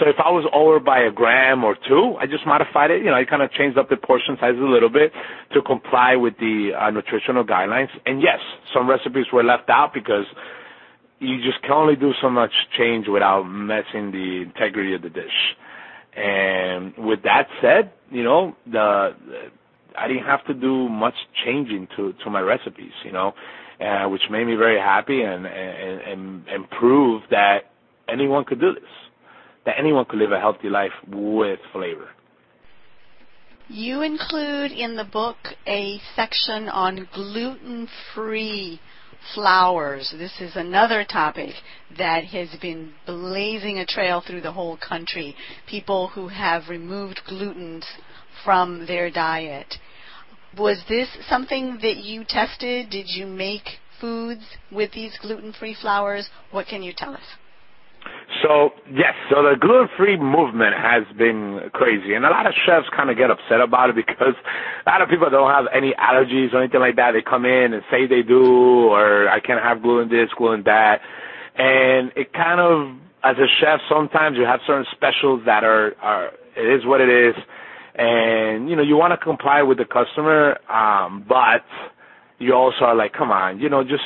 So 0.00 0.08
if 0.08 0.16
I 0.24 0.30
was 0.30 0.48
over 0.54 0.80
by 0.80 1.00
a 1.00 1.10
gram 1.10 1.64
or 1.64 1.76
two, 1.88 2.16
I 2.18 2.26
just 2.26 2.46
modified 2.46 2.90
it. 2.90 3.00
You 3.02 3.10
know, 3.10 3.14
I 3.16 3.24
kind 3.24 3.42
of 3.42 3.52
changed 3.52 3.76
up 3.76 3.90
the 3.90 3.96
portion 3.96 4.36
size 4.40 4.54
a 4.56 4.64
little 4.64 4.88
bit 4.88 5.12
to 5.52 5.60
comply 5.62 6.16
with 6.16 6.34
the 6.38 6.70
uh, 6.78 6.90
nutritional 6.90 7.44
guidelines. 7.44 7.88
And 8.06 8.22
yes, 8.22 8.38
some 8.72 8.88
recipes 8.88 9.26
were 9.32 9.44
left 9.44 9.68
out 9.68 9.92
because 9.92 10.24
you 11.18 11.36
just 11.42 11.60
can 11.62 11.72
only 11.72 11.94
do 11.96 12.12
so 12.22 12.30
much 12.30 12.52
change 12.78 13.06
without 13.06 13.42
messing 13.44 14.10
the 14.12 14.42
integrity 14.46 14.94
of 14.94 15.02
the 15.02 15.10
dish. 15.10 15.56
And 16.16 16.94
with 16.96 17.22
that 17.24 17.48
said, 17.60 17.92
you 18.10 18.24
know, 18.24 18.56
the, 18.70 19.10
I 19.98 20.08
didn't 20.08 20.24
have 20.24 20.44
to 20.46 20.54
do 20.54 20.88
much 20.88 21.14
changing 21.44 21.88
to 21.96 22.12
to 22.24 22.30
my 22.30 22.40
recipes, 22.40 22.92
you 23.04 23.12
know, 23.12 23.34
uh, 23.80 24.08
which 24.08 24.22
made 24.30 24.46
me 24.46 24.54
very 24.54 24.78
happy 24.78 25.22
and 25.22 25.46
and 25.46 26.00
and, 26.00 26.48
and 26.48 26.70
prove 26.70 27.22
that 27.30 27.70
anyone 28.08 28.44
could 28.44 28.60
do 28.60 28.72
this, 28.72 28.90
that 29.66 29.74
anyone 29.78 30.04
could 30.04 30.18
live 30.18 30.32
a 30.32 30.40
healthy 30.40 30.68
life 30.68 30.92
with 31.08 31.60
flavor. 31.72 32.08
You 33.68 34.02
include 34.02 34.72
in 34.72 34.96
the 34.96 35.04
book 35.04 35.36
a 35.66 35.98
section 36.14 36.68
on 36.68 37.08
gluten-free 37.14 38.80
flours. 39.34 40.12
This 40.18 40.40
is 40.40 40.56
another 40.56 41.04
topic 41.04 41.54
that 41.96 42.24
has 42.24 42.48
been 42.60 42.92
blazing 43.06 43.78
a 43.78 43.86
trail 43.86 44.20
through 44.20 44.42
the 44.42 44.52
whole 44.52 44.76
country. 44.76 45.34
People 45.66 46.08
who 46.08 46.28
have 46.28 46.68
removed 46.68 47.20
gluten 47.26 47.82
from 48.44 48.86
their 48.86 49.10
diet. 49.10 49.74
Was 50.56 50.82
this 50.88 51.08
something 51.28 51.78
that 51.82 51.96
you 51.96 52.24
tested? 52.28 52.90
Did 52.90 53.06
you 53.08 53.26
make 53.26 53.62
foods 54.00 54.42
with 54.70 54.92
these 54.92 55.16
gluten-free 55.22 55.76
flours? 55.80 56.28
What 56.50 56.66
can 56.66 56.82
you 56.82 56.92
tell 56.94 57.14
us? 57.14 57.22
So 58.42 58.70
yes, 58.90 59.14
so 59.30 59.42
the 59.42 59.56
gluten-free 59.60 60.16
movement 60.16 60.74
has 60.74 61.04
been 61.16 61.70
crazy, 61.72 62.14
and 62.14 62.24
a 62.24 62.30
lot 62.30 62.46
of 62.46 62.52
chefs 62.66 62.86
kind 62.96 63.10
of 63.10 63.16
get 63.16 63.30
upset 63.30 63.60
about 63.60 63.90
it 63.90 63.96
because 63.96 64.34
a 64.86 64.90
lot 64.90 65.00
of 65.02 65.08
people 65.08 65.30
don't 65.30 65.50
have 65.50 65.66
any 65.72 65.94
allergies 65.94 66.52
or 66.52 66.62
anything 66.62 66.80
like 66.80 66.96
that. 66.96 67.12
They 67.12 67.22
come 67.22 67.44
in 67.44 67.72
and 67.72 67.82
say 67.90 68.06
they 68.06 68.22
do, 68.22 68.88
or 68.90 69.28
I 69.28 69.38
can't 69.38 69.62
have 69.62 69.82
gluten 69.82 70.08
this, 70.08 70.28
gluten 70.36 70.64
that, 70.64 71.00
and 71.56 72.10
it 72.16 72.32
kind 72.32 72.58
of, 72.58 72.96
as 73.22 73.36
a 73.38 73.46
chef, 73.60 73.80
sometimes 73.88 74.36
you 74.36 74.44
have 74.44 74.60
certain 74.66 74.86
specials 74.90 75.42
that 75.46 75.62
are 75.62 75.94
are 76.02 76.30
it 76.56 76.80
is 76.80 76.84
what 76.84 77.00
it 77.00 77.08
is 77.08 77.34
and 77.94 78.68
you 78.68 78.76
know 78.76 78.82
you 78.82 78.96
want 78.96 79.12
to 79.12 79.22
comply 79.22 79.62
with 79.62 79.78
the 79.78 79.84
customer, 79.84 80.58
um, 80.70 81.24
but 81.28 81.64
you 82.38 82.54
also 82.54 82.84
are 82.84 82.94
like, 82.94 83.12
come 83.12 83.30
on, 83.30 83.60
you 83.60 83.68
know, 83.68 83.82
just 83.84 84.02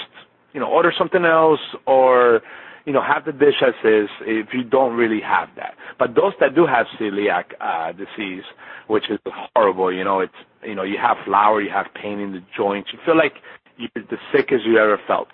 you 0.53 0.61
know, 0.61 0.67
order 0.69 0.93
something 0.97 1.25
else 1.25 1.61
or 1.87 2.41
you 2.87 2.93
know, 2.93 3.03
have 3.03 3.25
the 3.25 3.33
dish 3.33 3.61
as 3.67 3.75
is 3.85 4.09
if 4.23 4.49
you 4.55 4.63
don't 4.63 4.97
really 4.97 5.21
have 5.21 5.49
that. 5.57 5.75
But 5.99 6.15
those 6.15 6.33
that 6.41 6.55
do 6.55 6.67
have 6.67 6.87
celiac 7.01 7.45
uh, 7.61 7.93
disease, 7.93 8.45
which 8.87 9.11
is 9.11 9.19
horrible, 9.55 9.93
you 9.93 10.05
know, 10.05 10.21
it's 10.21 10.33
you 10.63 10.75
know, 10.75 10.83
you 10.85 10.97
have 11.01 11.17
flour, 11.25 11.61
you 11.61 11.71
have 11.71 11.87
pain 12.01 12.21
in 12.21 12.33
the 12.33 12.43
joints, 12.57 12.91
you 12.93 12.99
feel 13.05 13.17
like 13.17 13.35
you're 13.77 14.05
the 14.09 14.17
sickest 14.33 14.65
you 14.65 14.79
ever 14.79 14.99
felt. 15.07 15.29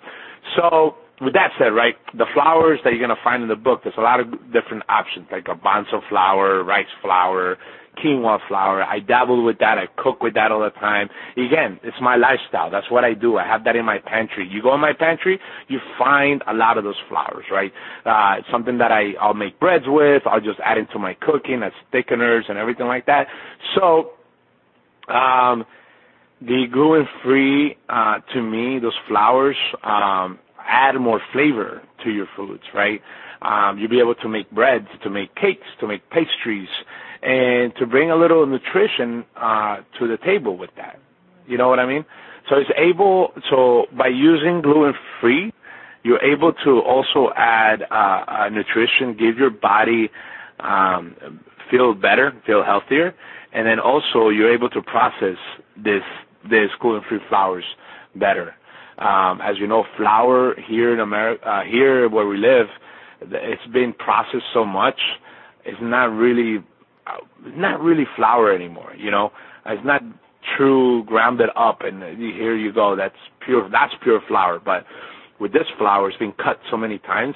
So 0.57 0.95
with 1.21 1.33
that 1.33 1.51
said, 1.57 1.67
right, 1.69 1.95
the 2.17 2.25
flours 2.33 2.79
that 2.83 2.91
you're 2.91 3.01
gonna 3.01 3.19
find 3.23 3.43
in 3.43 3.49
the 3.49 3.55
book, 3.55 3.81
there's 3.83 3.95
a 3.97 4.01
lot 4.01 4.19
of 4.19 4.31
different 4.51 4.83
options, 4.89 5.27
like 5.31 5.45
garbanzo 5.45 6.01
flour, 6.09 6.63
rice 6.63 6.85
flour, 7.01 7.57
quinoa 7.97 8.39
flour. 8.47 8.83
I 8.83 8.99
dabble 8.99 9.43
with 9.43 9.59
that. 9.59 9.77
I 9.77 9.87
cook 9.97 10.21
with 10.21 10.33
that 10.35 10.51
all 10.51 10.61
the 10.61 10.71
time. 10.71 11.09
Again, 11.37 11.79
it's 11.83 11.97
my 12.01 12.15
lifestyle. 12.15 12.69
That's 12.69 12.89
what 12.89 13.03
I 13.03 13.13
do. 13.13 13.37
I 13.37 13.45
have 13.45 13.63
that 13.65 13.75
in 13.75 13.85
my 13.85 13.99
pantry. 13.99 14.47
You 14.49 14.61
go 14.61 14.73
in 14.73 14.81
my 14.81 14.93
pantry, 14.93 15.39
you 15.67 15.79
find 15.97 16.43
a 16.47 16.53
lot 16.53 16.77
of 16.77 16.83
those 16.83 16.99
flours, 17.09 17.45
right? 17.51 17.71
Uh, 18.05 18.41
something 18.51 18.77
that 18.79 18.91
I, 18.91 19.13
I'll 19.19 19.33
make 19.33 19.59
breads 19.59 19.85
with. 19.87 20.23
I'll 20.25 20.41
just 20.41 20.59
add 20.63 20.77
into 20.77 20.99
my 20.99 21.13
cooking 21.15 21.63
as 21.63 21.71
thickeners 21.93 22.49
and 22.49 22.57
everything 22.57 22.87
like 22.87 23.05
that. 23.05 23.27
So, 23.75 24.11
um, 25.07 25.65
the 26.41 26.65
gluten-free, 26.71 27.77
uh, 27.89 28.19
to 28.33 28.41
me, 28.41 28.79
those 28.79 28.97
flours, 29.07 29.55
um, 29.83 30.39
add 30.67 30.95
more 30.95 31.21
flavor 31.31 31.81
to 32.03 32.09
your 32.09 32.27
foods, 32.35 32.63
right? 32.73 33.01
Um, 33.41 33.77
you'll 33.77 33.89
be 33.89 33.99
able 33.99 34.15
to 34.15 34.29
make 34.29 34.49
breads, 34.51 34.87
to 35.03 35.09
make 35.09 35.35
cakes, 35.35 35.67
to 35.79 35.87
make 35.87 36.09
pastries, 36.09 36.69
and 37.23 37.73
to 37.77 37.85
bring 37.85 38.11
a 38.11 38.15
little 38.15 38.45
nutrition 38.45 39.23
uh, 39.37 39.77
to 39.99 40.07
the 40.07 40.17
table 40.25 40.57
with 40.57 40.71
that. 40.75 40.99
You 41.47 41.57
know 41.57 41.69
what 41.69 41.79
I 41.79 41.85
mean? 41.85 42.05
So 42.49 42.57
it's 42.57 42.69
able. 42.77 43.31
So 43.49 43.85
by 43.97 44.07
using 44.07 44.61
gluten 44.61 44.93
free, 45.21 45.53
you're 46.03 46.21
able 46.21 46.51
to 46.65 46.81
also 46.81 47.31
add 47.35 47.83
uh, 47.89 47.93
uh, 47.95 48.49
nutrition, 48.49 49.15
give 49.17 49.37
your 49.37 49.49
body 49.49 50.09
um, 50.59 51.15
feel 51.71 51.93
better, 51.93 52.33
feel 52.45 52.63
healthier, 52.63 53.13
and 53.53 53.65
then 53.65 53.79
also 53.79 54.29
you're 54.29 54.53
able 54.53 54.69
to 54.69 54.81
process 54.81 55.37
this 55.77 56.03
this 56.49 56.69
gluten 56.81 57.03
free 57.07 57.19
flours 57.29 57.63
better. 58.15 58.53
Um, 58.97 59.39
as 59.41 59.57
you 59.59 59.65
know, 59.67 59.85
flour 59.97 60.55
here 60.67 60.93
in 60.93 60.99
America, 60.99 61.47
uh, 61.47 61.63
here 61.63 62.09
where 62.09 62.27
we 62.27 62.37
live, 62.37 62.67
it's 63.21 63.65
been 63.71 63.93
processed 63.93 64.43
so 64.53 64.65
much. 64.65 64.99
It's 65.65 65.79
not 65.81 66.11
really 66.11 66.63
not 67.45 67.81
really 67.81 68.05
flour 68.15 68.53
anymore. 68.53 68.93
You 68.97 69.11
know, 69.11 69.31
it's 69.65 69.85
not 69.85 70.01
true 70.57 71.03
grounded 71.05 71.49
up, 71.55 71.81
and 71.81 72.01
here 72.17 72.55
you 72.55 72.73
go. 72.73 72.95
That's 72.95 73.15
pure. 73.45 73.69
That's 73.69 73.93
pure 74.01 74.21
flour. 74.27 74.59
But 74.63 74.85
with 75.39 75.53
this 75.53 75.67
flour, 75.77 76.09
it's 76.09 76.17
been 76.17 76.33
cut 76.33 76.59
so 76.69 76.77
many 76.77 76.99
times 76.99 77.35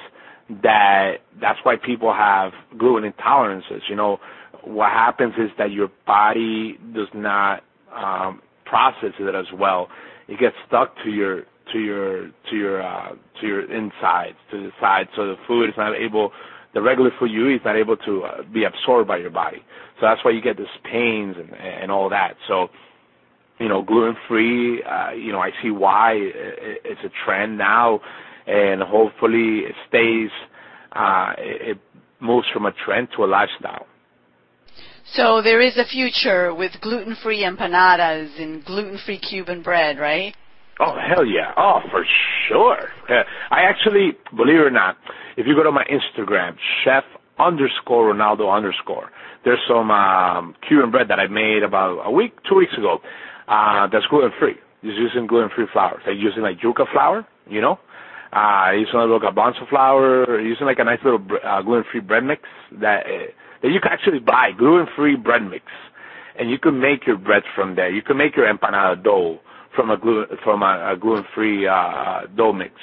that 0.64 1.18
that's 1.42 1.60
why 1.64 1.76
people 1.76 2.14
have 2.14 2.52
gluten 2.78 3.12
intolerances. 3.12 3.82
You 3.90 3.96
know, 3.96 4.18
what 4.64 4.92
happens 4.92 5.34
is 5.38 5.50
that 5.58 5.72
your 5.72 5.90
body 6.06 6.78
does 6.94 7.08
not 7.14 7.64
um, 7.96 8.42
process 8.66 9.14
it 9.20 9.36
as 9.36 9.46
well, 9.58 9.88
it 10.28 10.40
gets 10.40 10.56
stuck 10.68 10.94
to 11.04 11.10
your 11.10 11.44
to 11.74 11.80
your 11.80 12.28
to 12.50 12.56
your 12.56 12.82
uh, 12.82 13.12
to 13.42 13.48
your 13.48 13.72
insides, 13.72 14.38
to 14.52 14.58
the 14.58 14.72
side, 14.80 15.08
so 15.16 15.28
the 15.28 15.36
food 15.48 15.70
is 15.70 15.76
not 15.78 15.96
able. 15.96 16.32
The 16.74 16.82
regular 16.82 17.12
food 17.20 17.32
you 17.32 17.48
eat 17.50 17.56
is 17.56 17.62
not 17.66 17.76
able 17.76 17.98
to 17.98 18.24
uh, 18.24 18.42
be 18.54 18.66
absorbed 18.66 19.08
by 19.08 19.18
your 19.18 19.30
body. 19.30 19.64
So 20.00 20.06
that's 20.06 20.24
why 20.24 20.32
you 20.32 20.42
get 20.42 20.58
these 20.58 20.68
pains 20.84 21.36
and 21.38 21.54
and 21.54 21.92
all 21.92 22.10
that. 22.10 22.36
So 22.48 22.70
you 23.60 23.68
know, 23.68 23.82
gluten 23.82 24.16
free. 24.28 24.84
Uh, 24.84 25.12
you 25.12 25.32
know, 25.32 25.40
I 25.40 25.52
see 25.62 25.72
why 25.72 26.14
it's 26.16 27.02
a 27.04 27.12
trend 27.26 27.58
now, 27.58 28.02
and 28.46 28.82
hopefully 28.82 29.60
it 29.60 29.76
stays. 29.88 30.30
Uh, 30.92 31.34
it 31.38 31.78
moves 32.20 32.48
from 32.54 32.66
a 32.66 32.72
trend 32.72 33.10
to 33.16 33.24
a 33.24 33.28
lifestyle. 33.28 33.86
So 35.14 35.42
there 35.42 35.62
is 35.62 35.78
a 35.78 35.86
future 35.86 36.54
with 36.54 36.72
gluten-free 36.82 37.42
empanadas 37.42 38.40
and 38.42 38.64
gluten-free 38.66 39.20
Cuban 39.20 39.62
bread, 39.62 39.98
right? 39.98 40.36
Oh 40.80 40.96
hell 40.96 41.26
yeah! 41.26 41.54
Oh 41.58 41.80
for 41.90 42.06
sure. 42.48 42.90
Uh, 43.10 43.24
I 43.50 43.62
actually, 43.62 44.12
believe 44.36 44.58
it 44.58 44.64
or 44.64 44.70
not, 44.70 44.98
if 45.38 45.46
you 45.48 45.56
go 45.56 45.64
to 45.64 45.72
my 45.72 45.86
Instagram, 45.86 46.58
chef 46.84 47.04
underscore 47.40 48.14
Ronaldo 48.14 48.54
underscore, 48.54 49.12
there's 49.46 49.60
some 49.68 49.92
um, 49.92 50.56
Cuban 50.68 50.92
bread 50.92 51.08
that 51.10 51.20
I 51.20 51.28
made 51.28 51.64
about 51.64 52.02
a 52.06 52.12
week, 52.12 52.34
two 52.50 52.56
weeks 52.56 52.74
ago. 52.78 53.00
Uh, 53.48 53.88
that's 53.88 54.06
gluten 54.08 54.32
free. 54.40 54.56
It's 54.84 54.98
using 54.98 55.28
gluten 55.28 55.50
free 55.56 55.68
flour. 55.72 56.02
Like 56.06 56.18
using 56.18 56.42
like 56.44 56.60
yuca 56.60 56.92
flour, 56.92 57.26
you 57.50 57.62
know. 57.62 57.80
Uh, 58.34 58.72
using 58.76 58.96
a 58.96 59.02
little 59.02 59.22
garbanzo 59.22 59.68
flour, 59.70 60.40
using 60.42 60.66
like 60.66 60.80
a 60.80 60.84
nice 60.84 61.00
little 61.04 61.26
uh, 61.46 61.62
gluten 61.62 61.86
free 61.90 62.02
bread 62.02 62.26
mix 62.26 62.42
that 62.74 63.06
uh, 63.06 63.32
that 63.62 63.70
you 63.70 63.80
can 63.80 63.92
actually 63.92 64.20
buy 64.20 64.52
gluten 64.58 64.86
free 64.96 65.16
bread 65.16 65.42
mix, 65.44 65.66
and 66.38 66.50
you 66.50 66.60
can 66.60 66.80
make 66.80 67.08
your 67.08 67.18
bread 67.18 67.44
from 67.56 67.76
there. 67.76 67.90
You 67.90 68.02
can 68.02 68.18
make 68.18 68.36
your 68.36 68.54
empanada 68.54 69.02
dough 69.02 69.40
from 69.76 69.90
a 69.90 69.98
gluten 69.98 70.38
from 70.44 70.62
a, 70.62 70.92
a 70.94 70.98
gluten 71.00 71.26
free 71.34 71.68
uh, 71.68 72.24
dough 72.36 72.52
mix, 72.52 72.74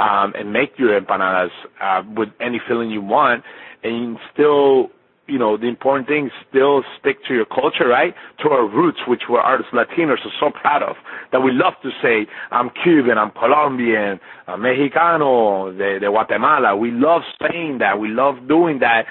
um, 0.00 0.32
and 0.36 0.52
make 0.52 0.78
your 0.78 0.98
empanadas 0.98 1.50
uh, 1.80 2.02
with 2.16 2.30
any 2.40 2.60
filling 2.66 2.90
you 2.90 3.02
want, 3.02 3.44
and 3.84 4.16
still 4.32 4.88
you 5.30 5.38
know, 5.38 5.56
the 5.56 5.68
important 5.68 6.08
thing 6.08 6.26
is 6.26 6.32
still 6.48 6.82
stick 6.98 7.18
to 7.28 7.34
your 7.34 7.46
culture, 7.46 7.86
right? 7.86 8.14
To 8.42 8.50
our 8.50 8.66
roots, 8.68 8.98
which 9.06 9.22
we're 9.28 9.38
artists 9.40 9.72
Latinos 9.72 10.18
are 10.26 10.34
so 10.40 10.50
proud 10.50 10.82
of. 10.82 10.96
That 11.30 11.40
we 11.40 11.52
love 11.52 11.74
to 11.84 11.90
say, 12.02 12.26
I'm 12.50 12.68
Cuban, 12.82 13.16
I'm 13.16 13.30
Colombian, 13.30 14.18
I'm 14.48 14.60
Mexicano, 14.60 15.70
de, 15.78 16.00
de 16.00 16.06
Guatemala. 16.10 16.76
We 16.76 16.90
love 16.90 17.22
saying 17.40 17.78
that. 17.78 18.00
We 18.00 18.08
love 18.08 18.48
doing 18.48 18.80
that. 18.80 19.04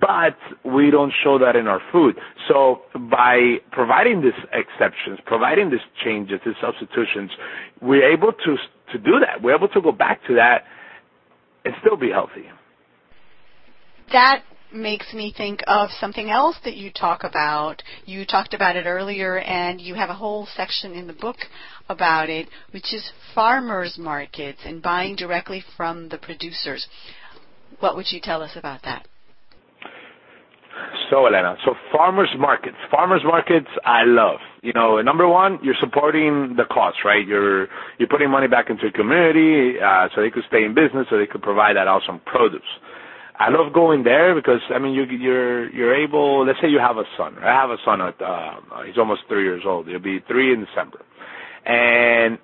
But 0.00 0.36
we 0.64 0.90
don't 0.90 1.12
show 1.22 1.38
that 1.38 1.54
in 1.56 1.68
our 1.68 1.80
food. 1.92 2.16
So 2.48 2.82
by 3.08 3.58
providing 3.70 4.20
these 4.20 4.32
exceptions, 4.52 5.20
providing 5.24 5.70
these 5.70 5.86
changes, 6.04 6.40
these 6.44 6.56
substitutions, 6.60 7.30
we're 7.80 8.12
able 8.12 8.32
to 8.32 8.56
to 8.92 8.98
do 8.98 9.20
that. 9.20 9.42
We're 9.42 9.56
able 9.56 9.68
to 9.68 9.80
go 9.80 9.92
back 9.92 10.20
to 10.28 10.34
that 10.34 10.64
and 11.64 11.74
still 11.80 11.96
be 11.96 12.10
healthy. 12.10 12.44
That 14.12 14.42
makes 14.72 15.12
me 15.14 15.32
think 15.34 15.62
of 15.66 15.90
something 16.00 16.30
else 16.30 16.56
that 16.64 16.76
you 16.76 16.90
talk 16.90 17.24
about. 17.24 17.82
You 18.04 18.26
talked 18.26 18.54
about 18.54 18.76
it 18.76 18.86
earlier, 18.86 19.38
and 19.38 19.80
you 19.80 19.94
have 19.94 20.10
a 20.10 20.14
whole 20.14 20.46
section 20.54 20.92
in 20.92 21.06
the 21.06 21.12
book 21.12 21.36
about 21.88 22.28
it, 22.28 22.48
which 22.72 22.92
is 22.92 23.12
farmers 23.34 23.96
markets 23.98 24.60
and 24.64 24.82
buying 24.82 25.16
directly 25.16 25.64
from 25.76 26.08
the 26.08 26.18
producers. 26.18 26.86
What 27.80 27.96
would 27.96 28.10
you 28.10 28.20
tell 28.22 28.42
us 28.42 28.52
about 28.56 28.82
that? 28.82 29.06
So, 31.14 31.26
Elena, 31.28 31.56
so 31.64 31.74
farmers 31.92 32.34
markets, 32.36 32.74
farmers 32.90 33.22
markets, 33.24 33.68
I 33.84 34.02
love. 34.02 34.40
You 34.62 34.72
know, 34.72 35.00
number 35.00 35.28
one, 35.28 35.60
you're 35.62 35.78
supporting 35.78 36.56
the 36.56 36.64
cause, 36.64 36.94
right? 37.04 37.24
You're 37.24 37.68
you're 37.98 38.08
putting 38.10 38.30
money 38.30 38.48
back 38.48 38.66
into 38.68 38.90
the 38.90 38.90
community 38.90 39.78
uh, 39.78 40.08
so 40.12 40.22
they 40.22 40.30
could 40.30 40.42
stay 40.48 40.64
in 40.64 40.74
business, 40.74 41.06
so 41.08 41.16
they 41.16 41.28
could 41.30 41.40
provide 41.42 41.76
that 41.76 41.86
awesome 41.86 42.20
produce. 42.26 42.66
I 43.38 43.50
love 43.50 43.72
going 43.72 44.02
there 44.02 44.34
because 44.34 44.58
I 44.74 44.80
mean 44.80 44.92
you 44.92 45.04
you're 45.04 45.70
you're 45.70 45.94
able. 45.94 46.44
Let's 46.44 46.58
say 46.60 46.66
you 46.66 46.80
have 46.80 46.96
a 46.96 47.04
son. 47.16 47.36
I 47.38 47.46
have 47.62 47.70
a 47.70 47.76
son 47.84 48.00
at 48.00 48.20
uh, 48.20 48.82
he's 48.84 48.98
almost 48.98 49.20
three 49.28 49.44
years 49.44 49.62
old. 49.64 49.86
He'll 49.86 50.00
be 50.00 50.18
three 50.26 50.52
in 50.52 50.66
December, 50.66 50.98
and 51.64 52.38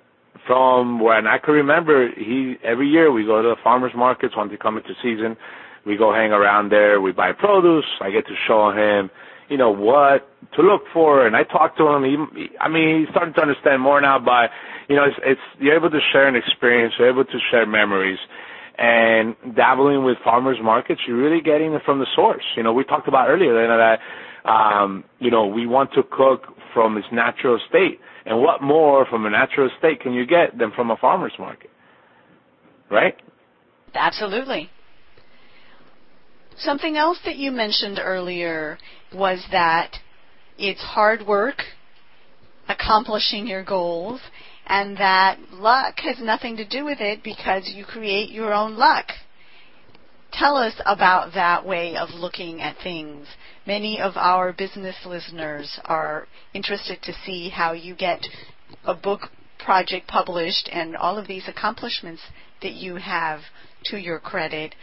from 0.47 1.01
when 1.01 1.27
I 1.27 1.39
can 1.39 1.55
remember, 1.55 2.07
he 2.07 2.55
every 2.63 2.87
year 2.87 3.11
we 3.11 3.25
go 3.25 3.41
to 3.41 3.49
the 3.49 3.57
farmers 3.65 3.91
markets 3.97 4.33
once 4.37 4.49
they 4.49 4.55
come 4.57 4.77
into 4.77 4.93
season. 5.03 5.35
We 5.85 5.97
go 5.97 6.13
hang 6.13 6.31
around 6.31 6.71
there. 6.71 7.01
We 7.01 7.11
buy 7.11 7.31
produce. 7.31 7.85
I 8.01 8.11
get 8.11 8.27
to 8.27 8.35
show 8.47 8.71
him, 8.71 9.09
you 9.49 9.57
know, 9.57 9.71
what 9.71 10.29
to 10.55 10.61
look 10.61 10.83
for, 10.93 11.25
and 11.25 11.35
I 11.35 11.43
talk 11.43 11.77
to 11.77 11.87
him. 11.87 12.03
He, 12.03 12.47
I 12.59 12.69
mean, 12.69 13.01
he's 13.01 13.09
starting 13.09 13.33
to 13.33 13.41
understand 13.41 13.81
more 13.81 13.99
now. 13.99 14.19
But 14.19 14.51
you 14.89 14.95
know, 14.95 15.05
it's, 15.05 15.17
it's 15.23 15.41
you're 15.59 15.75
able 15.75 15.89
to 15.89 15.99
share 16.11 16.27
an 16.27 16.35
experience. 16.35 16.93
You're 16.99 17.09
able 17.09 17.25
to 17.25 17.39
share 17.49 17.65
memories 17.65 18.19
and 18.81 19.35
dabbling 19.55 20.03
with 20.03 20.17
farmers 20.23 20.57
markets, 20.61 21.01
you're 21.07 21.17
really 21.17 21.41
getting 21.41 21.73
it 21.73 21.83
from 21.85 21.99
the 21.99 22.07
source. 22.15 22.43
You 22.55 22.63
know, 22.63 22.73
we 22.73 22.83
talked 22.83 23.07
about 23.07 23.29
earlier 23.29 23.61
you 23.61 23.67
know, 23.67 23.77
that, 23.77 24.49
um, 24.49 25.03
you 25.19 25.29
know, 25.29 25.45
we 25.45 25.67
want 25.67 25.91
to 25.93 26.01
cook 26.01 26.47
from 26.73 26.97
its 26.97 27.05
natural 27.11 27.59
state. 27.69 27.99
And 28.25 28.41
what 28.41 28.61
more 28.61 29.05
from 29.05 29.25
a 29.25 29.29
natural 29.29 29.69
state 29.77 30.01
can 30.01 30.13
you 30.13 30.25
get 30.25 30.57
than 30.57 30.71
from 30.71 30.89
a 30.89 30.97
farmer's 30.97 31.33
market? 31.37 31.69
Right? 32.89 33.15
Absolutely. 33.93 34.69
Something 36.57 36.97
else 36.97 37.19
that 37.25 37.37
you 37.37 37.51
mentioned 37.51 37.99
earlier 38.01 38.77
was 39.13 39.43
that 39.51 39.97
it's 40.57 40.81
hard 40.81 41.25
work 41.25 41.63
accomplishing 42.67 43.47
your 43.47 43.63
goals 43.63 44.21
and 44.67 44.97
that 44.97 45.37
luck 45.51 45.99
has 45.99 46.19
nothing 46.19 46.57
to 46.57 46.67
do 46.67 46.85
with 46.85 47.01
it 47.01 47.23
because 47.23 47.69
you 47.73 47.83
create 47.83 48.29
your 48.29 48.53
own 48.53 48.77
luck. 48.77 49.07
Tell 50.31 50.55
us 50.55 50.73
about 50.85 51.33
that 51.33 51.65
way 51.65 51.97
of 51.97 52.09
looking 52.11 52.61
at 52.61 52.77
things. 52.81 53.27
Many 53.67 53.99
of 53.99 54.13
our 54.15 54.53
business 54.53 54.95
listeners 55.05 55.79
are 55.85 56.27
interested 56.53 57.01
to 57.03 57.13
see 57.25 57.49
how 57.49 57.73
you 57.73 57.95
get 57.95 58.25
a 58.85 58.93
book 58.93 59.21
project 59.59 60.07
published 60.07 60.69
and 60.71 60.95
all 60.95 61.17
of 61.17 61.27
these 61.27 61.47
accomplishments 61.47 62.21
that 62.61 62.73
you 62.73 62.95
have 62.95 63.41
to 63.85 63.97
your 63.97 64.19
credit. 64.19 64.73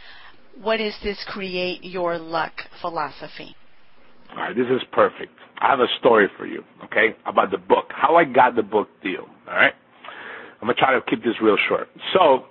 What 0.61 0.81
is 0.81 0.93
this 1.03 1.17
create 1.29 1.85
your 1.85 2.17
luck 2.17 2.51
philosophy? 2.81 3.55
All 4.31 4.37
right, 4.43 4.55
this 4.55 4.67
is 4.67 4.81
perfect. 4.91 5.31
I 5.59 5.69
have 5.69 5.79
a 5.79 5.87
story 5.99 6.27
for 6.37 6.45
you, 6.45 6.63
okay, 6.83 7.15
about 7.25 7.51
the 7.51 7.57
book, 7.57 7.85
how 7.89 8.17
I 8.17 8.25
got 8.25 8.55
the 8.55 8.63
book 8.63 8.89
deal, 9.01 9.25
all 9.47 9.55
right? 9.55 9.73
I'm 10.61 10.67
to 10.67 10.73
try 10.73 10.93
to 10.93 11.01
keep 11.09 11.23
this 11.23 11.35
real 11.41 11.55
short. 11.69 11.87
So, 12.13 12.45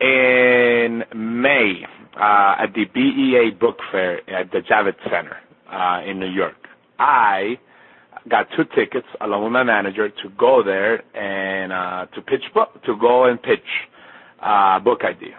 in 0.00 1.02
May, 1.14 1.86
uh, 2.14 2.56
at 2.58 2.74
the 2.74 2.84
BEA 2.92 3.56
Book 3.58 3.78
Fair 3.90 4.18
at 4.30 4.50
the 4.52 4.58
Javits 4.58 5.02
Center 5.04 5.36
uh, 5.72 6.02
in 6.06 6.20
New 6.20 6.30
York, 6.30 6.56
I 6.98 7.58
got 8.28 8.48
two 8.54 8.64
tickets 8.74 9.06
along 9.22 9.44
with 9.44 9.52
my 9.52 9.62
manager 9.62 10.10
to 10.10 10.28
go 10.38 10.62
there 10.62 11.02
and 11.16 11.72
uh, 11.72 12.06
to 12.14 12.20
pitch 12.20 12.44
book, 12.52 12.82
to 12.84 12.96
go 12.98 13.24
and 13.24 13.42
pitch 13.42 13.60
uh, 14.42 14.78
book 14.80 15.00
idea. 15.04 15.38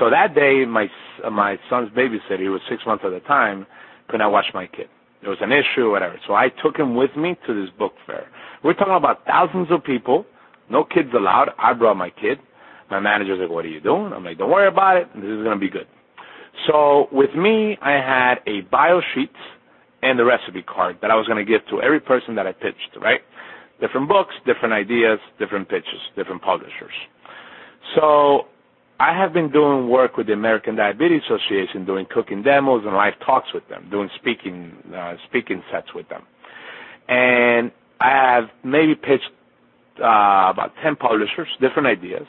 So 0.00 0.08
that 0.08 0.34
day, 0.34 0.64
my 0.64 0.88
my 1.30 1.58
son's 1.68 1.90
babysitter, 1.90 2.40
he 2.40 2.48
was 2.48 2.62
six 2.70 2.82
months 2.86 3.04
at 3.06 3.10
the 3.10 3.20
time, 3.20 3.66
could 4.08 4.18
not 4.18 4.32
watch 4.32 4.46
my 4.54 4.66
kid. 4.66 4.88
There 5.20 5.28
was 5.28 5.38
an 5.42 5.52
issue, 5.52 5.90
whatever. 5.90 6.18
So 6.26 6.32
I 6.32 6.48
took 6.48 6.78
him 6.78 6.96
with 6.96 7.14
me 7.16 7.36
to 7.46 7.52
this 7.60 7.70
book 7.78 7.92
fair. 8.06 8.26
We're 8.64 8.72
talking 8.72 8.94
about 8.94 9.26
thousands 9.26 9.68
of 9.70 9.84
people, 9.84 10.24
no 10.70 10.84
kids 10.84 11.10
allowed. 11.14 11.50
I 11.58 11.74
brought 11.74 11.98
my 11.98 12.08
kid. 12.08 12.38
My 12.90 12.98
manager's 12.98 13.40
like, 13.40 13.50
"What 13.50 13.66
are 13.66 13.68
you 13.68 13.80
doing?" 13.80 14.14
I'm 14.14 14.24
like, 14.24 14.38
"Don't 14.38 14.50
worry 14.50 14.68
about 14.68 14.96
it. 14.96 15.12
This 15.14 15.30
is 15.30 15.44
gonna 15.44 15.56
be 15.56 15.68
good." 15.68 15.86
So 16.66 17.08
with 17.12 17.34
me, 17.34 17.76
I 17.82 17.92
had 17.92 18.40
a 18.46 18.62
bio 18.62 19.02
sheet 19.14 19.36
and 20.02 20.18
the 20.18 20.24
recipe 20.24 20.62
card 20.62 20.96
that 21.02 21.10
I 21.10 21.14
was 21.14 21.28
gonna 21.28 21.44
give 21.44 21.66
to 21.66 21.82
every 21.82 22.00
person 22.00 22.36
that 22.36 22.46
I 22.46 22.52
pitched. 22.52 22.96
Right? 22.96 23.20
Different 23.80 24.08
books, 24.08 24.34
different 24.46 24.72
ideas, 24.72 25.20
different 25.38 25.68
pitches, 25.68 26.00
different 26.16 26.40
publishers. 26.40 26.96
So 27.94 28.46
I 29.00 29.16
have 29.16 29.32
been 29.32 29.50
doing 29.50 29.88
work 29.88 30.18
with 30.18 30.26
the 30.26 30.34
American 30.34 30.76
Diabetes 30.76 31.22
Association, 31.24 31.86
doing 31.86 32.04
cooking 32.10 32.42
demos 32.42 32.82
and 32.84 32.94
live 32.94 33.14
talks 33.24 33.48
with 33.54 33.66
them, 33.70 33.88
doing 33.90 34.10
speaking 34.20 34.72
uh, 34.94 35.14
speaking 35.26 35.62
sets 35.72 35.94
with 35.94 36.06
them, 36.10 36.22
and 37.08 37.72
I 37.98 38.10
have 38.10 38.44
maybe 38.62 38.94
pitched 38.94 39.30
uh, 39.98 40.52
about 40.52 40.72
ten 40.82 40.96
publishers, 40.96 41.48
different 41.62 41.88
ideas, 41.88 42.26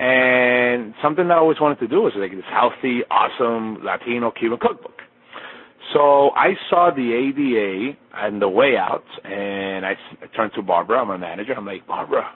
and 0.00 0.94
something 1.00 1.28
that 1.28 1.34
I 1.34 1.38
always 1.38 1.60
wanted 1.60 1.78
to 1.78 1.86
do 1.86 2.02
was 2.02 2.12
like 2.16 2.32
this 2.32 2.42
healthy, 2.52 3.02
awesome 3.08 3.84
Latino 3.84 4.32
Cuban 4.32 4.58
cookbook. 4.60 4.98
So 5.92 6.30
I 6.34 6.54
saw 6.70 6.90
the 6.90 7.12
ADA 7.12 7.96
and 8.14 8.42
the 8.42 8.48
way 8.48 8.76
out, 8.76 9.04
and 9.22 9.86
I, 9.86 9.92
I 10.20 10.26
turned 10.34 10.52
to 10.56 10.62
Barbara, 10.62 11.04
my 11.04 11.18
manager. 11.18 11.52
I'm 11.56 11.66
like, 11.66 11.86
Barbara, 11.86 12.32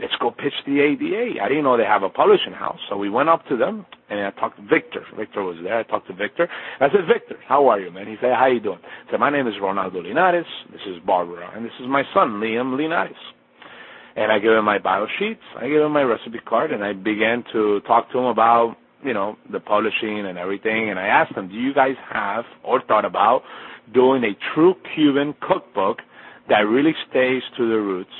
let's 0.00 0.14
go 0.20 0.30
pitch 0.30 0.52
the 0.66 0.80
ADA. 0.80 1.42
I 1.42 1.48
didn't 1.48 1.64
know 1.64 1.76
they 1.76 1.84
have 1.84 2.02
a 2.02 2.08
publishing 2.08 2.52
house. 2.52 2.78
So 2.88 2.96
we 2.96 3.08
went 3.08 3.28
up 3.28 3.46
to 3.48 3.56
them 3.56 3.86
and 4.10 4.20
I 4.20 4.30
talked 4.30 4.56
to 4.56 4.62
Victor. 4.62 5.04
Victor 5.16 5.42
was 5.42 5.56
there. 5.62 5.78
I 5.78 5.82
talked 5.84 6.08
to 6.08 6.14
Victor. 6.14 6.48
I 6.80 6.88
said, 6.88 7.06
Victor, 7.06 7.36
how 7.46 7.68
are 7.68 7.80
you, 7.80 7.90
man? 7.90 8.06
He 8.06 8.16
said, 8.20 8.34
how 8.34 8.46
you 8.46 8.60
doing? 8.60 8.78
I 8.82 9.10
said, 9.10 9.20
my 9.20 9.30
name 9.30 9.46
is 9.46 9.54
Ronaldo 9.60 10.02
Linares. 10.02 10.46
This 10.70 10.82
is 10.86 11.00
Barbara. 11.04 11.50
And 11.54 11.64
this 11.64 11.72
is 11.80 11.86
my 11.88 12.02
son, 12.14 12.40
Liam 12.40 12.76
Linares. 12.76 13.16
And 14.16 14.32
I 14.32 14.38
gave 14.38 14.52
him 14.52 14.64
my 14.64 14.78
bio 14.78 15.06
sheets. 15.18 15.42
I 15.58 15.68
gave 15.68 15.80
him 15.80 15.92
my 15.92 16.02
recipe 16.02 16.40
card 16.46 16.72
and 16.72 16.84
I 16.84 16.92
began 16.92 17.44
to 17.52 17.80
talk 17.80 18.10
to 18.12 18.18
him 18.18 18.24
about, 18.26 18.76
you 19.04 19.12
know, 19.14 19.36
the 19.50 19.60
publishing 19.60 20.26
and 20.26 20.38
everything. 20.38 20.90
And 20.90 20.98
I 20.98 21.06
asked 21.06 21.36
him, 21.36 21.48
do 21.48 21.54
you 21.54 21.74
guys 21.74 21.96
have 22.10 22.44
or 22.64 22.82
thought 22.82 23.04
about 23.04 23.42
doing 23.92 24.24
a 24.24 24.36
true 24.54 24.74
Cuban 24.94 25.34
cookbook 25.40 25.98
that 26.48 26.60
really 26.60 26.94
stays 27.10 27.42
to 27.56 27.68
the 27.68 27.76
roots 27.76 28.10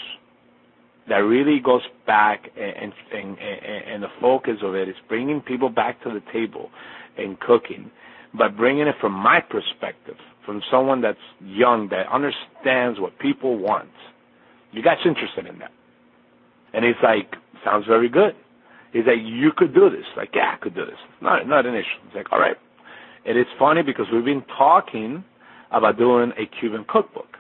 that 1.09 1.19
really 1.19 1.61
goes 1.61 1.83
back 2.07 2.51
and, 2.57 2.93
and, 3.13 3.39
and 3.39 4.03
the 4.03 4.09
focus 4.21 4.57
of 4.63 4.75
it 4.75 4.89
is 4.89 4.97
bringing 5.09 5.41
people 5.41 5.69
back 5.69 6.03
to 6.03 6.11
the 6.11 6.23
table 6.33 6.71
and 7.17 7.39
cooking, 7.41 7.91
but 8.37 8.57
bringing 8.57 8.87
it 8.87 8.97
from 9.01 9.13
my 9.13 9.41
perspective, 9.41 10.17
from 10.45 10.63
someone 10.71 11.01
that's 11.01 11.19
young, 11.41 11.89
that 11.91 12.07
understands 12.13 12.99
what 13.01 13.19
people 13.19 13.57
want. 13.59 13.89
You 14.73 14.83
guys 14.83 14.99
interested 15.05 15.47
in 15.47 15.59
that? 15.61 15.71
And 16.75 16.85
he's 16.85 16.95
like, 17.03 17.35
sounds 17.65 17.87
very 17.87 18.09
good. 18.09 18.35
He's 18.93 19.05
like, 19.07 19.19
you 19.23 19.51
could 19.57 19.75
do 19.75 19.91
this. 19.91 20.05
Like, 20.17 20.31
yeah, 20.35 20.55
I 20.55 20.63
could 20.63 20.75
do 20.75 20.85
this. 20.85 20.99
Not, 21.23 21.47
not 21.47 21.67
an 21.67 21.75
issue. 21.75 22.01
He's 22.09 22.17
like, 22.17 22.33
all 22.33 22.39
right. 22.41 22.57
And 23.25 23.39
it's 23.39 23.51
funny 23.59 23.83
because 23.83 24.07
we've 24.13 24.25
been 24.25 24.45
talking 24.57 25.25
about 25.71 25.99
doing 25.99 26.33
a 26.39 26.47
Cuban 26.61 26.85
cookbook. 26.89 27.36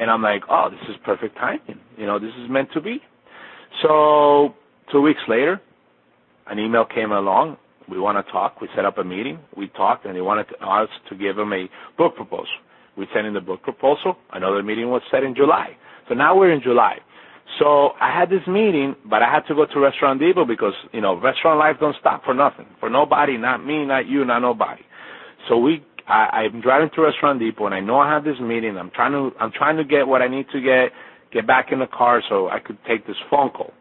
And 0.00 0.10
I'm 0.10 0.22
like, 0.22 0.42
oh, 0.48 0.68
this 0.70 0.80
is 0.88 0.96
perfect 1.04 1.36
timing. 1.36 1.78
You 1.98 2.06
know, 2.06 2.18
this 2.18 2.32
is 2.42 2.50
meant 2.50 2.70
to 2.72 2.80
be. 2.80 3.00
So 3.82 4.54
two 4.90 5.00
weeks 5.02 5.20
later, 5.28 5.60
an 6.46 6.58
email 6.58 6.86
came 6.86 7.12
along. 7.12 7.58
We 7.88 7.98
want 8.00 8.24
to 8.24 8.32
talk. 8.32 8.60
We 8.60 8.68
set 8.74 8.84
up 8.84 8.98
a 8.98 9.04
meeting. 9.04 9.38
We 9.56 9.68
talked, 9.68 10.06
and 10.06 10.16
they 10.16 10.20
wanted 10.20 10.46
us 10.62 10.88
to 11.10 11.14
give 11.16 11.36
them 11.36 11.52
a 11.52 11.68
book 11.98 12.16
proposal. 12.16 12.46
We 12.96 13.06
sent 13.14 13.26
in 13.26 13.34
the 13.34 13.40
book 13.40 13.62
proposal. 13.62 14.16
Another 14.32 14.62
meeting 14.62 14.88
was 14.88 15.02
set 15.10 15.22
in 15.22 15.34
July. 15.34 15.76
So 16.08 16.14
now 16.14 16.36
we're 16.36 16.52
in 16.52 16.62
July. 16.62 16.98
So 17.58 17.90
I 18.00 18.16
had 18.16 18.30
this 18.30 18.46
meeting, 18.46 18.94
but 19.04 19.22
I 19.22 19.30
had 19.30 19.40
to 19.48 19.54
go 19.54 19.66
to 19.66 19.80
Restaurant 19.80 20.20
Depot 20.20 20.44
because, 20.44 20.74
you 20.92 21.00
know, 21.00 21.20
restaurant 21.20 21.58
life 21.58 21.76
don't 21.80 21.96
stop 22.00 22.24
for 22.24 22.32
nothing. 22.32 22.66
For 22.78 22.88
nobody, 22.88 23.36
not 23.36 23.64
me, 23.64 23.84
not 23.84 24.06
you, 24.06 24.24
not 24.24 24.40
nobody. 24.40 24.82
So 25.48 25.58
we 25.58 25.84
I, 26.10 26.48
I'm 26.50 26.60
driving 26.60 26.90
to 26.96 27.02
Restaurant 27.02 27.38
Depot 27.38 27.66
and 27.66 27.74
I 27.74 27.80
know 27.80 27.98
I 27.98 28.10
have 28.12 28.24
this 28.24 28.38
meeting. 28.40 28.76
I'm 28.76 28.90
trying 28.90 29.12
to 29.12 29.30
I'm 29.38 29.52
trying 29.52 29.76
to 29.76 29.84
get 29.84 30.06
what 30.08 30.22
I 30.22 30.28
need 30.28 30.46
to 30.52 30.60
get, 30.60 30.90
get 31.32 31.46
back 31.46 31.72
in 31.72 31.78
the 31.78 31.86
car 31.86 32.22
so 32.28 32.48
I 32.48 32.58
could 32.58 32.78
take 32.86 33.06
this 33.06 33.16
phone 33.30 33.50
call. 33.50 33.72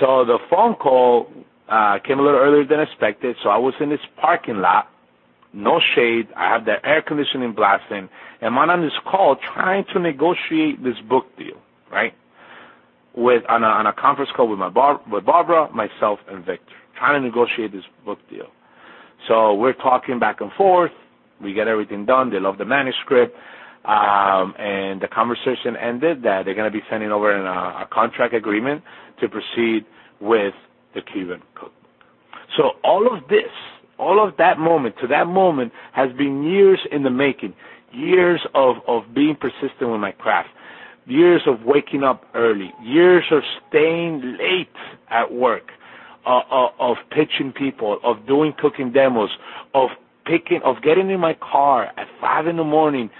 So 0.00 0.24
the 0.24 0.38
phone 0.50 0.74
call 0.74 1.28
uh, 1.68 1.98
came 2.06 2.18
a 2.18 2.22
little 2.22 2.40
earlier 2.40 2.66
than 2.66 2.80
expected. 2.80 3.36
So 3.42 3.48
I 3.50 3.58
was 3.58 3.74
in 3.80 3.88
this 3.88 4.00
parking 4.20 4.56
lot, 4.56 4.88
no 5.52 5.80
shade. 5.94 6.26
I 6.36 6.52
have 6.52 6.64
the 6.64 6.74
air 6.84 7.02
conditioning 7.06 7.54
blasting, 7.54 8.08
and 8.40 8.54
I'm 8.54 8.58
on 8.70 8.82
this 8.82 8.92
call 9.08 9.36
trying 9.54 9.84
to 9.92 10.00
negotiate 10.00 10.82
this 10.82 10.96
book 11.08 11.26
deal, 11.38 11.60
right? 11.90 12.12
With 13.16 13.44
on 13.48 13.62
a, 13.62 13.66
on 13.68 13.86
a 13.86 13.92
conference 13.92 14.30
call 14.36 14.48
with 14.48 14.58
my 14.58 14.70
bar, 14.70 15.00
with 15.10 15.24
Barbara, 15.24 15.70
myself, 15.72 16.18
and 16.28 16.44
Victor, 16.44 16.74
trying 16.98 17.22
to 17.22 17.26
negotiate 17.28 17.70
this 17.72 17.84
book 18.04 18.18
deal. 18.28 18.48
So 19.28 19.54
we're 19.54 19.72
talking 19.74 20.18
back 20.18 20.40
and 20.40 20.50
forth. 20.58 20.90
We 21.44 21.52
get 21.52 21.68
everything 21.68 22.06
done. 22.06 22.30
They 22.30 22.40
love 22.40 22.58
the 22.58 22.64
manuscript. 22.64 23.36
Um, 23.84 24.54
and 24.58 25.00
the 25.02 25.08
conversation 25.08 25.76
ended 25.76 26.22
that 26.22 26.46
they're 26.46 26.54
going 26.54 26.72
to 26.72 26.76
be 26.76 26.82
sending 26.88 27.12
over 27.12 27.30
an, 27.30 27.46
uh, 27.46 27.84
a 27.84 27.88
contract 27.92 28.32
agreement 28.32 28.82
to 29.20 29.28
proceed 29.28 29.84
with 30.20 30.54
the 30.94 31.02
Cuban 31.02 31.42
cookbook. 31.54 31.72
So 32.56 32.72
all 32.82 33.14
of 33.14 33.28
this, 33.28 33.50
all 33.98 34.26
of 34.26 34.36
that 34.38 34.58
moment 34.58 34.94
to 35.02 35.06
that 35.08 35.26
moment 35.26 35.72
has 35.92 36.10
been 36.12 36.44
years 36.44 36.80
in 36.90 37.02
the 37.02 37.10
making, 37.10 37.54
years 37.92 38.40
of, 38.54 38.76
of 38.88 39.02
being 39.14 39.36
persistent 39.36 39.90
with 39.90 40.00
my 40.00 40.12
craft, 40.12 40.48
years 41.06 41.42
of 41.46 41.62
waking 41.64 42.02
up 42.04 42.24
early, 42.34 42.72
years 42.82 43.24
of 43.30 43.42
staying 43.68 44.38
late 44.40 44.68
at 45.10 45.32
work, 45.32 45.70
uh, 46.26 46.40
uh, 46.50 46.68
of 46.78 46.96
pitching 47.10 47.52
people, 47.52 47.98
of 48.02 48.26
doing 48.26 48.54
cooking 48.58 48.92
demos, 48.92 49.30
of 49.74 49.90
picking 50.24 50.60
of 50.64 50.76
getting 50.82 51.10
in 51.10 51.20
my 51.20 51.34
car 51.34 51.84
at 51.96 52.06
five 52.20 52.46
in 52.46 52.56
the 52.56 52.64
morning 52.64 53.10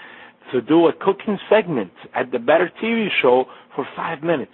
to 0.52 0.61
do 0.61 0.86
a 0.88 0.92
cooking 0.92 1.38
segment 1.48 1.92
at 2.14 2.30
the 2.30 2.38
Better 2.38 2.70
TV 2.82 3.09
show 3.22 3.46
for 3.74 3.86
five 3.96 4.22
minutes. 4.22 4.52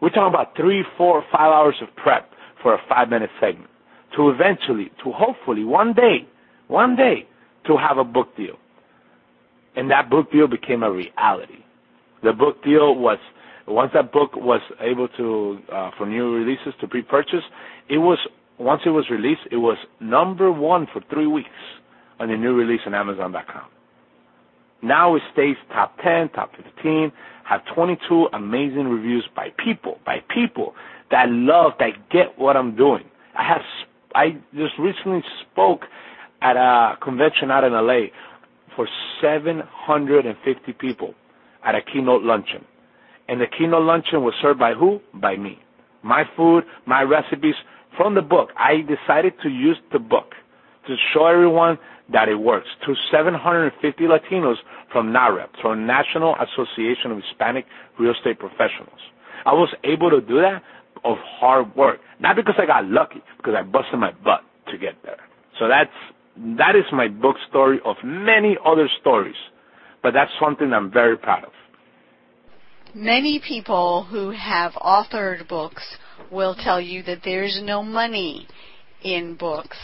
We're 0.00 0.10
talking 0.10 0.32
about 0.34 0.56
three, 0.56 0.82
four, 0.96 1.22
five 1.30 1.52
hours 1.52 1.76
of 1.82 1.94
prep 1.96 2.30
for 2.62 2.74
a 2.74 2.78
five 2.88 3.08
minute 3.08 3.30
segment. 3.40 3.70
To 4.16 4.30
eventually, 4.30 4.90
to 5.04 5.12
hopefully 5.12 5.64
one 5.64 5.92
day, 5.92 6.26
one 6.68 6.96
day, 6.96 7.26
to 7.66 7.76
have 7.76 7.98
a 7.98 8.04
book 8.04 8.36
deal. 8.36 8.56
And 9.76 9.90
that 9.90 10.10
book 10.10 10.32
deal 10.32 10.48
became 10.48 10.82
a 10.82 10.90
reality. 10.90 11.62
The 12.22 12.32
book 12.32 12.62
deal 12.64 12.96
was 12.96 13.18
once 13.68 13.92
that 13.94 14.12
book 14.12 14.34
was 14.34 14.60
able 14.80 15.06
to 15.16 15.58
uh, 15.72 15.90
for 15.96 16.06
new 16.06 16.34
releases 16.34 16.74
to 16.80 16.88
pre-purchase, 16.88 17.44
it 17.88 17.98
was 17.98 18.18
once 18.60 18.82
it 18.84 18.90
was 18.90 19.06
released, 19.10 19.40
it 19.50 19.56
was 19.56 19.78
number 20.00 20.52
one 20.52 20.86
for 20.92 21.02
three 21.10 21.26
weeks 21.26 21.48
on 22.18 22.28
the 22.28 22.36
new 22.36 22.54
release 22.54 22.80
on 22.86 22.94
Amazon.com. 22.94 23.64
Now 24.82 25.16
it 25.16 25.22
stays 25.32 25.56
top 25.72 25.96
10, 26.02 26.30
top 26.30 26.52
15, 26.76 27.12
have 27.44 27.62
22 27.74 28.28
amazing 28.32 28.86
reviews 28.86 29.26
by 29.34 29.48
people, 29.64 29.98
by 30.04 30.18
people 30.34 30.74
that 31.10 31.26
love, 31.28 31.72
that 31.78 32.10
get 32.10 32.38
what 32.38 32.56
I'm 32.56 32.76
doing. 32.76 33.04
I 33.36 33.46
have, 33.46 33.62
I 34.14 34.38
just 34.54 34.74
recently 34.78 35.22
spoke 35.50 35.82
at 36.42 36.56
a 36.56 36.96
convention 37.02 37.50
out 37.50 37.64
in 37.64 37.72
LA 37.72 38.08
for 38.76 38.86
750 39.20 40.72
people 40.74 41.14
at 41.64 41.74
a 41.74 41.80
keynote 41.82 42.22
luncheon. 42.22 42.64
And 43.28 43.40
the 43.40 43.46
keynote 43.46 43.84
luncheon 43.84 44.22
was 44.22 44.34
served 44.40 44.58
by 44.58 44.74
who? 44.74 45.00
By 45.14 45.36
me. 45.36 45.58
My 46.02 46.24
food, 46.36 46.64
my 46.86 47.02
recipes, 47.02 47.54
from 47.96 48.14
the 48.14 48.22
book. 48.22 48.50
I 48.56 48.82
decided 48.82 49.34
to 49.42 49.48
use 49.48 49.76
the 49.92 49.98
book 49.98 50.32
to 50.86 50.96
show 51.12 51.26
everyone 51.26 51.78
that 52.12 52.28
it 52.28 52.34
works 52.34 52.66
to 52.86 52.94
750 53.10 54.04
Latinos 54.04 54.56
from 54.92 55.12
NAHREP, 55.12 55.48
from 55.60 55.86
National 55.86 56.34
Association 56.36 57.12
of 57.12 57.22
Hispanic 57.22 57.66
Real 57.98 58.12
Estate 58.12 58.38
Professionals. 58.38 58.98
I 59.46 59.52
was 59.52 59.72
able 59.84 60.10
to 60.10 60.20
do 60.20 60.40
that 60.40 60.62
of 61.04 61.16
hard 61.18 61.74
work, 61.76 62.00
not 62.18 62.36
because 62.36 62.54
I 62.58 62.66
got 62.66 62.84
lucky, 62.86 63.22
because 63.36 63.54
I 63.56 63.62
busted 63.62 63.98
my 63.98 64.12
butt 64.24 64.42
to 64.70 64.78
get 64.78 64.94
there. 65.02 65.20
So 65.58 65.68
that's 65.68 65.90
that 66.58 66.76
is 66.76 66.84
my 66.92 67.08
book 67.08 67.36
story 67.48 67.80
of 67.84 67.96
many 68.04 68.56
other 68.64 68.88
stories, 69.00 69.36
but 70.02 70.12
that's 70.12 70.30
something 70.40 70.72
I'm 70.72 70.90
very 70.90 71.16
proud 71.16 71.44
of. 71.44 71.52
Many 72.94 73.40
people 73.46 74.04
who 74.04 74.30
have 74.30 74.72
authored 74.72 75.46
books 75.48 75.82
will 76.30 76.54
tell 76.54 76.80
you 76.80 77.02
that 77.04 77.20
there's 77.24 77.60
no 77.62 77.82
money 77.82 78.46
in 79.02 79.34
books, 79.34 79.78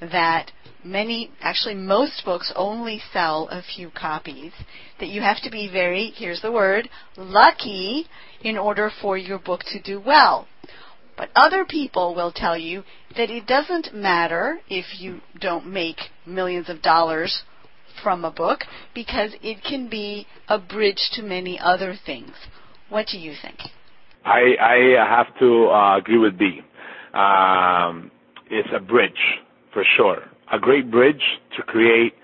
that 0.00 0.50
many, 0.84 1.30
actually 1.40 1.74
most 1.74 2.22
books 2.24 2.52
only 2.56 3.00
sell 3.12 3.48
a 3.50 3.62
few 3.62 3.90
copies, 3.90 4.52
that 4.98 5.08
you 5.08 5.20
have 5.20 5.42
to 5.42 5.50
be 5.50 5.68
very, 5.70 6.12
here's 6.16 6.40
the 6.40 6.52
word, 6.52 6.88
lucky 7.16 8.06
in 8.42 8.56
order 8.56 8.90
for 9.00 9.16
your 9.16 9.38
book 9.38 9.60
to 9.64 9.80
do 9.80 10.00
well. 10.00 10.46
But 11.16 11.30
other 11.36 11.66
people 11.66 12.14
will 12.14 12.32
tell 12.32 12.56
you 12.56 12.82
that 13.16 13.30
it 13.30 13.46
doesn't 13.46 13.94
matter 13.94 14.60
if 14.70 15.00
you 15.00 15.20
don't 15.38 15.66
make 15.66 15.98
millions 16.24 16.70
of 16.70 16.80
dollars 16.80 17.42
from 18.02 18.24
a 18.24 18.30
book 18.30 18.60
because 18.94 19.34
it 19.42 19.62
can 19.62 19.88
be 19.88 20.26
a 20.48 20.58
bridge 20.58 21.10
to 21.12 21.22
many 21.22 21.58
other 21.58 21.94
things. 22.06 22.32
What 22.88 23.08
do 23.08 23.18
you 23.18 23.34
think? 23.40 23.58
I, 24.24 24.54
I 24.60 25.06
have 25.08 25.26
to 25.38 25.68
uh, 25.68 25.96
agree 25.98 26.18
with 26.18 26.38
B. 26.38 26.60
Um, 27.14 28.10
it's 28.50 28.68
a 28.74 28.80
bridge 28.80 29.12
for 29.72 29.84
sure. 29.96 30.22
A 30.52 30.58
great 30.58 30.90
bridge 30.90 31.22
to 31.56 31.62
create 31.62 32.14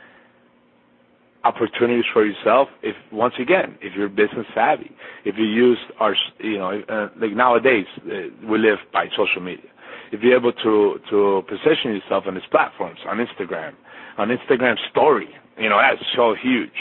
opportunities 1.45 2.05
for 2.13 2.27
yourself. 2.27 2.69
If 2.83 2.97
once 3.13 3.35
again, 3.41 3.79
if 3.81 3.95
you're 3.97 4.09
business 4.09 4.47
savvy, 4.55 4.91
if 5.25 5.37
you 5.39 5.45
use 5.45 5.79
our, 6.01 6.15
you 6.41 6.59
know, 6.59 6.83
uh, 6.89 7.09
like 7.21 7.33
nowadays 7.33 7.87
uh, 8.05 8.47
we 8.49 8.59
live 8.59 8.79
by 8.93 9.07
social 9.17 9.41
media. 9.41 9.71
If 10.13 10.21
you're 10.23 10.37
able 10.37 10.53
to 10.53 11.01
to 11.11 11.43
position 11.49 11.95
yourself 11.95 12.25
on 12.27 12.35
these 12.35 12.49
platforms, 12.51 12.99
on 13.09 13.19
Instagram, 13.19 13.75
on 14.19 14.29
Instagram 14.29 14.77
Story, 14.91 15.29
you 15.59 15.69
know 15.69 15.79
that's 15.79 16.03
so 16.17 16.35
huge. 16.41 16.75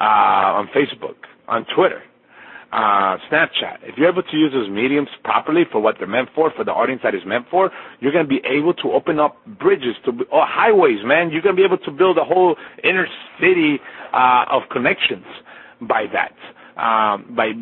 Uh, 0.00 0.58
on 0.58 0.68
Facebook, 0.74 1.14
on 1.46 1.64
Twitter, 1.74 2.02
uh, 2.74 3.18
Snapchat, 3.30 3.78
if 3.84 3.96
you're 3.96 4.08
able 4.10 4.24
to 4.24 4.36
use 4.36 4.52
those 4.52 4.68
mediums 4.68 5.06
properly 5.22 5.62
for 5.70 5.80
what 5.80 5.94
they're 5.98 6.08
meant 6.08 6.28
for, 6.34 6.50
for 6.56 6.64
the 6.64 6.72
audience 6.72 7.02
that 7.04 7.14
is 7.14 7.20
meant 7.24 7.46
for, 7.48 7.70
you're 8.00 8.10
going 8.10 8.24
to 8.24 8.28
be 8.28 8.42
able 8.44 8.74
to 8.74 8.90
open 8.90 9.20
up 9.20 9.36
bridges 9.60 9.94
to 10.04 10.10
or 10.32 10.44
highways, 10.44 10.98
man. 11.04 11.30
You're 11.30 11.42
going 11.42 11.54
to 11.54 11.60
be 11.60 11.64
able 11.64 11.78
to 11.78 11.90
build 11.92 12.18
a 12.18 12.24
whole 12.24 12.56
inner 12.82 13.06
city 13.40 13.78
uh, 14.12 14.46
of 14.50 14.62
connections 14.72 15.24
by 15.82 16.06
that, 16.12 16.34
um, 16.82 17.32
by 17.36 17.52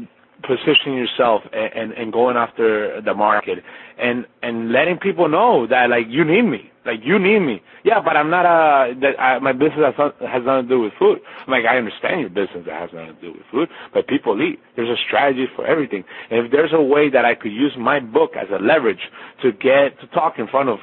positioning 0.42 0.98
yourself 0.98 1.42
and, 1.52 1.72
and, 1.74 1.92
and 1.92 2.12
going 2.12 2.36
after 2.36 3.00
the 3.00 3.14
market 3.14 3.58
and 3.98 4.26
and 4.42 4.72
letting 4.72 4.98
people 4.98 5.28
know 5.28 5.66
that 5.66 5.88
like 5.90 6.06
you 6.08 6.24
need 6.24 6.42
me. 6.42 6.70
Like 6.84 7.00
you 7.04 7.18
need 7.18 7.40
me. 7.40 7.62
Yeah 7.84 8.00
but 8.04 8.16
i'm 8.16 8.30
not 8.30 8.44
a 8.44 8.94
that 9.00 9.18
I, 9.20 9.38
my 9.38 9.52
business 9.52 9.94
has, 9.96 10.12
has 10.20 10.42
nothing 10.44 10.68
to 10.68 10.68
do 10.68 10.80
with 10.80 10.92
food. 10.98 11.18
I'm 11.46 11.50
like 11.50 11.64
i 11.64 11.76
understand 11.76 12.20
your 12.20 12.30
business 12.30 12.64
that 12.66 12.80
has 12.80 12.90
nothing 12.92 13.14
to 13.16 13.20
do 13.20 13.32
with 13.32 13.46
food 13.50 13.68
but 13.94 14.06
people 14.08 14.40
eat 14.42 14.58
there's 14.76 14.90
a 14.90 15.00
strategy 15.06 15.46
for 15.54 15.66
everything. 15.66 16.04
And 16.30 16.44
if 16.46 16.52
there's 16.52 16.72
a 16.72 16.82
way 16.82 17.10
that 17.10 17.24
i 17.24 17.34
could 17.34 17.52
use 17.52 17.72
my 17.78 18.00
book 18.00 18.32
as 18.36 18.48
a 18.50 18.62
leverage 18.62 19.10
to 19.42 19.52
get 19.52 19.98
to 20.00 20.06
talk 20.12 20.38
in 20.38 20.48
front 20.48 20.68
of 20.68 20.78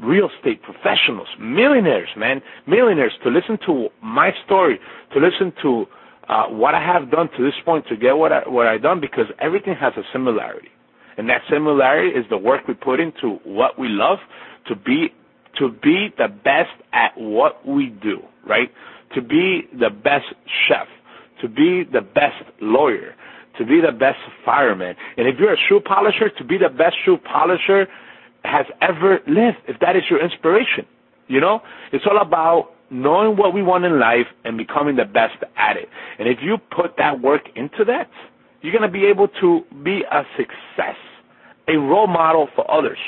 real 0.00 0.28
estate 0.36 0.60
professionals 0.62 1.28
millionaires 1.38 2.08
man 2.16 2.42
millionaires 2.66 3.12
to 3.22 3.30
listen 3.30 3.58
to 3.66 3.88
my 4.02 4.32
story 4.44 4.80
to 5.12 5.20
listen 5.20 5.52
to 5.62 5.86
uh, 6.28 6.46
what 6.48 6.74
I 6.74 6.80
have 6.84 7.10
done 7.10 7.28
to 7.36 7.44
this 7.44 7.54
point 7.64 7.86
to 7.88 7.96
get 7.96 8.12
what 8.12 8.32
I 8.32 8.48
what 8.48 8.66
I 8.66 8.78
done 8.78 9.00
because 9.00 9.26
everything 9.40 9.74
has 9.80 9.92
a 9.96 10.02
similarity, 10.12 10.68
and 11.16 11.28
that 11.28 11.42
similarity 11.50 12.10
is 12.18 12.24
the 12.30 12.38
work 12.38 12.66
we 12.68 12.74
put 12.74 13.00
into 13.00 13.38
what 13.44 13.78
we 13.78 13.88
love 13.88 14.18
to 14.68 14.76
be 14.76 15.08
to 15.58 15.68
be 15.82 16.08
the 16.16 16.28
best 16.28 16.70
at 16.92 17.12
what 17.16 17.66
we 17.66 17.86
do, 18.02 18.20
right? 18.48 18.70
To 19.14 19.20
be 19.22 19.62
the 19.72 19.90
best 19.90 20.24
chef, 20.68 20.86
to 21.42 21.48
be 21.48 21.84
the 21.90 22.00
best 22.00 22.40
lawyer, 22.60 23.14
to 23.58 23.66
be 23.66 23.80
the 23.84 23.92
best 23.92 24.18
fireman, 24.44 24.94
and 25.16 25.26
if 25.28 25.36
you're 25.38 25.52
a 25.52 25.58
shoe 25.68 25.80
polisher, 25.84 26.30
to 26.38 26.44
be 26.44 26.56
the 26.58 26.70
best 26.70 26.96
shoe 27.04 27.18
polisher 27.18 27.86
has 28.44 28.66
ever 28.80 29.18
lived. 29.26 29.58
If 29.68 29.78
that 29.80 29.96
is 29.96 30.02
your 30.10 30.22
inspiration, 30.22 30.86
you 31.28 31.40
know, 31.40 31.60
it's 31.92 32.04
all 32.10 32.20
about 32.20 32.70
knowing 32.92 33.36
what 33.36 33.54
we 33.54 33.62
want 33.62 33.84
in 33.84 33.98
life 33.98 34.26
and 34.44 34.58
becoming 34.58 34.96
the 34.96 35.04
best 35.04 35.42
at 35.56 35.76
it. 35.76 35.88
And 36.18 36.28
if 36.28 36.38
you 36.42 36.58
put 36.58 36.96
that 36.98 37.20
work 37.20 37.42
into 37.56 37.84
that, 37.86 38.10
you're 38.60 38.72
going 38.72 38.82
to 38.82 38.92
be 38.92 39.06
able 39.06 39.28
to 39.40 39.62
be 39.82 40.02
a 40.10 40.22
success, 40.36 40.96
a 41.68 41.76
role 41.76 42.06
model 42.06 42.48
for 42.54 42.70
others. 42.70 42.98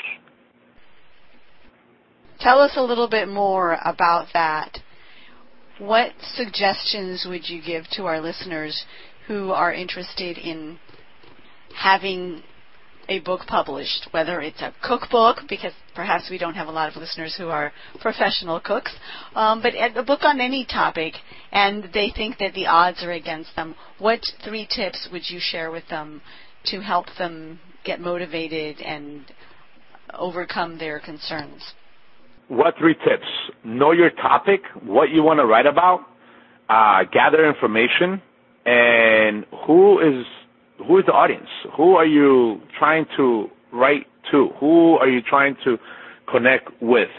Tell 2.39 2.59
us 2.59 2.73
a 2.75 2.83
little 2.83 3.09
bit 3.09 3.29
more 3.29 3.77
about 3.85 4.27
that. 4.33 4.79
What 5.77 6.11
suggestions 6.19 7.25
would 7.27 7.47
you 7.47 7.61
give 7.61 7.85
to 7.91 8.05
our 8.05 8.19
listeners 8.19 8.85
who 9.27 9.51
are 9.51 9.73
interested 9.73 10.37
in 10.37 10.79
having 11.75 12.43
a 13.07 13.19
book 13.19 13.41
published, 13.47 14.07
whether 14.11 14.41
it's 14.41 14.61
a 14.61 14.73
cookbook, 14.83 15.37
because 15.47 15.73
perhaps 15.95 16.29
we 16.29 16.37
don't 16.37 16.55
have 16.55 16.67
a 16.67 16.71
lot 16.71 16.89
of 16.89 16.95
listeners 16.95 17.35
who 17.37 17.47
are 17.47 17.71
professional 18.01 18.59
cooks, 18.59 18.93
um, 19.35 19.61
but 19.61 19.73
a 19.75 20.03
book 20.03 20.21
on 20.23 20.39
any 20.39 20.65
topic, 20.65 21.13
and 21.51 21.89
they 21.93 22.11
think 22.15 22.37
that 22.39 22.53
the 22.53 22.67
odds 22.67 23.03
are 23.03 23.11
against 23.11 23.55
them. 23.55 23.75
What 23.99 24.21
three 24.43 24.67
tips 24.69 25.09
would 25.11 25.29
you 25.29 25.39
share 25.39 25.71
with 25.71 25.87
them 25.89 26.21
to 26.65 26.81
help 26.81 27.05
them 27.17 27.59
get 27.83 27.99
motivated 27.99 28.81
and 28.81 29.25
overcome 30.13 30.77
their 30.77 30.99
concerns? 30.99 31.61
What 32.47 32.77
three 32.77 32.95
tips? 32.95 33.27
Know 33.63 33.91
your 33.91 34.11
topic, 34.11 34.61
what 34.83 35.09
you 35.09 35.23
want 35.23 35.39
to 35.39 35.45
write 35.45 35.65
about, 35.65 36.01
uh, 36.69 37.03
gather 37.11 37.47
information, 37.47 38.21
and 38.65 39.45
who 39.65 39.99
is 39.99 40.25
who 40.87 40.97
is 40.99 41.05
the 41.05 41.11
audience? 41.13 41.49
Who 41.77 41.95
are 41.95 42.05
you 42.05 42.61
trying 42.77 43.05
to 43.17 43.49
write 43.71 44.07
to? 44.31 44.49
Who 44.59 44.95
are 44.97 45.07
you 45.07 45.21
trying 45.21 45.55
to 45.65 45.77
connect 46.31 46.69
with? 46.81 47.09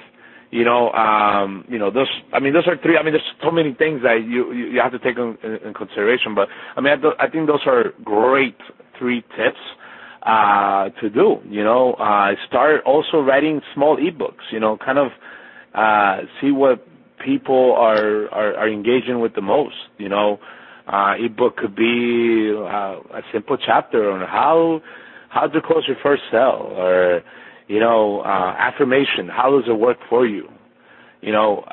You 0.50 0.64
know, 0.64 0.90
um, 0.92 1.64
you 1.68 1.78
know, 1.78 1.90
those. 1.90 2.08
I 2.32 2.40
mean, 2.40 2.52
those 2.52 2.66
are 2.68 2.76
three. 2.80 2.96
I 2.96 3.02
mean, 3.02 3.12
there's 3.12 3.32
so 3.42 3.50
many 3.50 3.74
things 3.74 4.02
that 4.02 4.24
you 4.26 4.52
you 4.52 4.80
have 4.80 4.92
to 4.92 4.98
take 4.98 5.18
in, 5.18 5.36
in 5.66 5.74
consideration. 5.74 6.34
But 6.34 6.48
I 6.76 6.80
mean, 6.80 6.94
I, 7.18 7.24
I 7.26 7.30
think 7.30 7.46
those 7.48 7.60
are 7.66 7.92
great 8.04 8.56
three 8.98 9.22
tips 9.36 9.58
uh, 10.22 10.90
to 11.00 11.10
do. 11.10 11.38
You 11.48 11.64
know, 11.64 11.94
uh, 11.94 12.32
start 12.48 12.82
also 12.84 13.20
writing 13.20 13.60
small 13.74 13.96
ebooks. 13.96 14.50
You 14.52 14.60
know, 14.60 14.76
kind 14.78 14.98
of 14.98 15.08
uh, 15.74 16.26
see 16.40 16.52
what 16.52 16.86
people 17.24 17.74
are, 17.76 18.28
are 18.32 18.54
are 18.56 18.68
engaging 18.68 19.20
with 19.20 19.34
the 19.34 19.42
most. 19.42 19.74
You 19.98 20.08
know, 20.08 20.38
uh, 20.86 21.14
ebook 21.18 21.56
could 21.56 21.74
be 21.74 22.52
uh, 22.56 23.00
a 23.18 23.22
simple 23.32 23.56
chapter 23.56 24.10
on 24.10 24.20
how 24.20 24.80
how 25.28 25.46
to 25.46 25.60
close 25.60 25.84
your 25.86 25.96
first 26.02 26.22
sale, 26.30 26.72
or 26.76 27.22
you 27.66 27.80
know, 27.80 28.20
uh, 28.20 28.54
affirmation. 28.58 29.28
How 29.28 29.50
does 29.50 29.68
it 29.68 29.78
work 29.78 29.98
for 30.08 30.26
you? 30.26 30.48
You 31.20 31.32
know, 31.32 31.64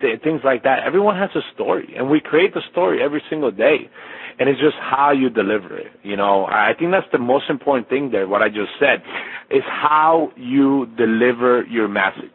th- 0.00 0.22
things 0.22 0.42
like 0.44 0.62
that. 0.62 0.84
Everyone 0.84 1.16
has 1.16 1.30
a 1.34 1.40
story, 1.54 1.94
and 1.96 2.08
we 2.08 2.20
create 2.20 2.54
the 2.54 2.62
story 2.70 3.02
every 3.02 3.22
single 3.28 3.50
day, 3.50 3.90
and 4.38 4.48
it's 4.48 4.60
just 4.60 4.76
how 4.80 5.10
you 5.10 5.28
deliver 5.30 5.76
it. 5.76 5.90
You 6.04 6.16
know, 6.16 6.46
I 6.46 6.72
think 6.78 6.92
that's 6.92 7.10
the 7.10 7.18
most 7.18 7.50
important 7.50 7.88
thing 7.88 8.10
there. 8.12 8.28
What 8.28 8.42
I 8.42 8.48
just 8.48 8.70
said 8.78 9.02
is 9.50 9.62
how 9.66 10.30
you 10.36 10.86
deliver 10.96 11.64
your 11.64 11.88
message, 11.88 12.30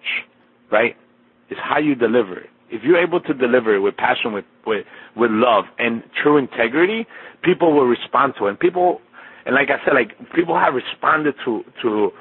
right? 0.71 0.97
Is 1.49 1.57
how 1.61 1.79
you 1.79 1.95
deliver 1.95 2.37
it 2.39 2.49
if 2.69 2.83
you're 2.83 3.01
able 3.01 3.19
to 3.21 3.33
deliver 3.33 3.75
it 3.75 3.79
with 3.79 3.95
passion, 3.97 4.33
with 4.33 4.45
with 4.65 4.85
with 5.15 5.31
love 5.31 5.65
and 5.79 6.03
true 6.21 6.37
integrity, 6.37 7.05
people 7.43 7.73
will 7.73 7.85
respond 7.85 8.33
to 8.39 8.47
it. 8.47 8.49
And 8.51 8.59
people, 8.59 9.01
and 9.45 9.55
like 9.55 9.69
I 9.69 9.83
said, 9.85 9.93
like 9.93 10.17
people 10.33 10.57
have 10.57 10.73
responded 10.73 11.35
to 11.45 11.63
to 11.81 12.11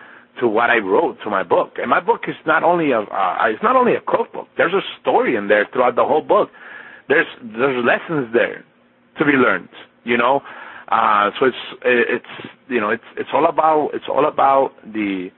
to 0.40 0.48
what 0.48 0.70
I 0.70 0.78
wrote 0.78 1.18
to 1.24 1.30
my 1.30 1.42
book. 1.42 1.74
And 1.78 1.88
my 1.88 2.00
book 2.00 2.22
is 2.28 2.34
not 2.46 2.62
only 2.62 2.92
a 2.92 3.00
uh, 3.00 3.36
it's 3.48 3.62
not 3.62 3.76
only 3.76 3.94
a 3.94 4.00
cookbook. 4.00 4.48
There's 4.56 4.74
a 4.74 4.82
story 5.00 5.36
in 5.36 5.48
there 5.48 5.66
throughout 5.72 5.96
the 5.96 6.04
whole 6.04 6.22
book. 6.22 6.50
There's 7.08 7.26
there's 7.42 7.84
lessons 7.84 8.32
there 8.32 8.64
to 9.18 9.24
be 9.24 9.32
learned. 9.32 9.68
You 10.04 10.18
know, 10.18 10.42
uh, 10.88 11.30
so 11.38 11.46
it's 11.46 11.56
it's 11.84 12.48
you 12.68 12.80
know 12.80 12.90
it's 12.90 13.04
it's 13.16 13.30
all 13.32 13.46
about 13.46 13.90
it's 13.94 14.06
all 14.08 14.26
about 14.28 14.72
the 14.84 15.30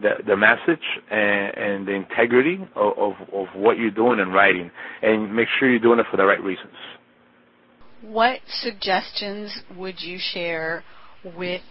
the 0.00 0.10
the 0.26 0.36
message 0.36 0.84
and, 1.10 1.56
and 1.56 1.88
the 1.88 1.92
integrity 1.92 2.58
of, 2.74 2.98
of, 2.98 3.12
of 3.32 3.46
what 3.54 3.78
you're 3.78 3.90
doing 3.90 4.20
and 4.20 4.32
writing, 4.32 4.70
and 5.02 5.34
make 5.34 5.48
sure 5.58 5.68
you're 5.68 5.78
doing 5.78 5.98
it 5.98 6.06
for 6.10 6.16
the 6.16 6.24
right 6.24 6.42
reasons. 6.42 6.74
What 8.02 8.40
suggestions 8.46 9.60
would 9.76 10.00
you 10.00 10.18
share 10.20 10.84
with 11.36 11.62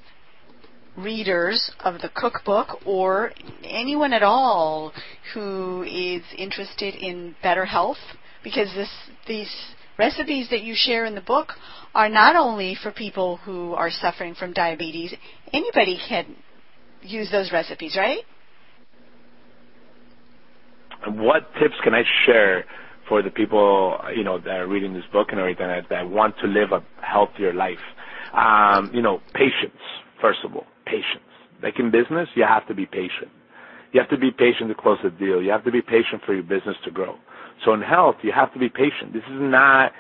readers 0.98 1.72
of 1.80 2.02
the 2.02 2.10
cookbook 2.10 2.80
or 2.86 3.32
anyone 3.64 4.12
at 4.12 4.24
all 4.24 4.92
who 5.34 5.84
is 5.84 6.24
interested 6.38 6.96
in 6.96 7.36
better 7.42 7.66
health? 7.66 7.98
Because 8.44 8.68
this 8.76 8.90
these 9.28 9.54
recipes 9.98 10.50
that 10.50 10.62
you 10.62 10.74
share 10.76 11.06
in 11.06 11.16
the 11.16 11.22
book 11.22 11.54
are 11.96 12.10
not 12.10 12.36
only 12.36 12.76
for 12.82 12.92
people 12.92 13.38
who 13.38 13.74
are 13.74 13.90
suffering 13.90 14.36
from 14.36 14.54
diabetes. 14.54 15.14
Anybody 15.52 16.00
can 16.08 16.36
use 17.02 17.30
those 17.32 17.52
recipes, 17.52 17.96
right? 17.98 18.20
What 21.08 21.54
tips 21.60 21.76
can 21.84 21.94
I 21.94 22.04
share 22.26 22.66
for 23.08 23.22
the 23.22 23.30
people 23.30 23.98
you 24.16 24.24
know 24.24 24.40
that 24.40 24.60
are 24.60 24.68
reading 24.68 24.94
this 24.94 25.06
book 25.14 25.28
and 25.32 25.40
everything 25.40 25.68
that, 25.68 25.86
that 25.90 26.10
want 26.10 26.36
to 26.40 26.48
live 26.48 26.72
a 26.72 26.84
healthier 27.06 27.54
life? 27.54 27.78
Um, 28.34 28.92
you 28.94 29.02
know, 29.02 29.22
patience 29.34 29.82
first 30.22 30.40
of 30.44 30.56
all, 30.56 30.66
patience. 30.86 31.24
Like 31.62 31.80
in 31.80 31.92
business, 31.92 32.28
you 32.36 32.44
have 32.44 32.68
to 32.68 32.74
be 32.74 32.86
patient. 32.86 33.32
You 33.94 34.02
have 34.02 34.10
to 34.10 34.18
be 34.18 34.32
patient 34.32 34.70
to 34.70 34.76
close 34.76 34.98
the 35.04 35.10
deal. 35.10 35.42
You 35.42 35.52
have 35.52 35.64
to 35.66 35.72
be 35.72 35.82
patient 35.82 36.22
for 36.26 36.34
your 36.34 36.44
business 36.44 36.76
to 36.86 36.92
grow. 36.92 37.16
So 37.66 37.74
in 37.74 37.82
health, 37.82 38.18
you 38.22 38.32
have 38.32 38.54
to 38.54 38.60
be 38.60 38.70
patient. 38.70 39.14
This 39.14 39.24
is 39.24 39.40
not 39.40 39.92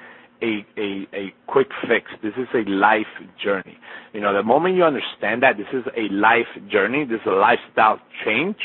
a, 0.41 0.65
a, 0.77 1.07
a 1.13 1.33
quick 1.47 1.67
fix. 1.87 2.11
This 2.21 2.33
is 2.37 2.47
a 2.53 2.69
life 2.69 3.05
journey. 3.43 3.77
You 4.13 4.21
know, 4.21 4.33
the 4.33 4.43
moment 4.43 4.75
you 4.75 4.83
understand 4.83 5.43
that 5.43 5.57
this 5.57 5.67
is 5.73 5.83
a 5.95 6.13
life 6.13 6.47
journey, 6.71 7.05
this 7.05 7.21
is 7.21 7.27
a 7.27 7.31
lifestyle 7.31 7.99
change, 8.25 8.57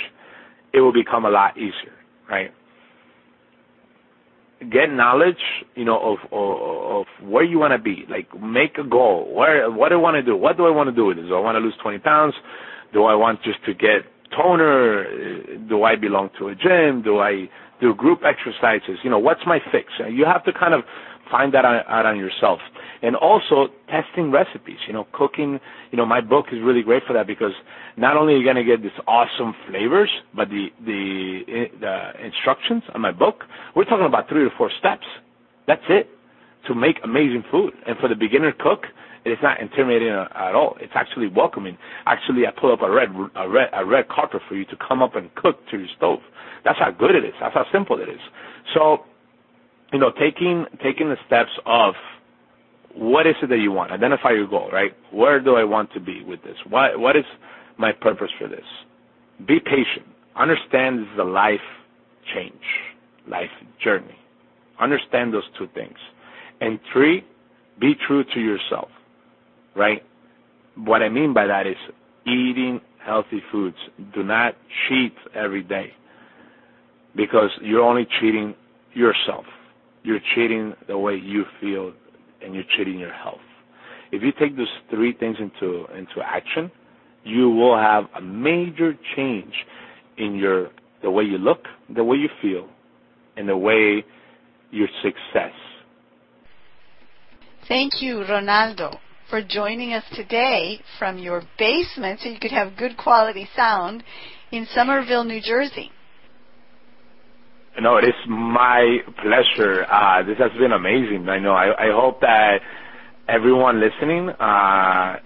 it 0.73 0.81
will 0.81 0.93
become 0.93 1.25
a 1.25 1.31
lot 1.31 1.57
easier, 1.57 1.93
right? 2.29 2.51
Get 4.61 4.91
knowledge, 4.91 5.43
you 5.75 5.85
know, 5.85 5.99
of, 5.99 6.19
of, 6.31 7.01
of 7.01 7.29
where 7.29 7.43
you 7.43 7.59
want 7.59 7.73
to 7.73 7.79
be. 7.83 8.05
Like, 8.09 8.29
make 8.41 8.79
a 8.79 8.89
goal. 8.89 9.35
Where, 9.35 9.71
what 9.71 9.89
do 9.89 9.97
I 9.97 9.99
want 9.99 10.15
to 10.17 10.23
do? 10.23 10.37
What 10.37 10.57
do 10.57 10.67
I 10.67 10.71
want 10.71 10.89
to 10.89 10.95
do 10.95 11.07
with 11.07 11.17
this? 11.17 11.27
Do 11.27 11.35
I 11.35 11.41
want 11.41 11.57
to 11.57 11.61
lose 11.61 11.75
20 11.83 11.99
pounds? 11.99 12.35
Do 12.93 13.05
I 13.05 13.15
want 13.17 13.43
just 13.43 13.65
to 13.67 13.75
get 13.75 14.07
toner? 14.37 15.05
Do 15.69 15.83
I 15.83 15.97
belong 15.97 16.31
to 16.39 16.49
a 16.49 16.55
gym? 16.55 17.03
Do 17.03 17.19
I 17.19 17.49
do 17.81 17.93
group 17.95 18.21
exercises? 18.25 18.99
You 19.03 19.11
know, 19.11 19.19
what's 19.19 19.41
my 19.47 19.59
fix? 19.73 19.89
You 20.09 20.25
have 20.27 20.45
to 20.45 20.53
kind 20.53 20.75
of 20.75 20.83
find 21.31 21.53
that 21.55 21.65
out 21.65 22.07
on 22.07 22.19
yourself. 22.19 22.61
And 23.03 23.17
also 23.17 23.69
testing 23.91 24.31
recipes, 24.31 24.79
you 24.87 24.93
know, 24.93 25.07
cooking, 25.13 25.59
you 25.91 25.97
know, 25.99 26.07
my 26.07 26.21
book 26.21 26.47
is 26.53 26.59
really 26.63 26.83
great 26.83 27.03
for 27.07 27.13
that 27.15 27.27
because 27.27 27.53
not 27.97 28.17
only 28.17 28.35
are 28.35 28.39
you 28.39 28.45
going 28.45 28.57
to 28.57 28.65
get 28.65 28.83
these 28.83 28.93
awesome 29.07 29.55
flavors, 29.69 30.11
but 30.35 30.49
the, 30.49 30.69
the, 30.85 31.67
the 31.81 32.25
instructions 32.25 32.83
on 32.95 33.01
my 33.01 33.13
book, 33.13 33.45
we're 33.75 33.85
talking 33.85 34.07
about 34.07 34.29
three 34.29 34.45
or 34.45 34.51
four 34.57 34.71
steps. 34.79 35.07
That's 35.67 35.83
it 35.89 36.09
to 36.69 36.75
make 36.75 36.97
amazing 37.03 37.45
food. 37.51 37.73
And 37.87 37.97
for 37.99 38.09
the 38.09 38.15
beginner 38.15 38.53
cook, 38.53 38.85
it's 39.25 39.43
not 39.43 39.61
intimidating 39.61 40.09
at 40.09 40.55
all. 40.55 40.77
It's 40.81 40.93
actually 40.95 41.29
welcoming. 41.29 41.79
Actually, 42.07 42.47
I 42.47 42.51
pull 42.59 42.73
up 42.73 42.83
a 42.83 42.91
red, 42.91 43.09
a 43.37 43.49
red, 43.49 43.69
a 43.73 43.85
red 43.85 44.09
carpet 44.09 44.43
for 44.49 44.57
you 44.57 44.65
to 44.67 44.77
come 44.77 45.03
up 45.03 45.15
and 45.15 45.33
cook 45.37 45.59
to 45.71 45.79
your 45.79 45.89
stove. 45.97 46.21
That's 46.65 46.79
how 46.79 46.91
good 46.91 47.15
it 47.15 47.25
is. 47.25 47.35
That's 47.41 47.55
how 47.55 47.65
simple 47.73 48.01
it 48.01 48.09
is. 48.09 48.21
So 48.75 49.05
you 49.93 49.99
know, 49.99 50.11
taking 50.11 50.67
taking 50.83 51.09
the 51.09 51.17
steps 51.27 51.51
of 51.67 51.95
what 52.95 53.27
is 53.27 53.35
it 53.43 53.49
that 53.49 53.59
you 53.59 53.73
want? 53.73 53.93
Identify 53.93 54.31
your 54.33 54.47
goal, 54.47 54.69
right? 54.73 54.93
Where 55.11 55.41
do 55.41 55.57
I 55.57 55.65
want 55.65 55.93
to 55.95 56.01
be 56.01 56.23
with 56.23 56.43
this? 56.43 56.57
What 56.69 56.99
what 56.99 57.17
is 57.17 57.25
my 57.79 57.93
purpose 57.93 58.31
for 58.39 58.49
this? 58.49 58.65
Be 59.47 59.59
patient. 59.61 60.07
Understand 60.37 61.01
this 61.01 61.07
is 61.13 61.19
a 61.19 61.25
life 61.25 61.61
change, 62.35 62.55
life 63.29 63.51
journey. 63.83 64.17
Understand 64.81 65.33
those 65.35 65.45
two 65.59 65.69
things. 65.75 65.97
And 66.61 66.79
three, 66.93 67.25
be 67.81 67.95
true 68.07 68.25
to 68.35 68.41
yourself, 68.41 68.89
right? 69.77 70.03
What 70.77 71.03
I 71.03 71.09
mean 71.09 71.35
by 71.35 71.47
that 71.47 71.67
is 71.67 71.77
eating 72.27 72.81
healthy 73.05 73.43
foods. 73.51 73.77
Do 74.15 74.23
not 74.23 74.55
cheat 74.89 75.15
every 75.35 75.63
day 75.63 75.93
because 77.15 77.51
you're 77.61 77.83
only 77.83 78.07
cheating 78.21 78.55
yourself. 78.95 79.45
You're 80.03 80.21
cheating 80.35 80.75
the 80.89 80.99
way 80.99 81.15
you 81.15 81.45
feel 81.61 81.93
and 82.43 82.55
you're 82.55 82.65
cheating 82.77 82.99
your 82.99 83.13
health. 83.13 83.39
If 84.11 84.23
you 84.23 84.33
take 84.39 84.57
those 84.57 84.73
three 84.91 85.15
things 85.15 85.37
into 85.39 85.87
into 85.97 86.21
action, 86.25 86.71
you 87.25 87.49
will 87.51 87.79
have 87.79 88.05
a 88.17 88.21
major 88.21 88.95
change 89.17 89.55
in 90.19 90.37
your 90.37 90.71
the 91.03 91.11
way 91.11 91.25
you 91.25 91.39
look, 91.39 91.67
the 91.95 92.05
way 92.05 92.17
you 92.17 92.29
feel, 92.41 92.69
and 93.37 93.49
the 93.49 93.57
way 93.57 94.05
your 94.71 94.89
success. 95.03 95.53
Thank 97.69 98.03
you, 98.03 98.17
Ronaldo, 98.17 98.99
for 99.31 99.41
joining 99.43 99.93
us 99.93 100.05
today 100.15 100.81
from 100.99 101.19
your 101.19 101.43
basement 101.59 102.21
so 102.21 102.29
you 102.29 102.39
could 102.41 102.51
have 102.51 102.77
good 102.77 102.97
quality 102.97 103.49
sound 103.55 104.03
in 104.51 104.67
Somerville, 104.75 105.25
New 105.25 105.41
Jersey. 105.41 105.91
No, 107.81 107.97
it 107.97 108.05
is 108.05 108.15
my 108.29 108.99
pleasure. 109.23 109.87
Uh, 109.91 110.23
this 110.23 110.39
has 110.39 110.53
been 110.53 110.73
amazing. 110.73 111.29
I 111.29 111.39
know. 111.39 111.53
I, 111.53 111.89
I 111.89 111.91
hope 111.91 112.21
that 112.21 112.61
everyone 113.29 113.81
listening 113.81 114.29
uh, 114.29 115.17